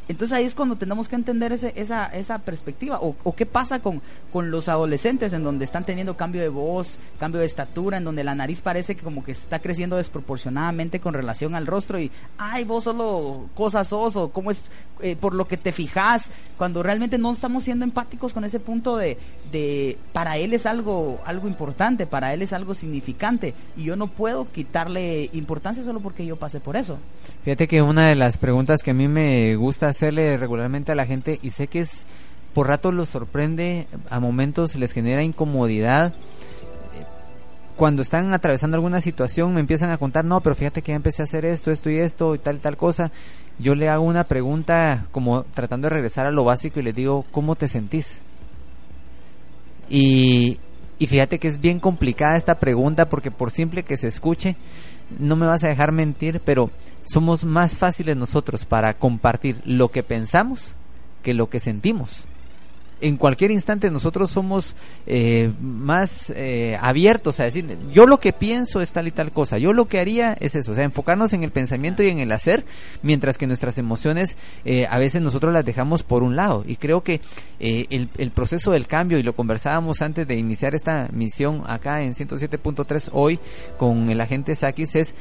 entonces 0.08 0.38
ahí 0.38 0.46
es 0.46 0.56
cuando 0.56 0.76
tenemos 0.76 1.08
que 1.08 1.16
entender 1.16 1.52
ese, 1.52 1.74
esa, 1.76 2.06
esa 2.08 2.40
perspectiva. 2.40 3.00
O, 3.02 3.36
qué 3.36 3.46
pasa 3.46 3.80
con, 3.80 4.02
con 4.32 4.52
los 4.52 4.70
adolescentes 4.70 5.34
en 5.34 5.44
donde 5.44 5.66
están 5.66 5.86
teniendo 5.86 6.16
cambio 6.16 6.42
de 6.42 6.50
voz, 6.50 7.00
cambio 7.20 7.42
de 7.42 7.46
estatura, 7.46 7.98
en 7.98 8.04
donde 8.04 8.24
la 8.24 8.36
nariz 8.36 8.62
parece 8.62 8.96
que 8.96 9.04
como 9.04 9.24
que 9.24 9.34
está 9.34 9.60
creciendo 9.60 9.98
desproporcionadamente 9.98 11.00
con 11.00 11.14
relación 11.14 11.56
al 11.56 11.68
rostro 11.68 12.00
y, 12.00 12.12
ay, 12.38 12.64
vos 12.64 12.86
solo 12.86 13.50
cosas 13.56 13.90
sos 13.90 14.16
o 14.16 14.30
cómo 14.30 14.52
es 14.52 14.62
eh, 15.02 15.16
por 15.16 15.36
lo 15.36 15.46
que 15.46 15.58
te 15.58 15.72
fijas, 15.72 16.32
cuando 16.58 16.82
realmente 16.82 17.20
no 17.20 17.32
estamos 17.32 17.64
siendo 17.64 17.86
empáticos 17.86 18.34
con 18.34 18.44
ese 18.46 18.60
punto 18.60 18.98
de, 18.98 19.18
de, 19.52 19.98
para 20.12 20.38
él 20.38 20.54
es 20.54 20.66
algo, 20.66 21.22
algo 21.26 21.48
importante, 21.48 22.08
para 22.08 22.34
él 22.34 22.42
es 22.42 22.52
algo 22.52 22.74
significante 22.74 23.54
y 23.76 23.84
yo 23.84 23.96
no 23.96 24.08
puedo 24.08 24.48
quitarle 24.50 25.30
importancia 25.34 25.84
solo 25.84 26.00
porque 26.00 26.26
yo 26.26 26.36
pasé 26.36 26.60
por 26.60 26.76
eso. 26.76 26.98
Fíjate 27.44 27.68
que 27.68 27.84
una 27.84 28.08
de 28.08 28.16
las 28.16 28.40
preguntas 28.40 28.82
que 28.82 28.92
a 28.92 28.96
mí 28.96 29.08
me 29.08 29.56
gusta 29.56 29.94
hacerle 29.98 30.38
regularmente 30.38 30.92
a 30.92 30.96
la 30.96 31.06
gente 31.06 31.40
y 31.42 31.50
sé 31.50 31.68
que 31.68 31.80
es 31.80 32.06
por 32.54 32.68
rato 32.68 32.92
los 32.92 33.10
sorprende, 33.10 33.88
a 34.10 34.20
momentos 34.20 34.76
les 34.76 34.92
genera 34.92 35.24
incomodidad. 35.24 36.14
Cuando 37.76 38.02
están 38.02 38.34
atravesando 38.34 38.78
alguna 38.78 39.02
situación 39.02 39.54
me 39.54 39.60
empiezan 39.60 39.92
a 39.92 39.98
contar, 39.98 40.26
no, 40.26 40.42
pero 40.42 40.56
fíjate 40.56 40.82
que 40.82 40.92
ya 40.92 40.96
empecé 40.96 41.22
a 41.22 41.26
hacer 41.26 41.46
esto, 41.46 41.72
esto 41.72 41.90
y 41.90 41.98
esto 41.98 42.34
y 42.34 42.40
tal 42.40 42.56
y 42.56 42.60
tal 42.60 42.78
cosa. 42.78 43.12
Yo 43.60 43.76
le 43.76 43.90
hago 43.90 44.04
una 44.04 44.24
pregunta 44.24 45.06
como 45.12 45.44
tratando 45.44 45.88
de 45.88 45.96
regresar 45.96 46.26
a 46.26 46.32
lo 46.32 46.44
básico 46.44 46.80
y 46.80 46.84
le 46.84 46.94
digo, 46.94 47.26
¿cómo 47.32 47.56
te 47.56 47.68
sentís? 47.68 48.22
Y, 49.90 50.60
y 51.00 51.08
fíjate 51.08 51.38
que 51.38 51.48
es 51.48 51.62
bien 51.62 51.80
complicada 51.80 52.38
esta 52.38 52.60
pregunta 52.60 53.08
porque 53.10 53.30
por 53.30 53.52
simple 53.52 53.84
que 53.84 53.98
se 53.98 54.08
escuche, 54.08 54.56
no 55.20 55.36
me 55.36 55.46
vas 55.46 55.64
a 55.64 55.70
dejar 55.70 55.92
mentir, 55.92 56.42
pero 56.44 56.70
somos 57.04 57.44
más 57.46 57.78
fáciles 57.78 58.18
nosotros 58.18 58.66
para 58.66 58.94
compartir 58.96 59.62
lo 59.66 59.90
que 59.90 60.04
pensamos 60.04 60.76
que 61.24 61.34
lo 61.34 61.50
que 61.50 61.60
sentimos. 61.60 62.26
En 63.00 63.18
cualquier 63.18 63.52
instante 63.52 63.92
nosotros 63.92 64.32
somos 64.32 64.76
eh, 65.06 65.52
más 65.62 66.32
eh, 66.36 66.78
abiertos 66.82 67.40
a 67.40 67.44
decir, 67.44 67.78
yo 67.94 68.08
lo 68.08 68.20
que 68.20 68.34
pienso 68.34 68.82
es 68.82 68.92
tal 68.92 69.08
y 69.08 69.12
tal 69.12 69.32
cosa, 69.32 69.58
yo 69.58 69.74
lo 69.74 69.88
que 69.88 70.00
haría 70.00 70.36
es 70.40 70.56
eso, 70.56 70.72
o 70.72 70.76
sea, 70.76 70.84
enfocarnos 70.84 71.34
en 71.34 71.44
el 71.44 71.52
pensamiento 71.52 72.02
y 72.02 72.10
en 72.10 72.20
el 72.20 72.32
hacer, 72.32 72.66
mientras 73.04 73.38
que 73.38 73.46
nuestras 73.48 73.78
emociones 73.78 74.36
eh, 74.66 74.88
a 74.90 74.98
veces 74.98 75.22
nosotros 75.22 75.54
las 75.54 75.66
dejamos 75.66 76.04
por 76.04 76.24
un 76.24 76.36
lado. 76.36 76.64
Y 76.68 76.78
creo 76.78 77.04
que 77.04 77.22
el, 77.60 78.10
el 78.18 78.32
proceso 78.32 78.72
del 78.72 78.88
cambio, 78.88 79.18
y 79.18 79.24
lo 79.24 79.34
conversábamos 79.34 80.02
antes 80.02 80.28
de 80.28 80.36
iniciar 80.36 80.76
esta 80.76 81.10
misión 81.12 81.64
acá 81.68 82.02
en 82.02 82.14
107.3 82.14 83.10
hoy 83.14 83.40
con 83.78 84.10
el 84.10 84.22
agente 84.22 84.56
Sakis, 84.56 84.96
es 84.96 85.16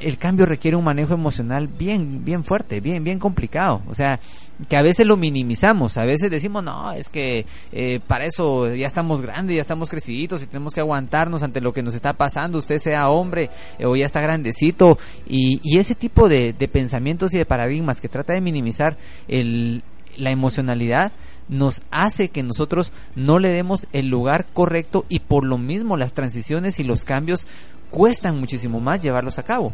el 0.00 0.18
cambio 0.18 0.46
requiere 0.46 0.76
un 0.76 0.84
manejo 0.84 1.14
emocional 1.14 1.68
bien, 1.68 2.24
bien 2.24 2.44
fuerte, 2.44 2.80
bien, 2.80 3.04
bien 3.04 3.18
complicado. 3.18 3.82
O 3.88 3.94
sea, 3.94 4.20
que 4.68 4.76
a 4.76 4.82
veces 4.82 5.06
lo 5.06 5.16
minimizamos, 5.16 5.96
a 5.96 6.04
veces 6.04 6.30
decimos, 6.30 6.64
no, 6.64 6.92
es 6.92 7.08
que 7.08 7.46
eh, 7.72 8.00
para 8.06 8.24
eso 8.24 8.74
ya 8.74 8.86
estamos 8.86 9.20
grandes, 9.22 9.56
ya 9.56 9.62
estamos 9.62 9.88
creciditos 9.88 10.42
y 10.42 10.46
tenemos 10.46 10.74
que 10.74 10.80
aguantarnos 10.80 11.42
ante 11.42 11.60
lo 11.60 11.72
que 11.72 11.82
nos 11.82 11.94
está 11.94 12.12
pasando, 12.12 12.58
usted 12.58 12.78
sea 12.78 13.08
hombre 13.08 13.50
o 13.84 13.96
ya 13.96 14.06
está 14.06 14.20
grandecito. 14.20 14.98
Y, 15.26 15.60
y 15.62 15.78
ese 15.78 15.94
tipo 15.94 16.28
de, 16.28 16.52
de, 16.52 16.68
pensamientos 16.68 17.34
y 17.34 17.38
de 17.38 17.46
paradigmas 17.46 18.00
que 18.00 18.08
trata 18.08 18.32
de 18.32 18.40
minimizar 18.40 18.96
el, 19.28 19.82
la 20.16 20.30
emocionalidad 20.30 21.12
nos 21.48 21.82
hace 21.90 22.28
que 22.28 22.42
nosotros 22.42 22.92
no 23.14 23.38
le 23.38 23.48
demos 23.48 23.86
el 23.92 24.08
lugar 24.08 24.46
correcto 24.52 25.06
y 25.08 25.20
por 25.20 25.44
lo 25.44 25.56
mismo 25.56 25.96
las 25.96 26.12
transiciones 26.12 26.78
y 26.78 26.84
los 26.84 27.04
cambios 27.04 27.46
cuestan 27.90 28.38
muchísimo 28.38 28.80
más 28.80 29.02
llevarlos 29.02 29.38
a 29.38 29.42
cabo. 29.42 29.72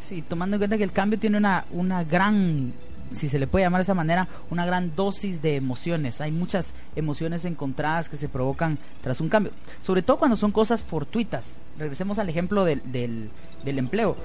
Sí, 0.00 0.22
tomando 0.22 0.56
en 0.56 0.60
cuenta 0.60 0.76
que 0.76 0.84
el 0.84 0.92
cambio 0.92 1.18
tiene 1.18 1.38
una, 1.38 1.64
una 1.70 2.04
gran, 2.04 2.72
si 3.12 3.28
se 3.28 3.38
le 3.38 3.46
puede 3.46 3.64
llamar 3.64 3.80
de 3.80 3.84
esa 3.84 3.94
manera, 3.94 4.28
una 4.50 4.66
gran 4.66 4.94
dosis 4.94 5.40
de 5.40 5.56
emociones. 5.56 6.20
Hay 6.20 6.30
muchas 6.30 6.72
emociones 6.94 7.44
encontradas 7.44 8.08
que 8.08 8.18
se 8.18 8.28
provocan 8.28 8.78
tras 9.00 9.20
un 9.20 9.28
cambio, 9.28 9.52
sobre 9.82 10.02
todo 10.02 10.18
cuando 10.18 10.36
son 10.36 10.50
cosas 10.50 10.82
fortuitas. 10.82 11.54
Regresemos 11.78 12.18
al 12.18 12.28
ejemplo 12.28 12.64
del, 12.64 12.82
del, 12.92 13.30
del 13.64 13.78
empleo. 13.78 14.16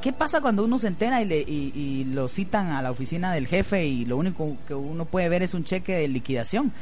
¿Qué 0.00 0.12
pasa 0.12 0.40
cuando 0.40 0.64
uno 0.64 0.78
se 0.78 0.88
entera 0.88 1.20
y, 1.20 1.24
le, 1.24 1.40
y, 1.40 1.72
y, 1.74 2.04
lo 2.04 2.28
citan 2.28 2.68
a 2.68 2.82
la 2.82 2.90
oficina 2.90 3.32
del 3.32 3.46
jefe 3.46 3.86
y 3.86 4.04
lo 4.04 4.16
único 4.16 4.56
que 4.68 4.74
uno 4.74 5.04
puede 5.04 5.28
ver 5.28 5.42
es 5.42 5.52
un 5.52 5.64
cheque 5.64 5.96
de 5.96 6.08
liquidación? 6.08 6.72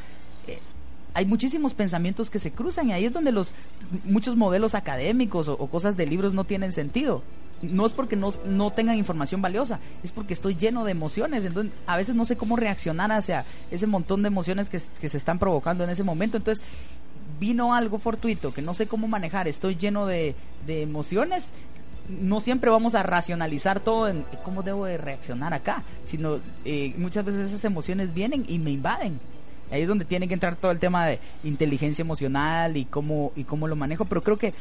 Hay 1.15 1.25
muchísimos 1.25 1.73
pensamientos 1.73 2.29
que 2.29 2.39
se 2.39 2.51
cruzan 2.51 2.89
y 2.89 2.93
ahí 2.93 3.05
es 3.05 3.13
donde 3.13 3.31
los 3.31 3.53
muchos 4.03 4.35
modelos 4.35 4.75
académicos 4.75 5.47
o, 5.47 5.57
cosas 5.67 5.95
de 5.95 6.05
libros 6.05 6.33
no 6.33 6.43
tienen 6.43 6.73
sentido. 6.73 7.23
No 7.61 7.85
es 7.85 7.93
porque 7.93 8.17
no, 8.17 8.33
no, 8.45 8.69
tengan 8.71 8.97
información 8.97 9.41
valiosa, 9.41 9.79
es 10.03 10.11
porque 10.11 10.33
estoy 10.33 10.55
lleno 10.55 10.83
de 10.83 10.91
emociones. 10.91 11.45
Entonces, 11.45 11.71
a 11.87 11.95
veces 11.95 12.15
no 12.15 12.25
sé 12.25 12.35
cómo 12.35 12.57
reaccionar 12.57 13.13
hacia 13.13 13.45
ese 13.71 13.87
montón 13.87 14.23
de 14.23 14.27
emociones 14.27 14.67
que, 14.67 14.77
se 14.77 15.17
están 15.17 15.39
provocando 15.39 15.85
en 15.85 15.89
ese 15.89 16.03
momento. 16.03 16.35
Entonces, 16.35 16.61
vino 17.39 17.73
algo 17.73 17.97
fortuito 17.97 18.53
que 18.53 18.61
no 18.61 18.73
sé 18.73 18.87
cómo 18.87 19.07
manejar, 19.07 19.47
estoy 19.47 19.75
lleno 19.75 20.05
de, 20.05 20.35
de 20.67 20.83
emociones 20.83 21.53
no 22.07 22.39
siempre 22.39 22.69
vamos 22.69 22.93
a 22.93 23.01
racionalizar 23.01 23.79
todo 23.79 24.07
en 24.07 24.25
cómo 24.43 24.61
debo 24.61 24.85
de 24.85 24.97
reaccionar 24.97 25.55
acá, 25.55 25.81
sino 26.05 26.39
eh, 26.63 26.93
muchas 26.97 27.25
veces 27.25 27.49
esas 27.49 27.65
emociones 27.65 28.13
vienen 28.13 28.45
y 28.47 28.59
me 28.59 28.69
invaden 28.69 29.19
Ahí 29.71 29.81
es 29.81 29.87
donde 29.87 30.05
tiene 30.05 30.27
que 30.27 30.33
entrar 30.33 30.55
todo 30.55 30.71
el 30.71 30.79
tema 30.79 31.05
de 31.05 31.19
inteligencia 31.43 32.03
emocional 32.03 32.77
y 32.77 32.85
cómo, 32.85 33.31
y 33.35 33.43
cómo 33.43 33.67
lo 33.67 33.75
manejo, 33.75 34.05
pero 34.05 34.23
creo 34.23 34.37
que 34.37 34.53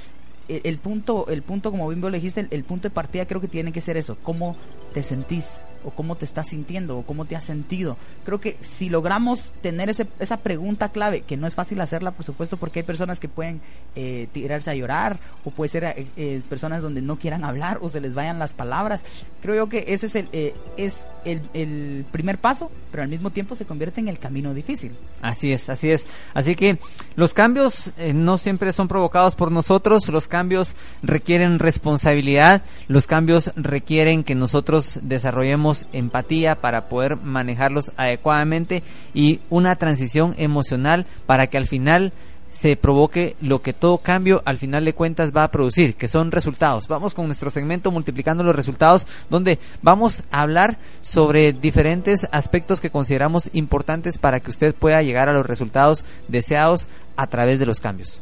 el, 0.49 0.61
el 0.65 0.79
punto, 0.79 1.27
el 1.29 1.43
punto, 1.43 1.71
como 1.71 1.89
bien 1.89 2.01
lo 2.01 2.11
dijiste, 2.11 2.41
el, 2.41 2.49
el 2.51 2.65
punto 2.65 2.89
de 2.89 2.95
partida 2.95 3.27
creo 3.27 3.41
que 3.41 3.49
tiene 3.49 3.73
que 3.73 3.81
ser 3.81 3.97
eso, 3.97 4.17
cómo 4.23 4.57
te 4.93 5.03
sentís 5.03 5.61
o 5.85 5.91
cómo 5.91 6.17
te 6.17 6.25
estás 6.25 6.49
sintiendo 6.49 6.99
o 6.99 7.03
cómo 7.03 7.25
te 7.25 7.37
has 7.37 7.45
sentido. 7.45 7.97
Creo 8.25 8.41
que 8.41 8.57
si 8.63 8.89
logramos 8.89 9.53
tener 9.63 9.89
ese, 9.89 10.07
esa 10.19 10.39
pregunta 10.39 10.89
clave, 10.91 11.23
que 11.23 11.37
no 11.37 11.47
es 11.47 11.55
fácil 11.55 11.81
hacerla, 11.81 12.13
por 12.13 12.25
supuesto, 12.25 12.57
porque 12.57 12.81
hay 12.81 12.85
personas 12.85 13.21
que 13.21 13.29
pueden 13.29 13.61
eh, 13.97 14.29
tirarse 14.33 14.71
a 14.71 14.75
llorar 14.75 15.19
o 15.45 15.51
puede 15.51 15.69
ser 15.69 15.85
eh, 15.85 16.07
eh, 16.17 16.43
personas 16.49 16.83
donde 16.83 17.03
no 17.03 17.17
quieran 17.17 17.45
hablar 17.45 17.79
o 17.83 17.89
se 17.89 18.01
les 18.01 18.15
vayan 18.15 18.39
las 18.39 18.55
palabras. 18.55 19.05
Creo 19.43 19.69
que 19.69 19.85
ese 19.89 20.07
es 20.07 20.15
el, 20.15 20.29
es 20.77 21.01
el, 21.25 21.43
el 21.53 22.07
primer 22.11 22.39
paso, 22.39 22.71
pero 22.91 23.03
al 23.03 23.09
mismo 23.09 23.31
tiempo 23.31 23.57
se 23.57 23.67
convierte 23.67 24.01
en 24.01 24.09
el 24.09 24.19
camino 24.19 24.55
difícil. 24.55 24.93
Así 25.21 25.53
es, 25.53 25.69
así 25.69 25.91
es. 25.91 26.07
Así 26.33 26.55
que 26.55 26.79
los 27.17 27.35
cambios 27.35 27.93
no 28.15 28.39
siempre 28.39 28.73
son 28.73 28.89
provocados 28.89 29.35
por 29.35 29.53
nosotros, 29.53 30.09
los 30.09 30.29
cambios 30.29 30.75
requieren 31.03 31.59
responsabilidad, 31.59 32.63
los 32.89 33.07
cambios 33.07 33.53
requieren 33.57 34.25
que 34.25 34.35
nosotros 34.35 35.01
desarrollemos 35.03 35.74
empatía 35.93 36.55
para 36.61 36.89
poder 36.89 37.17
manejarlos 37.17 37.93
adecuadamente 37.97 38.83
y 39.13 39.41
una 39.51 39.77
transición 39.77 40.35
emocional 40.39 41.07
para 41.27 41.47
que 41.49 41.57
al 41.57 41.67
final 41.67 42.13
se 42.55 42.77
provoque 42.77 43.37
lo 43.41 43.63
que 43.63 43.73
todo 43.73 43.99
cambio 43.99 44.41
al 44.45 44.59
final 44.59 44.85
de 44.85 44.93
cuentas 44.93 45.33
va 45.37 45.43
a 45.43 45.51
producir, 45.51 45.97
que 45.97 46.07
son 46.07 46.31
resultados. 46.31 46.87
Vamos 46.87 47.15
con 47.15 47.27
nuestro 47.27 47.51
segmento 47.51 47.91
multiplicando 47.91 48.45
los 48.45 48.55
resultados, 48.55 49.07
donde 49.29 49.59
vamos 49.83 50.23
a 50.31 50.43
hablar 50.43 50.79
sobre 51.03 51.53
diferentes 51.53 52.29
aspectos 52.31 52.81
que 52.81 52.91
consideramos 52.91 53.51
importantes 53.53 54.19
para 54.19 54.39
que 54.41 54.51
usted 54.51 54.75
pueda 54.75 55.03
llegar 55.03 55.29
a 55.29 55.33
los 55.33 55.47
resultados 55.47 56.05
deseados 56.29 56.87
a 57.17 57.27
través 57.27 57.59
de 57.59 57.67
los 57.67 57.81
cambios. 57.81 58.21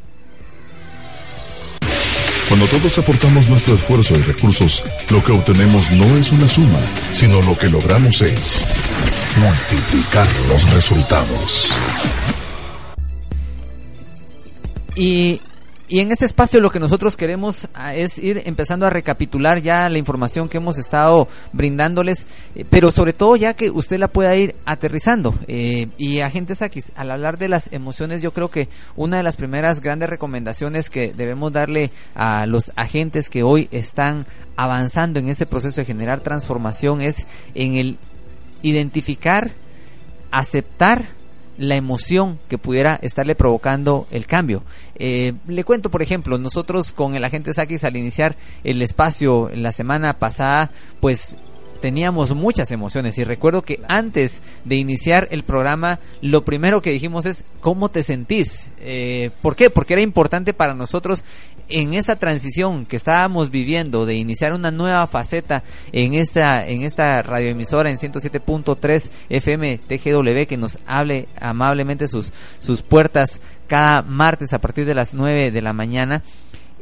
Cuando 2.53 2.67
todos 2.67 2.99
aportamos 2.99 3.49
nuestro 3.49 3.73
esfuerzo 3.73 4.13
y 4.13 4.21
recursos, 4.21 4.83
lo 5.09 5.23
que 5.23 5.31
obtenemos 5.31 5.89
no 5.89 6.05
es 6.17 6.31
una 6.31 6.47
suma, 6.47 6.79
sino 7.11 7.41
lo 7.41 7.57
que 7.57 7.67
logramos 7.67 8.21
es 8.21 8.67
multiplicar 9.37 10.27
los 10.47 10.71
resultados. 10.71 11.73
Y, 14.95 15.41
y 15.93 15.99
en 15.99 16.11
este 16.11 16.25
espacio 16.25 16.59
lo 16.59 16.71
que 16.71 16.79
nosotros 16.79 17.15
queremos 17.15 17.67
ah, 17.75 17.93
es 17.93 18.17
ir 18.17 18.41
empezando 18.45 18.87
a 18.87 18.89
recapitular 18.89 19.61
ya 19.61 19.87
la 19.91 19.99
información 19.99 20.49
que 20.49 20.57
hemos 20.57 20.79
estado 20.79 21.27
brindándoles, 21.51 22.25
eh, 22.55 22.65
pero 22.67 22.89
sobre 22.89 23.13
todo 23.13 23.35
ya 23.35 23.53
que 23.53 23.69
usted 23.69 23.99
la 23.99 24.07
pueda 24.07 24.35
ir 24.35 24.55
aterrizando. 24.65 25.35
Eh, 25.47 25.89
y 25.99 26.21
agentes 26.21 26.63
aquí, 26.63 26.79
al 26.95 27.11
hablar 27.11 27.37
de 27.37 27.47
las 27.47 27.71
emociones, 27.71 28.23
yo 28.23 28.33
creo 28.33 28.49
que 28.49 28.69
una 28.95 29.17
de 29.17 29.23
las 29.23 29.35
primeras 29.35 29.81
grandes 29.81 30.09
recomendaciones 30.09 30.89
que 30.89 31.13
debemos 31.13 31.53
darle 31.53 31.91
a 32.15 32.47
los 32.47 32.71
agentes 32.75 33.29
que 33.29 33.43
hoy 33.43 33.69
están 33.69 34.25
avanzando 34.55 35.19
en 35.19 35.27
ese 35.27 35.45
proceso 35.45 35.79
de 35.81 35.85
generar 35.85 36.21
transformación 36.21 37.03
es 37.03 37.27
en 37.53 37.75
el 37.75 37.97
identificar, 38.63 39.51
aceptar, 40.31 41.05
la 41.57 41.75
emoción 41.75 42.39
que 42.49 42.57
pudiera 42.57 42.99
estarle 43.01 43.35
provocando 43.35 44.07
el 44.11 44.25
cambio. 44.25 44.63
Eh, 44.95 45.33
le 45.47 45.63
cuento, 45.63 45.89
por 45.89 46.01
ejemplo, 46.01 46.37
nosotros 46.37 46.91
con 46.91 47.15
el 47.15 47.23
agente 47.23 47.53
Sakis 47.53 47.83
al 47.83 47.95
iniciar 47.95 48.35
el 48.63 48.81
espacio 48.81 49.49
la 49.55 49.71
semana 49.71 50.19
pasada, 50.19 50.71
pues 50.99 51.35
teníamos 51.83 52.33
muchas 52.33 52.71
emociones. 52.71 53.17
Y 53.17 53.25
recuerdo 53.25 53.61
que 53.61 53.81
antes 53.89 54.39
de 54.63 54.77
iniciar 54.77 55.27
el 55.31 55.43
programa 55.43 55.99
lo 56.21 56.45
primero 56.45 56.81
que 56.81 56.93
dijimos 56.93 57.25
es 57.25 57.43
cómo 57.59 57.89
te 57.89 58.03
sentís 58.03 58.69
eh, 58.79 59.31
¿por 59.41 59.57
qué? 59.57 59.69
porque 59.69 59.91
era 59.91 60.01
importante 60.01 60.53
para 60.53 60.75
nosotros 60.75 61.25
en 61.67 61.93
esa 61.93 62.15
transición 62.15 62.85
que 62.85 62.95
estábamos 62.95 63.51
viviendo 63.51 64.05
de 64.05 64.15
iniciar 64.15 64.53
una 64.53 64.71
nueva 64.71 65.05
faceta 65.07 65.61
en 65.91 66.13
esta 66.13 66.65
en 66.65 66.83
esta 66.83 67.21
radioemisora 67.21 67.89
en 67.89 67.97
107.3 67.97 69.09
FM 69.27 69.79
TGW 69.79 70.47
que 70.47 70.55
nos 70.55 70.77
hable 70.87 71.27
amablemente 71.41 72.07
sus 72.07 72.31
sus 72.59 72.81
puertas 72.81 73.41
cada 73.67 74.03
martes 74.03 74.53
a 74.53 74.61
partir 74.61 74.85
de 74.85 74.95
las 74.95 75.13
9 75.13 75.51
de 75.51 75.61
la 75.61 75.73
mañana 75.73 76.23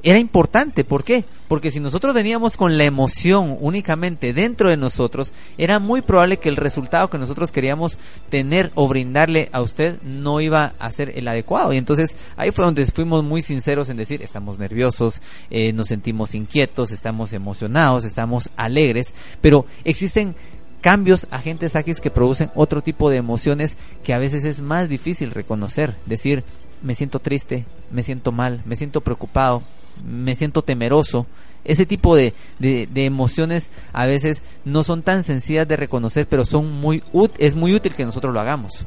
era 0.04 0.20
importante. 0.20 0.84
¿Por 0.84 1.04
qué? 1.04 1.26
Porque 1.47 1.72
si 1.72 1.80
nosotros 1.80 2.14
veníamos 2.14 2.58
con 2.58 2.78
la 2.78 2.86
emoción 2.86 3.58
únicamente 3.60 4.34
dentro 4.34 4.70
de 4.70 4.78
nosotros, 4.78 5.34
era 5.58 5.80
muy 5.80 6.02
probable 6.02 6.38
que 6.38 6.49
el 6.49 6.56
resultado 6.56 7.10
que 7.10 7.18
nosotros 7.18 7.52
queríamos 7.52 7.97
tener 8.30 8.72
o 8.76 8.88
brindarle 8.88 9.49
a 9.52 9.62
usted 9.62 10.02
no 10.02 10.39
iba 10.39 10.74
a 10.80 10.91
ser 10.91 11.14
el 11.18 11.28
adecuado. 11.28 11.74
Y 11.74 11.78
entonces 11.78 12.16
ahí 12.38 12.52
fue 12.52 12.66
donde 12.66 12.86
fuimos 12.88 13.24
muy 13.24 13.41
sinceros 13.41 13.89
en 13.89 13.97
decir, 13.97 14.22
estamos 14.22 14.60
nerviosos, 14.60 15.22
eh, 15.49 15.74
nos 15.74 15.88
sentimos 15.88 16.36
inquietos, 16.36 16.91
estamos 16.91 17.34
emocionados, 17.34 18.06
estamos 18.06 18.49
alegres, 18.56 19.14
pero 19.41 19.66
existen 19.84 20.36
cambios 20.82 21.28
agentes 21.30 21.76
X 21.76 21.99
que 21.99 22.10
producen 22.10 22.49
otro 22.56 22.82
tipo 22.82 23.10
de 23.10 23.18
emociones 23.18 23.78
que 24.04 24.14
a 24.14 24.18
veces 24.18 24.45
es 24.45 24.62
más 24.62 24.89
difícil 24.89 25.32
reconocer, 25.32 25.95
decir, 26.06 26.43
me 26.82 26.95
siento 26.95 27.20
triste, 27.20 27.66
me 27.91 28.04
siento 28.04 28.32
mal, 28.32 28.62
me 28.66 28.76
siento 28.76 29.02
preocupado, 29.02 29.64
me 30.06 30.36
siento 30.36 30.62
temeroso. 30.62 31.28
Ese 31.64 31.86
tipo 31.86 32.16
de, 32.16 32.34
de, 32.60 33.06
emociones 33.06 33.70
a 33.93 34.08
veces 34.08 34.41
no 34.66 34.84
son 34.84 35.04
tan 35.04 35.24
sencillas 35.24 35.68
de 35.68 35.78
reconocer, 35.78 36.28
pero 36.28 36.43
son 36.43 36.72
muy 36.82 37.04
es 37.38 37.54
muy 37.54 37.76
útil 37.76 37.93
que 37.93 38.06
nosotros 38.06 38.34
lo 38.34 38.39
hagamos. 38.39 38.86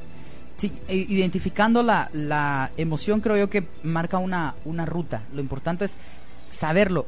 Sí, 0.59 0.73
identificando 0.89 1.83
la, 1.83 2.11
la 2.13 2.71
emoción 2.77 3.21
creo 3.21 3.37
yo 3.37 3.51
que 3.51 3.65
marca 3.85 4.19
una, 4.19 4.55
una 4.65 4.87
ruta. 4.87 5.23
Lo 5.33 5.41
importante 5.41 5.85
es 5.85 5.95
saberlo. 6.51 7.07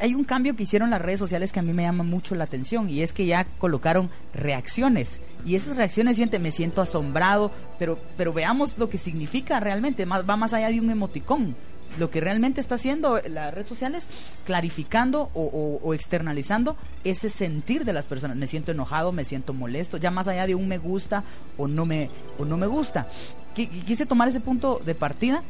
Hay 0.00 0.14
un 0.14 0.24
cambio 0.24 0.54
que 0.54 0.64
hicieron 0.64 0.90
las 0.90 1.00
redes 1.00 1.18
sociales 1.18 1.50
que 1.50 1.60
a 1.60 1.62
mí 1.62 1.72
me 1.72 1.82
llama 1.82 2.04
mucho 2.04 2.34
la 2.34 2.44
atención 2.44 2.90
y 2.90 3.00
es 3.00 3.14
que 3.14 3.24
ya 3.24 3.44
colocaron 3.58 4.10
reacciones 4.34 5.22
y 5.46 5.54
esas 5.54 5.78
reacciones 5.78 6.16
siente 6.16 6.38
me 6.38 6.52
siento 6.52 6.82
asombrado, 6.82 7.50
pero 7.78 7.98
pero 8.18 8.34
veamos 8.34 8.76
lo 8.76 8.90
que 8.90 8.98
significa 8.98 9.58
realmente, 9.60 10.04
va 10.04 10.36
más 10.36 10.52
allá 10.52 10.68
de 10.68 10.78
un 10.78 10.90
emoticón 10.90 11.56
lo 11.98 12.10
que 12.10 12.20
realmente 12.20 12.60
está 12.60 12.76
haciendo 12.76 13.20
la 13.28 13.50
red 13.50 13.66
social 13.66 13.94
es 13.94 14.08
clarificando 14.44 15.30
o, 15.34 15.94
externalizando 15.94 16.76
ese 17.04 17.30
sentir 17.30 17.84
de 17.84 17.92
las 17.92 18.06
personas. 18.06 18.36
Me 18.36 18.46
siento 18.46 18.72
enojado, 18.72 19.12
me 19.12 19.24
siento 19.24 19.54
molesto, 19.54 19.96
ya 19.96 20.10
más 20.10 20.28
allá 20.28 20.46
de 20.46 20.54
un 20.54 20.68
me 20.68 20.78
gusta 20.78 21.24
o 21.56 21.68
no 21.68 21.86
me, 21.86 22.10
o 22.38 22.44
no 22.44 22.56
me 22.56 22.66
gusta. 22.66 23.06
Quise 23.54 24.06
tomar 24.06 24.28
ese 24.28 24.40
punto 24.40 24.80
de 24.84 24.94
partida 24.94 25.42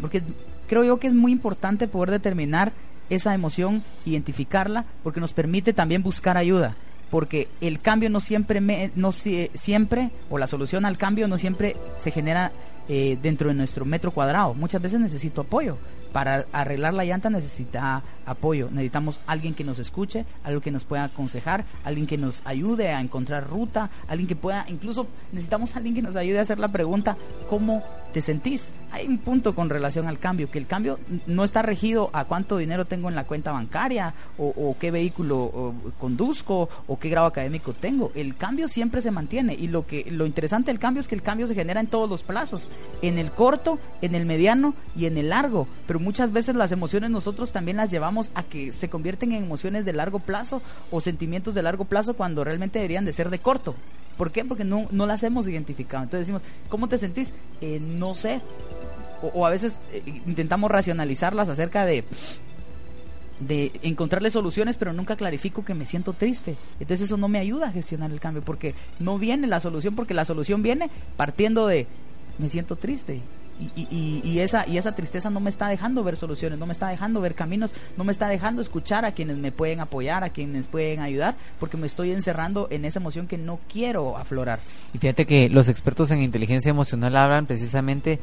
porque 0.00 0.22
creo 0.68 0.84
yo 0.84 0.98
que 0.98 1.08
es 1.08 1.14
muy 1.14 1.32
importante 1.32 1.88
poder 1.88 2.10
determinar 2.10 2.72
esa 3.10 3.34
emoción, 3.34 3.82
identificarla, 4.04 4.84
porque 5.02 5.20
nos 5.20 5.32
permite 5.32 5.72
también 5.72 6.02
buscar 6.02 6.36
ayuda 6.36 6.76
porque 7.10 7.48
el 7.60 7.80
cambio 7.80 8.08
no 8.08 8.20
siempre 8.20 8.60
me, 8.60 8.92
no 8.94 9.12
siempre 9.12 10.10
o 10.30 10.38
la 10.38 10.46
solución 10.46 10.84
al 10.84 10.96
cambio 10.96 11.26
no 11.28 11.38
siempre 11.38 11.76
se 11.98 12.12
genera 12.12 12.52
eh, 12.92 13.16
dentro 13.22 13.46
de 13.48 13.54
nuestro 13.54 13.84
metro 13.84 14.10
cuadrado. 14.10 14.52
Muchas 14.52 14.82
veces 14.82 14.98
necesito 14.98 15.42
apoyo. 15.42 15.76
Para 16.12 16.46
arreglar 16.52 16.94
la 16.94 17.04
llanta 17.04 17.30
necesita 17.30 18.02
apoyo. 18.30 18.68
Necesitamos 18.70 19.20
alguien 19.26 19.54
que 19.54 19.64
nos 19.64 19.78
escuche, 19.78 20.24
alguien 20.44 20.60
que 20.60 20.70
nos 20.70 20.84
pueda 20.84 21.04
aconsejar, 21.04 21.64
alguien 21.84 22.06
que 22.06 22.18
nos 22.18 22.42
ayude 22.44 22.88
a 22.88 23.00
encontrar 23.00 23.48
ruta, 23.48 23.90
alguien 24.08 24.28
que 24.28 24.36
pueda, 24.36 24.64
incluso 24.68 25.06
necesitamos 25.32 25.76
alguien 25.76 25.94
que 25.94 26.02
nos 26.02 26.16
ayude 26.16 26.38
a 26.38 26.42
hacer 26.42 26.58
la 26.58 26.68
pregunta, 26.68 27.16
¿cómo 27.48 27.82
te 28.12 28.20
sentís? 28.20 28.72
Hay 28.92 29.06
un 29.06 29.18
punto 29.18 29.54
con 29.54 29.70
relación 29.70 30.08
al 30.08 30.18
cambio, 30.18 30.50
que 30.50 30.58
el 30.58 30.66
cambio 30.66 30.98
no 31.26 31.44
está 31.44 31.62
regido 31.62 32.10
a 32.12 32.24
cuánto 32.24 32.56
dinero 32.56 32.84
tengo 32.84 33.08
en 33.08 33.14
la 33.14 33.24
cuenta 33.24 33.52
bancaria 33.52 34.14
o, 34.38 34.76
qué 34.80 34.90
vehículo 34.90 35.74
conduzco 35.98 36.68
o 36.86 36.98
qué 36.98 37.08
grado 37.08 37.26
académico 37.26 37.72
tengo. 37.72 38.10
El 38.14 38.36
cambio 38.36 38.68
siempre 38.68 39.02
se 39.02 39.10
mantiene 39.10 39.54
y 39.54 39.68
lo 39.68 39.86
que 39.86 40.10
lo 40.10 40.26
interesante 40.26 40.70
del 40.70 40.80
cambio 40.80 41.00
es 41.00 41.08
que 41.08 41.14
el 41.14 41.22
cambio 41.22 41.46
se 41.46 41.54
genera 41.54 41.80
en 41.80 41.86
todos 41.86 42.08
los 42.08 42.22
plazos, 42.22 42.70
en 43.02 43.18
el 43.18 43.30
corto, 43.30 43.78
en 44.02 44.14
el 44.14 44.26
mediano 44.26 44.74
y 44.96 45.06
en 45.06 45.16
el 45.16 45.28
largo, 45.28 45.68
pero 45.86 45.99
muchas 46.00 46.32
veces 46.32 46.56
las 46.56 46.72
emociones 46.72 47.10
nosotros 47.10 47.52
también 47.52 47.76
las 47.76 47.90
llevamos 47.90 48.32
a 48.34 48.42
que 48.42 48.72
se 48.72 48.88
convierten 48.88 49.32
en 49.32 49.44
emociones 49.44 49.84
de 49.84 49.92
largo 49.92 50.18
plazo 50.18 50.62
o 50.90 51.00
sentimientos 51.00 51.54
de 51.54 51.62
largo 51.62 51.84
plazo 51.84 52.14
cuando 52.14 52.42
realmente 52.44 52.78
deberían 52.78 53.04
de 53.04 53.12
ser 53.12 53.30
de 53.30 53.38
corto. 53.38 53.74
¿Por 54.16 54.32
qué? 54.32 54.44
Porque 54.44 54.64
no, 54.64 54.86
no 54.90 55.06
las 55.06 55.22
hemos 55.22 55.48
identificado. 55.48 56.02
Entonces 56.02 56.26
decimos, 56.26 56.42
¿cómo 56.68 56.88
te 56.88 56.98
sentís? 56.98 57.32
Eh, 57.60 57.80
no 57.80 58.14
sé. 58.14 58.40
O, 59.22 59.46
a 59.46 59.50
veces 59.50 59.78
eh, 59.92 60.02
intentamos 60.26 60.70
racionalizarlas 60.70 61.48
acerca 61.48 61.84
de 61.86 62.04
de 63.40 63.72
encontrarle 63.82 64.30
soluciones, 64.30 64.76
pero 64.76 64.92
nunca 64.92 65.16
clarifico 65.16 65.64
que 65.64 65.72
me 65.72 65.86
siento 65.86 66.12
triste. 66.12 66.56
Entonces 66.78 67.06
eso 67.06 67.16
no 67.16 67.28
me 67.28 67.38
ayuda 67.38 67.68
a 67.68 67.72
gestionar 67.72 68.10
el 68.10 68.20
cambio, 68.20 68.42
porque 68.42 68.74
no 68.98 69.18
viene 69.18 69.46
la 69.46 69.60
solución, 69.60 69.94
porque 69.96 70.12
la 70.12 70.26
solución 70.26 70.62
viene 70.62 70.90
partiendo 71.16 71.66
de 71.66 71.86
me 72.38 72.48
siento 72.48 72.76
triste. 72.76 73.20
Y, 73.60 73.88
y, 73.90 74.22
y 74.24 74.40
esa, 74.40 74.66
y 74.66 74.78
esa 74.78 74.92
tristeza 74.92 75.30
no 75.30 75.40
me 75.40 75.50
está 75.50 75.68
dejando 75.68 76.02
ver 76.02 76.16
soluciones, 76.16 76.58
no 76.58 76.66
me 76.66 76.72
está 76.72 76.88
dejando 76.88 77.20
ver 77.20 77.34
caminos, 77.34 77.72
no 77.96 78.04
me 78.04 78.12
está 78.12 78.28
dejando 78.28 78.62
escuchar 78.62 79.04
a 79.04 79.12
quienes 79.12 79.36
me 79.36 79.52
pueden 79.52 79.80
apoyar, 79.80 80.24
a 80.24 80.30
quienes 80.30 80.68
pueden 80.68 81.00
ayudar, 81.00 81.36
porque 81.58 81.76
me 81.76 81.86
estoy 81.86 82.12
encerrando 82.12 82.68
en 82.70 82.84
esa 82.84 82.98
emoción 82.98 83.26
que 83.26 83.38
no 83.38 83.58
quiero 83.70 84.16
aflorar. 84.16 84.60
Y 84.94 84.98
fíjate 84.98 85.26
que 85.26 85.48
los 85.48 85.68
expertos 85.68 86.10
en 86.10 86.22
inteligencia 86.22 86.70
emocional 86.70 87.16
hablan 87.16 87.46
precisamente 87.46 88.18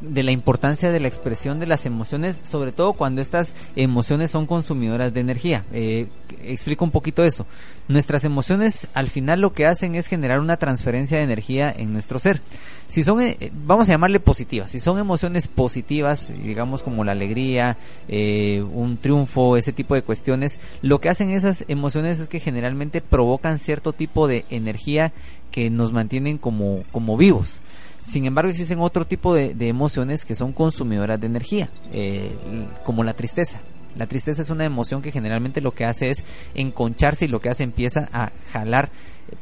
de 0.00 0.22
la 0.22 0.32
importancia 0.32 0.90
de 0.90 1.00
la 1.00 1.08
expresión 1.08 1.58
de 1.58 1.66
las 1.66 1.86
emociones, 1.86 2.40
sobre 2.48 2.72
todo 2.72 2.92
cuando 2.92 3.22
estas 3.22 3.54
emociones 3.76 4.30
son 4.30 4.46
consumidoras 4.46 5.12
de 5.14 5.20
energía. 5.20 5.64
Eh, 5.72 6.08
explico 6.44 6.84
un 6.84 6.90
poquito 6.90 7.24
eso. 7.24 7.46
Nuestras 7.88 8.24
emociones 8.24 8.88
al 8.94 9.08
final 9.08 9.40
lo 9.40 9.52
que 9.52 9.66
hacen 9.66 9.94
es 9.94 10.06
generar 10.06 10.40
una 10.40 10.56
transferencia 10.56 11.18
de 11.18 11.24
energía 11.24 11.72
en 11.76 11.92
nuestro 11.92 12.18
ser. 12.18 12.40
Si 12.88 13.02
son, 13.02 13.20
eh, 13.20 13.50
vamos 13.66 13.88
a 13.88 13.92
llamarle 13.92 14.20
positivas, 14.20 14.61
si 14.66 14.80
son 14.80 14.98
emociones 14.98 15.48
positivas, 15.48 16.32
digamos 16.42 16.82
como 16.82 17.04
la 17.04 17.12
alegría, 17.12 17.76
eh, 18.08 18.64
un 18.72 18.96
triunfo, 18.96 19.56
ese 19.56 19.72
tipo 19.72 19.94
de 19.94 20.02
cuestiones, 20.02 20.58
lo 20.82 21.00
que 21.00 21.08
hacen 21.08 21.30
esas 21.30 21.64
emociones 21.68 22.20
es 22.20 22.28
que 22.28 22.40
generalmente 22.40 23.00
provocan 23.00 23.58
cierto 23.58 23.92
tipo 23.92 24.28
de 24.28 24.44
energía 24.50 25.12
que 25.50 25.70
nos 25.70 25.92
mantienen 25.92 26.38
como, 26.38 26.82
como 26.92 27.16
vivos. 27.16 27.60
Sin 28.04 28.26
embargo, 28.26 28.50
existen 28.50 28.80
otro 28.80 29.06
tipo 29.06 29.32
de, 29.34 29.54
emociones 29.68 30.24
que 30.24 30.34
son 30.34 30.52
consumidoras 30.52 31.20
de 31.20 31.26
energía, 31.26 31.70
eh, 31.92 32.34
como 32.84 33.04
la 33.04 33.14
tristeza. 33.14 33.60
La 33.96 34.06
tristeza 34.06 34.42
es 34.42 34.50
una 34.50 34.64
emoción 34.64 35.02
que 35.02 35.12
generalmente 35.12 35.60
lo 35.60 35.72
que 35.72 35.84
hace 35.84 36.10
es 36.10 36.24
enconcharse 36.54 37.26
y 37.26 37.28
lo 37.28 37.40
que 37.40 37.50
hace 37.50 37.62
empieza 37.62 38.08
a 38.12 38.32
jalar 38.52 38.90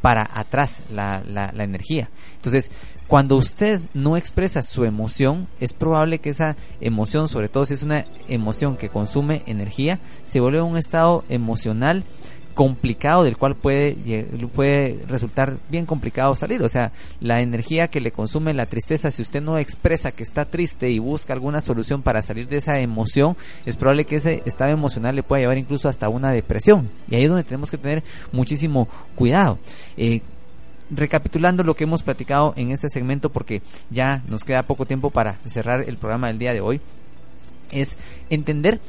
para 0.02 0.28
atrás 0.34 0.82
la, 0.90 1.22
la 1.24 1.64
energía. 1.64 2.10
Entonces, 2.36 2.70
cuando 3.10 3.34
usted 3.34 3.80
no 3.92 4.16
expresa 4.16 4.62
su 4.62 4.84
emoción, 4.84 5.48
es 5.58 5.72
probable 5.72 6.20
que 6.20 6.30
esa 6.30 6.54
emoción, 6.80 7.26
sobre 7.26 7.48
todo 7.48 7.66
si 7.66 7.74
es 7.74 7.82
una 7.82 8.04
emoción 8.28 8.76
que 8.76 8.88
consume 8.88 9.42
energía, 9.46 9.98
se 10.22 10.38
vuelve 10.38 10.62
un 10.62 10.76
estado 10.76 11.24
emocional 11.28 12.04
complicado 12.54 13.24
del 13.24 13.36
cual 13.36 13.56
puede, 13.56 13.96
puede 14.54 15.00
resultar 15.08 15.58
bien 15.68 15.86
complicado 15.86 16.36
salir. 16.36 16.62
O 16.62 16.68
sea, 16.68 16.92
la 17.20 17.40
energía 17.40 17.88
que 17.88 18.00
le 18.00 18.12
consume 18.12 18.54
la 18.54 18.66
tristeza, 18.66 19.10
si 19.10 19.22
usted 19.22 19.42
no 19.42 19.58
expresa 19.58 20.12
que 20.12 20.22
está 20.22 20.44
triste 20.44 20.88
y 20.88 21.00
busca 21.00 21.32
alguna 21.32 21.60
solución 21.62 22.02
para 22.02 22.22
salir 22.22 22.46
de 22.46 22.58
esa 22.58 22.78
emoción, 22.78 23.36
es 23.66 23.74
probable 23.74 24.04
que 24.04 24.16
ese 24.16 24.44
estado 24.46 24.70
emocional 24.70 25.16
le 25.16 25.24
pueda 25.24 25.40
llevar 25.40 25.58
incluso 25.58 25.88
hasta 25.88 26.08
una 26.08 26.30
depresión. 26.30 26.88
Y 27.10 27.16
ahí 27.16 27.24
es 27.24 27.28
donde 27.28 27.42
tenemos 27.42 27.72
que 27.72 27.78
tener 27.78 28.04
muchísimo 28.30 28.86
cuidado. 29.16 29.58
Eh, 29.96 30.20
recapitulando 30.90 31.64
lo 31.64 31.74
que 31.74 31.84
hemos 31.84 32.02
platicado 32.02 32.54
en 32.56 32.70
este 32.70 32.88
segmento, 32.88 33.30
porque 33.30 33.62
ya 33.90 34.22
nos 34.28 34.44
queda 34.44 34.64
poco 34.64 34.86
tiempo 34.86 35.10
para 35.10 35.34
cerrar 35.48 35.84
el 35.88 35.96
programa 35.96 36.28
del 36.28 36.38
día 36.38 36.52
de 36.52 36.60
hoy, 36.60 36.80
es 37.70 37.96
entender 38.28 38.80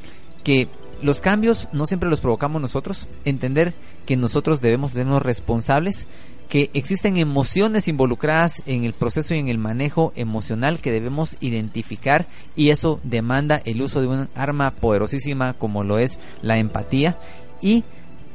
que 0.44 0.68
los 1.02 1.20
cambios 1.20 1.68
no 1.72 1.86
siempre 1.86 2.08
los 2.08 2.20
provocamos 2.20 2.62
nosotros, 2.62 3.08
entender 3.24 3.74
que 4.06 4.16
nosotros 4.16 4.60
debemos 4.60 4.92
sernos 4.92 5.22
responsables, 5.22 6.06
que 6.48 6.70
existen 6.74 7.16
emociones 7.16 7.88
involucradas 7.88 8.62
en 8.66 8.84
el 8.84 8.92
proceso 8.92 9.34
y 9.34 9.38
en 9.38 9.48
el 9.48 9.58
manejo 9.58 10.12
emocional 10.16 10.80
que 10.80 10.90
debemos 10.92 11.36
identificar 11.40 12.26
y 12.56 12.70
eso 12.70 13.00
demanda 13.04 13.62
el 13.64 13.80
uso 13.80 14.00
de 14.00 14.08
un 14.08 14.28
arma 14.34 14.70
poderosísima 14.70 15.54
como 15.54 15.82
lo 15.82 15.98
es 15.98 16.18
la 16.42 16.58
empatía 16.58 17.16
y 17.62 17.84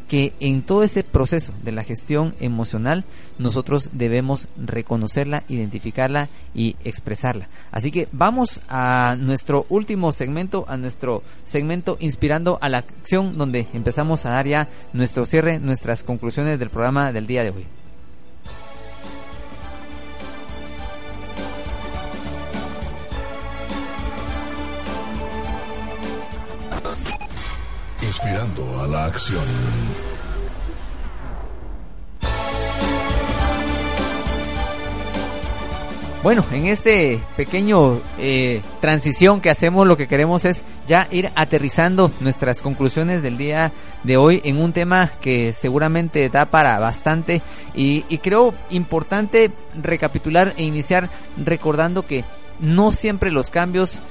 que 0.08 0.34
en 0.40 0.62
todo 0.62 0.84
ese 0.84 1.04
proceso 1.04 1.54
de 1.64 1.72
la 1.72 1.84
gestión 1.84 2.34
emocional 2.40 3.04
nosotros 3.38 3.90
debemos 3.94 4.48
reconocerla, 4.58 5.44
identificarla 5.50 6.30
y 6.56 6.76
expresarla. 6.84 7.50
Así 7.72 7.92
que 7.92 8.08
vamos 8.12 8.62
a 8.70 9.16
nuestro 9.20 9.66
último 9.70 10.12
segmento, 10.12 10.66
a 10.68 10.78
nuestro 10.78 11.24
segmento 11.46 11.98
inspirando 12.00 12.58
a 12.62 12.70
la 12.70 12.80
acción 12.80 13.38
donde 13.38 13.68
empezamos 13.74 14.26
a 14.26 14.32
dar 14.32 14.48
ya 14.48 14.68
nuestro 14.94 15.26
cierre, 15.26 15.60
nuestras 15.60 16.04
conclusiones 16.04 16.60
del 16.60 16.70
programa 16.70 17.12
del 17.12 17.28
día 17.28 17.44
de 17.44 17.52
hoy. 17.52 17.77
Inspirando 28.18 28.82
a 28.82 28.88
la 28.88 29.06
acción. 29.06 29.44
Bueno, 36.24 36.44
en 36.52 36.66
este 36.66 37.20
pequeño 37.36 38.02
eh, 38.18 38.64
transición 38.82 39.40
que 39.40 39.52
hacemos, 39.52 39.86
lo 39.86 39.98
que 39.98 40.08
queremos 40.08 40.46
es 40.46 40.64
ya 40.88 41.08
ir 41.12 41.30
aterrizando 41.36 42.12
nuestras 42.20 42.64
conclusiones 42.64 43.22
del 43.22 43.38
día 43.38 43.72
de 44.02 44.18
hoy 44.18 44.42
en 44.44 44.60
un 44.62 44.74
tema 44.74 45.12
que 45.22 45.54
seguramente 45.54 46.28
da 46.30 46.46
para 46.46 46.80
bastante 46.80 47.44
y, 47.76 48.04
y 48.10 48.18
creo 48.18 48.56
importante 48.72 49.52
recapitular 49.80 50.56
e 50.58 50.64
iniciar 50.64 51.08
recordando 51.38 52.04
que 52.04 52.26
no 52.60 52.92
siempre 52.92 53.32
los 53.32 53.52
cambios 53.52 54.02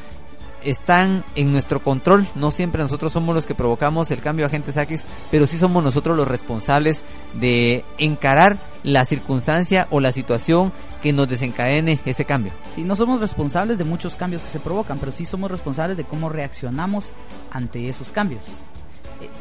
están 0.66 1.24
en 1.34 1.52
nuestro 1.52 1.82
control. 1.82 2.26
No 2.34 2.50
siempre 2.50 2.82
nosotros 2.82 3.12
somos 3.12 3.34
los 3.34 3.46
que 3.46 3.54
provocamos 3.54 4.10
el 4.10 4.20
cambio 4.20 4.46
agentes 4.46 4.76
X, 4.76 5.04
pero 5.30 5.46
sí 5.46 5.58
somos 5.58 5.82
nosotros 5.82 6.16
los 6.16 6.28
responsables 6.28 7.02
de 7.34 7.84
encarar 7.98 8.58
la 8.82 9.04
circunstancia 9.04 9.86
o 9.90 10.00
la 10.00 10.12
situación 10.12 10.72
que 11.02 11.12
nos 11.12 11.28
desencadene 11.28 11.98
ese 12.04 12.24
cambio. 12.24 12.52
Sí, 12.74 12.82
no 12.82 12.96
somos 12.96 13.20
responsables 13.20 13.78
de 13.78 13.84
muchos 13.84 14.16
cambios 14.16 14.42
que 14.42 14.48
se 14.48 14.60
provocan, 14.60 14.98
pero 14.98 15.12
sí 15.12 15.24
somos 15.24 15.50
responsables 15.50 15.96
de 15.96 16.04
cómo 16.04 16.28
reaccionamos 16.28 17.10
ante 17.50 17.88
esos 17.88 18.12
cambios 18.12 18.42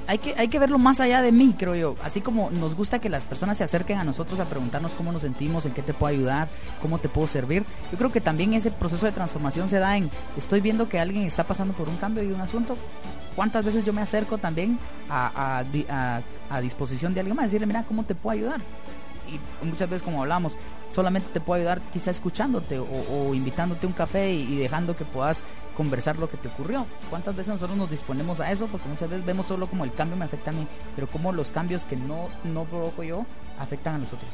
hay 0.08 0.18
que, 0.18 0.36
hay 0.38 0.48
que 0.48 0.60
verlo 0.60 0.78
más 0.78 1.00
allá 1.00 1.22
de 1.22 1.32
mí, 1.32 1.56
creo 1.58 1.76
yo. 1.76 1.96
Así 2.04 2.22
como 2.22 2.50
nos 2.52 2.76
gusta 2.76 3.00
que 3.00 3.10
las 3.10 3.26
personas 3.26 3.58
se 3.58 3.64
acerquen 3.64 3.98
a 3.98 4.04
nosotros 4.04 4.40
a 4.40 4.46
preguntarnos 4.46 4.94
cómo 4.94 5.12
nos 5.12 5.22
sentimos, 5.22 5.66
en 5.66 5.74
qué 5.74 5.82
te 5.82 5.94
puedo 5.94 6.14
ayudar, 6.14 6.48
cómo 6.82 7.00
te 7.00 7.10
puedo 7.10 7.28
servir. 7.28 7.66
Yo 7.92 7.98
creo 7.98 8.12
que 8.12 8.22
también 8.22 8.54
ese 8.54 8.72
proceso 8.72 9.06
de 9.06 9.12
transformación 9.12 9.70
se 9.70 9.80
da 9.80 9.98
en, 9.98 10.10
estoy 10.38 10.62
viendo 10.62 10.88
que 10.90 11.00
alguien 11.00 11.24
está 11.24 11.44
pasando 11.44 11.74
por 11.74 11.90
un 11.90 11.98
cambio 11.98 12.24
y 12.24 12.32
un 12.32 12.42
asunto. 12.42 12.78
¿Cuántas 13.36 13.66
veces 13.66 13.84
yo 13.84 13.92
me 13.92 14.02
acerco 14.02 14.38
también 14.38 14.80
a, 15.10 15.64
a, 15.90 16.22
a, 16.50 16.62
disposición 16.62 17.14
de 17.14 17.20
alguien 17.20 17.36
más? 17.36 17.48
Decirle, 17.48 17.68
mira, 17.68 17.84
¿cómo 17.84 18.04
te 18.04 18.16
puedo 18.16 18.34
ayudar? 18.34 18.62
y 19.28 19.66
muchas 19.66 19.90
veces 19.90 20.04
como 20.04 20.22
hablamos, 20.22 20.56
solamente 20.92 21.30
te 21.34 21.40
puedo 21.40 21.60
ayudar 21.60 21.82
quizá 21.94 22.12
escuchándote 22.12 22.80
o, 22.80 23.34
invitándote 23.34 23.86
a 23.86 23.90
un 23.90 23.94
café 23.94 24.32
y, 24.32 24.58
dejando 24.58 24.96
que 24.96 25.06
puedas 25.06 25.42
conversar 25.76 26.18
lo 26.18 26.30
que 26.30 26.38
te 26.38 26.48
ocurrió. 26.48 26.86
¿Cuántas 27.10 27.36
veces 27.36 27.54
nosotros 27.54 27.78
nos 27.78 27.90
disponemos 27.90 28.40
a 28.40 28.52
eso? 28.52 28.68
Porque 28.68 28.90
muchas 28.90 29.10
veces 29.10 29.26
vemos 29.26 29.46
solo 29.46 29.68
como 29.68 29.84
el 29.84 29.92
cambio 29.94 30.18
me 30.18 30.26
afecta 30.26 30.52
a 30.52 30.54
mí, 30.54 30.66
pero 30.96 31.08
como 31.08 31.32
los 31.32 31.52
cambios 31.52 31.84
que 31.86 31.96
no, 31.96 32.30
no 32.44 32.64
provoco 32.66 33.04
yo 33.04 33.26
afectan 33.60 33.96
a 33.96 33.98
nosotros. 34.00 34.30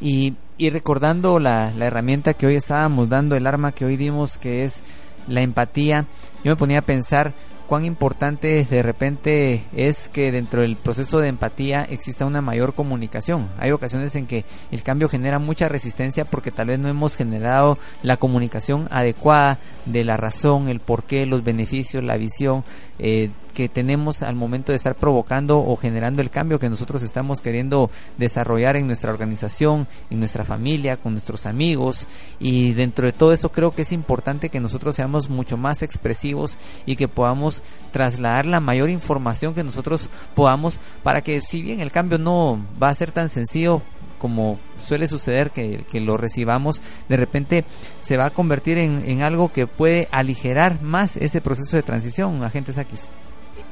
Y, 0.00 0.34
y 0.58 0.70
recordando 0.70 1.38
la, 1.38 1.72
la 1.76 1.86
herramienta 1.86 2.34
que 2.34 2.46
hoy 2.46 2.56
estábamos 2.56 3.08
dando, 3.08 3.36
el 3.36 3.46
arma 3.46 3.72
que 3.72 3.84
hoy 3.84 3.96
dimos, 3.96 4.38
que 4.38 4.64
es 4.64 4.82
la 5.28 5.40
empatía, 5.40 6.06
yo 6.42 6.52
me 6.52 6.56
ponía 6.56 6.80
a 6.80 6.82
pensar 6.82 7.32
cuán 7.66 7.84
importante 7.84 8.64
de 8.64 8.82
repente 8.82 9.64
es 9.74 10.08
que 10.08 10.32
dentro 10.32 10.62
del 10.62 10.76
proceso 10.76 11.18
de 11.18 11.28
empatía 11.28 11.86
exista 11.90 12.26
una 12.26 12.40
mayor 12.40 12.74
comunicación. 12.74 13.48
Hay 13.58 13.72
ocasiones 13.72 14.14
en 14.16 14.26
que 14.26 14.44
el 14.70 14.82
cambio 14.82 15.08
genera 15.08 15.38
mucha 15.38 15.68
resistencia 15.68 16.24
porque 16.24 16.50
tal 16.50 16.68
vez 16.68 16.78
no 16.78 16.88
hemos 16.88 17.16
generado 17.16 17.78
la 18.02 18.16
comunicación 18.16 18.88
adecuada 18.90 19.58
de 19.86 20.04
la 20.04 20.16
razón, 20.16 20.68
el 20.68 20.80
porqué, 20.80 21.26
los 21.26 21.44
beneficios, 21.44 22.04
la 22.04 22.16
visión. 22.16 22.64
Eh, 22.98 23.30
que 23.54 23.68
tenemos 23.68 24.22
al 24.22 24.34
momento 24.34 24.72
de 24.72 24.76
estar 24.76 24.96
provocando 24.96 25.58
o 25.60 25.76
generando 25.76 26.20
el 26.20 26.28
cambio 26.28 26.58
que 26.58 26.68
nosotros 26.68 27.02
estamos 27.02 27.40
queriendo 27.40 27.88
desarrollar 28.18 28.74
en 28.74 28.88
nuestra 28.88 29.12
organización, 29.12 29.86
en 30.10 30.18
nuestra 30.18 30.44
familia, 30.44 30.96
con 30.96 31.12
nuestros 31.12 31.46
amigos. 31.46 32.06
Y 32.40 32.72
dentro 32.72 33.06
de 33.06 33.12
todo 33.12 33.32
eso 33.32 33.50
creo 33.50 33.72
que 33.72 33.82
es 33.82 33.92
importante 33.92 34.48
que 34.48 34.60
nosotros 34.60 34.96
seamos 34.96 35.30
mucho 35.30 35.56
más 35.56 35.82
expresivos 35.82 36.58
y 36.84 36.96
que 36.96 37.08
podamos 37.08 37.62
trasladar 37.92 38.44
la 38.44 38.60
mayor 38.60 38.90
información 38.90 39.54
que 39.54 39.64
nosotros 39.64 40.08
podamos 40.34 40.78
para 41.04 41.22
que 41.22 41.40
si 41.40 41.62
bien 41.62 41.80
el 41.80 41.92
cambio 41.92 42.18
no 42.18 42.58
va 42.82 42.88
a 42.88 42.94
ser 42.94 43.12
tan 43.12 43.28
sencillo 43.28 43.82
como 44.24 44.58
suele 44.80 45.06
suceder 45.06 45.50
que, 45.50 45.84
que, 45.92 46.00
lo 46.00 46.16
recibamos, 46.16 46.80
de 47.10 47.18
repente 47.18 47.62
se 48.00 48.16
va 48.16 48.24
a 48.24 48.30
convertir 48.30 48.78
en, 48.78 49.06
en, 49.06 49.20
algo 49.20 49.52
que 49.52 49.66
puede 49.66 50.08
aligerar 50.12 50.80
más 50.80 51.18
ese 51.18 51.42
proceso 51.42 51.76
de 51.76 51.82
transición, 51.82 52.42
agentes 52.42 52.78
X 52.78 53.10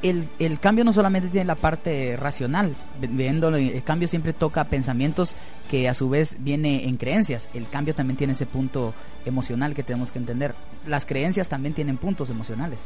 el, 0.03 0.29
el, 0.37 0.59
cambio 0.59 0.83
no 0.83 0.93
solamente 0.93 1.29
tiene 1.29 1.45
la 1.45 1.55
parte 1.55 2.15
racional, 2.15 2.75
viendo 2.99 3.47
el 3.55 3.83
cambio 3.83 4.07
siempre 4.07 4.31
toca 4.31 4.65
pensamientos 4.65 5.33
que 5.71 5.89
a 5.89 5.95
su 5.95 6.07
vez 6.07 6.37
viene 6.39 6.87
en 6.87 6.97
creencias. 6.97 7.49
El 7.55 7.67
cambio 7.67 7.95
también 7.95 8.17
tiene 8.17 8.33
ese 8.33 8.45
punto 8.45 8.93
emocional 9.25 9.73
que 9.73 9.81
tenemos 9.81 10.11
que 10.11 10.19
entender. 10.19 10.53
Las 10.85 11.07
creencias 11.07 11.49
también 11.49 11.73
tienen 11.73 11.97
puntos 11.97 12.29
emocionales. 12.29 12.79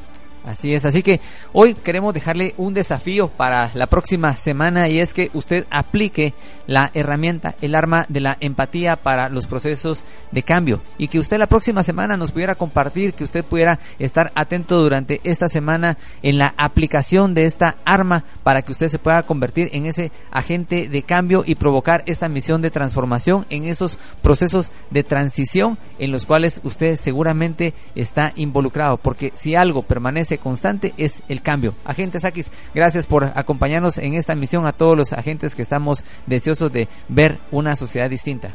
Así 0.48 0.74
es, 0.74 0.86
así 0.86 1.04
que 1.04 1.20
hoy 1.52 1.74
queremos 1.74 2.14
dejarle 2.14 2.54
un 2.56 2.74
desafío 2.74 3.28
para 3.28 3.70
la 3.74 3.88
próxima 3.88 4.38
semana 4.38 4.88
y 4.88 5.02
es 5.02 5.14
que 5.14 5.30
usted 5.34 5.66
aplique 5.70 6.34
la 6.68 6.90
herramienta, 6.94 7.56
el 7.62 7.76
arma 7.76 8.06
de 8.08 8.22
la 8.22 8.38
empatía 8.40 8.96
para 8.96 9.28
los 9.28 9.46
procesos 9.46 10.06
de 10.32 10.44
cambio 10.44 10.82
y 10.98 11.10
que 11.10 11.20
usted 11.20 11.38
la 11.38 11.48
próxima 11.48 11.84
semana 11.84 12.16
nos 12.16 12.32
pudiera 12.32 12.56
compartir, 12.56 13.14
que 13.14 13.26
usted 13.26 13.44
pudiera 13.44 13.80
estar 14.00 14.32
atento 14.36 14.82
durante 14.82 15.20
esta 15.26 15.50
semana 15.50 15.98
en 16.24 16.38
la 16.38 16.54
aplicación 16.58 17.34
de 17.34 17.44
esta 17.44 17.76
arma 17.84 18.24
para 18.44 18.62
que 18.62 18.72
usted 18.72 18.88
se 18.88 19.00
pueda 19.00 19.24
convertir 19.24 19.70
en 19.74 19.86
ese 19.86 20.14
agente 20.32 20.88
de 20.88 21.04
cambio 21.04 21.44
y 21.46 21.56
provocar 21.56 22.04
esta 22.06 22.30
misión 22.30 22.62
de 22.62 22.72
transformación 22.72 23.46
en 23.50 23.66
esos 23.66 24.00
procesos 24.22 24.72
de 24.92 25.04
transición 25.04 25.78
en 26.00 26.14
los 26.14 26.26
cuales 26.26 26.62
usted 26.64 26.96
seguramente 26.96 27.74
está 27.96 28.32
involucrado, 28.38 28.96
porque 28.96 29.34
si 29.36 29.54
algo 29.54 29.84
permanece 29.84 30.37
constante 30.38 30.94
es 30.98 31.24
el 31.28 31.42
cambio. 31.42 31.74
Agentes 31.86 32.26
Akis, 32.26 32.52
gracias 32.74 33.08
por 33.08 33.26
acompañarnos 33.36 33.98
en 33.98 34.14
esta 34.14 34.36
misión 34.36 34.66
a 34.66 34.74
todos 34.74 34.98
los 34.98 35.14
agentes 35.14 35.56
que 35.56 35.62
estamos 35.62 36.04
deseosos 36.26 36.72
de 36.72 36.88
ver 37.08 37.40
una 37.52 37.76
sociedad 37.76 38.10
distinta. 38.10 38.52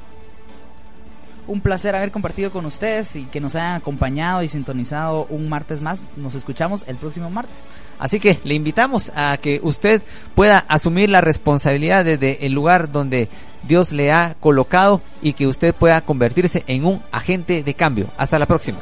Un 1.46 1.60
placer 1.60 1.94
haber 1.96 2.12
compartido 2.12 2.52
con 2.52 2.66
ustedes 2.66 3.16
y 3.16 3.24
que 3.24 3.40
nos 3.40 3.56
hayan 3.56 3.74
acompañado 3.74 4.42
y 4.42 4.48
sintonizado 4.48 5.26
un 5.28 5.48
martes 5.48 5.82
más. 5.82 5.98
Nos 6.16 6.34
escuchamos 6.34 6.84
el 6.86 6.96
próximo 6.96 7.30
martes. 7.30 7.56
Así 7.98 8.20
que 8.20 8.38
le 8.44 8.54
invitamos 8.54 9.12
a 9.14 9.36
que 9.36 9.60
usted 9.62 10.02
pueda 10.34 10.58
asumir 10.68 11.08
la 11.08 11.20
responsabilidad 11.20 12.04
desde 12.04 12.46
el 12.46 12.52
lugar 12.52 12.90
donde 12.90 13.28
Dios 13.62 13.92
le 13.92 14.12
ha 14.12 14.34
colocado 14.40 15.02
y 15.20 15.34
que 15.34 15.46
usted 15.46 15.74
pueda 15.74 16.00
convertirse 16.00 16.64
en 16.66 16.84
un 16.84 17.02
agente 17.12 17.62
de 17.62 17.74
cambio. 17.74 18.06
Hasta 18.16 18.38
la 18.38 18.46
próxima. 18.46 18.78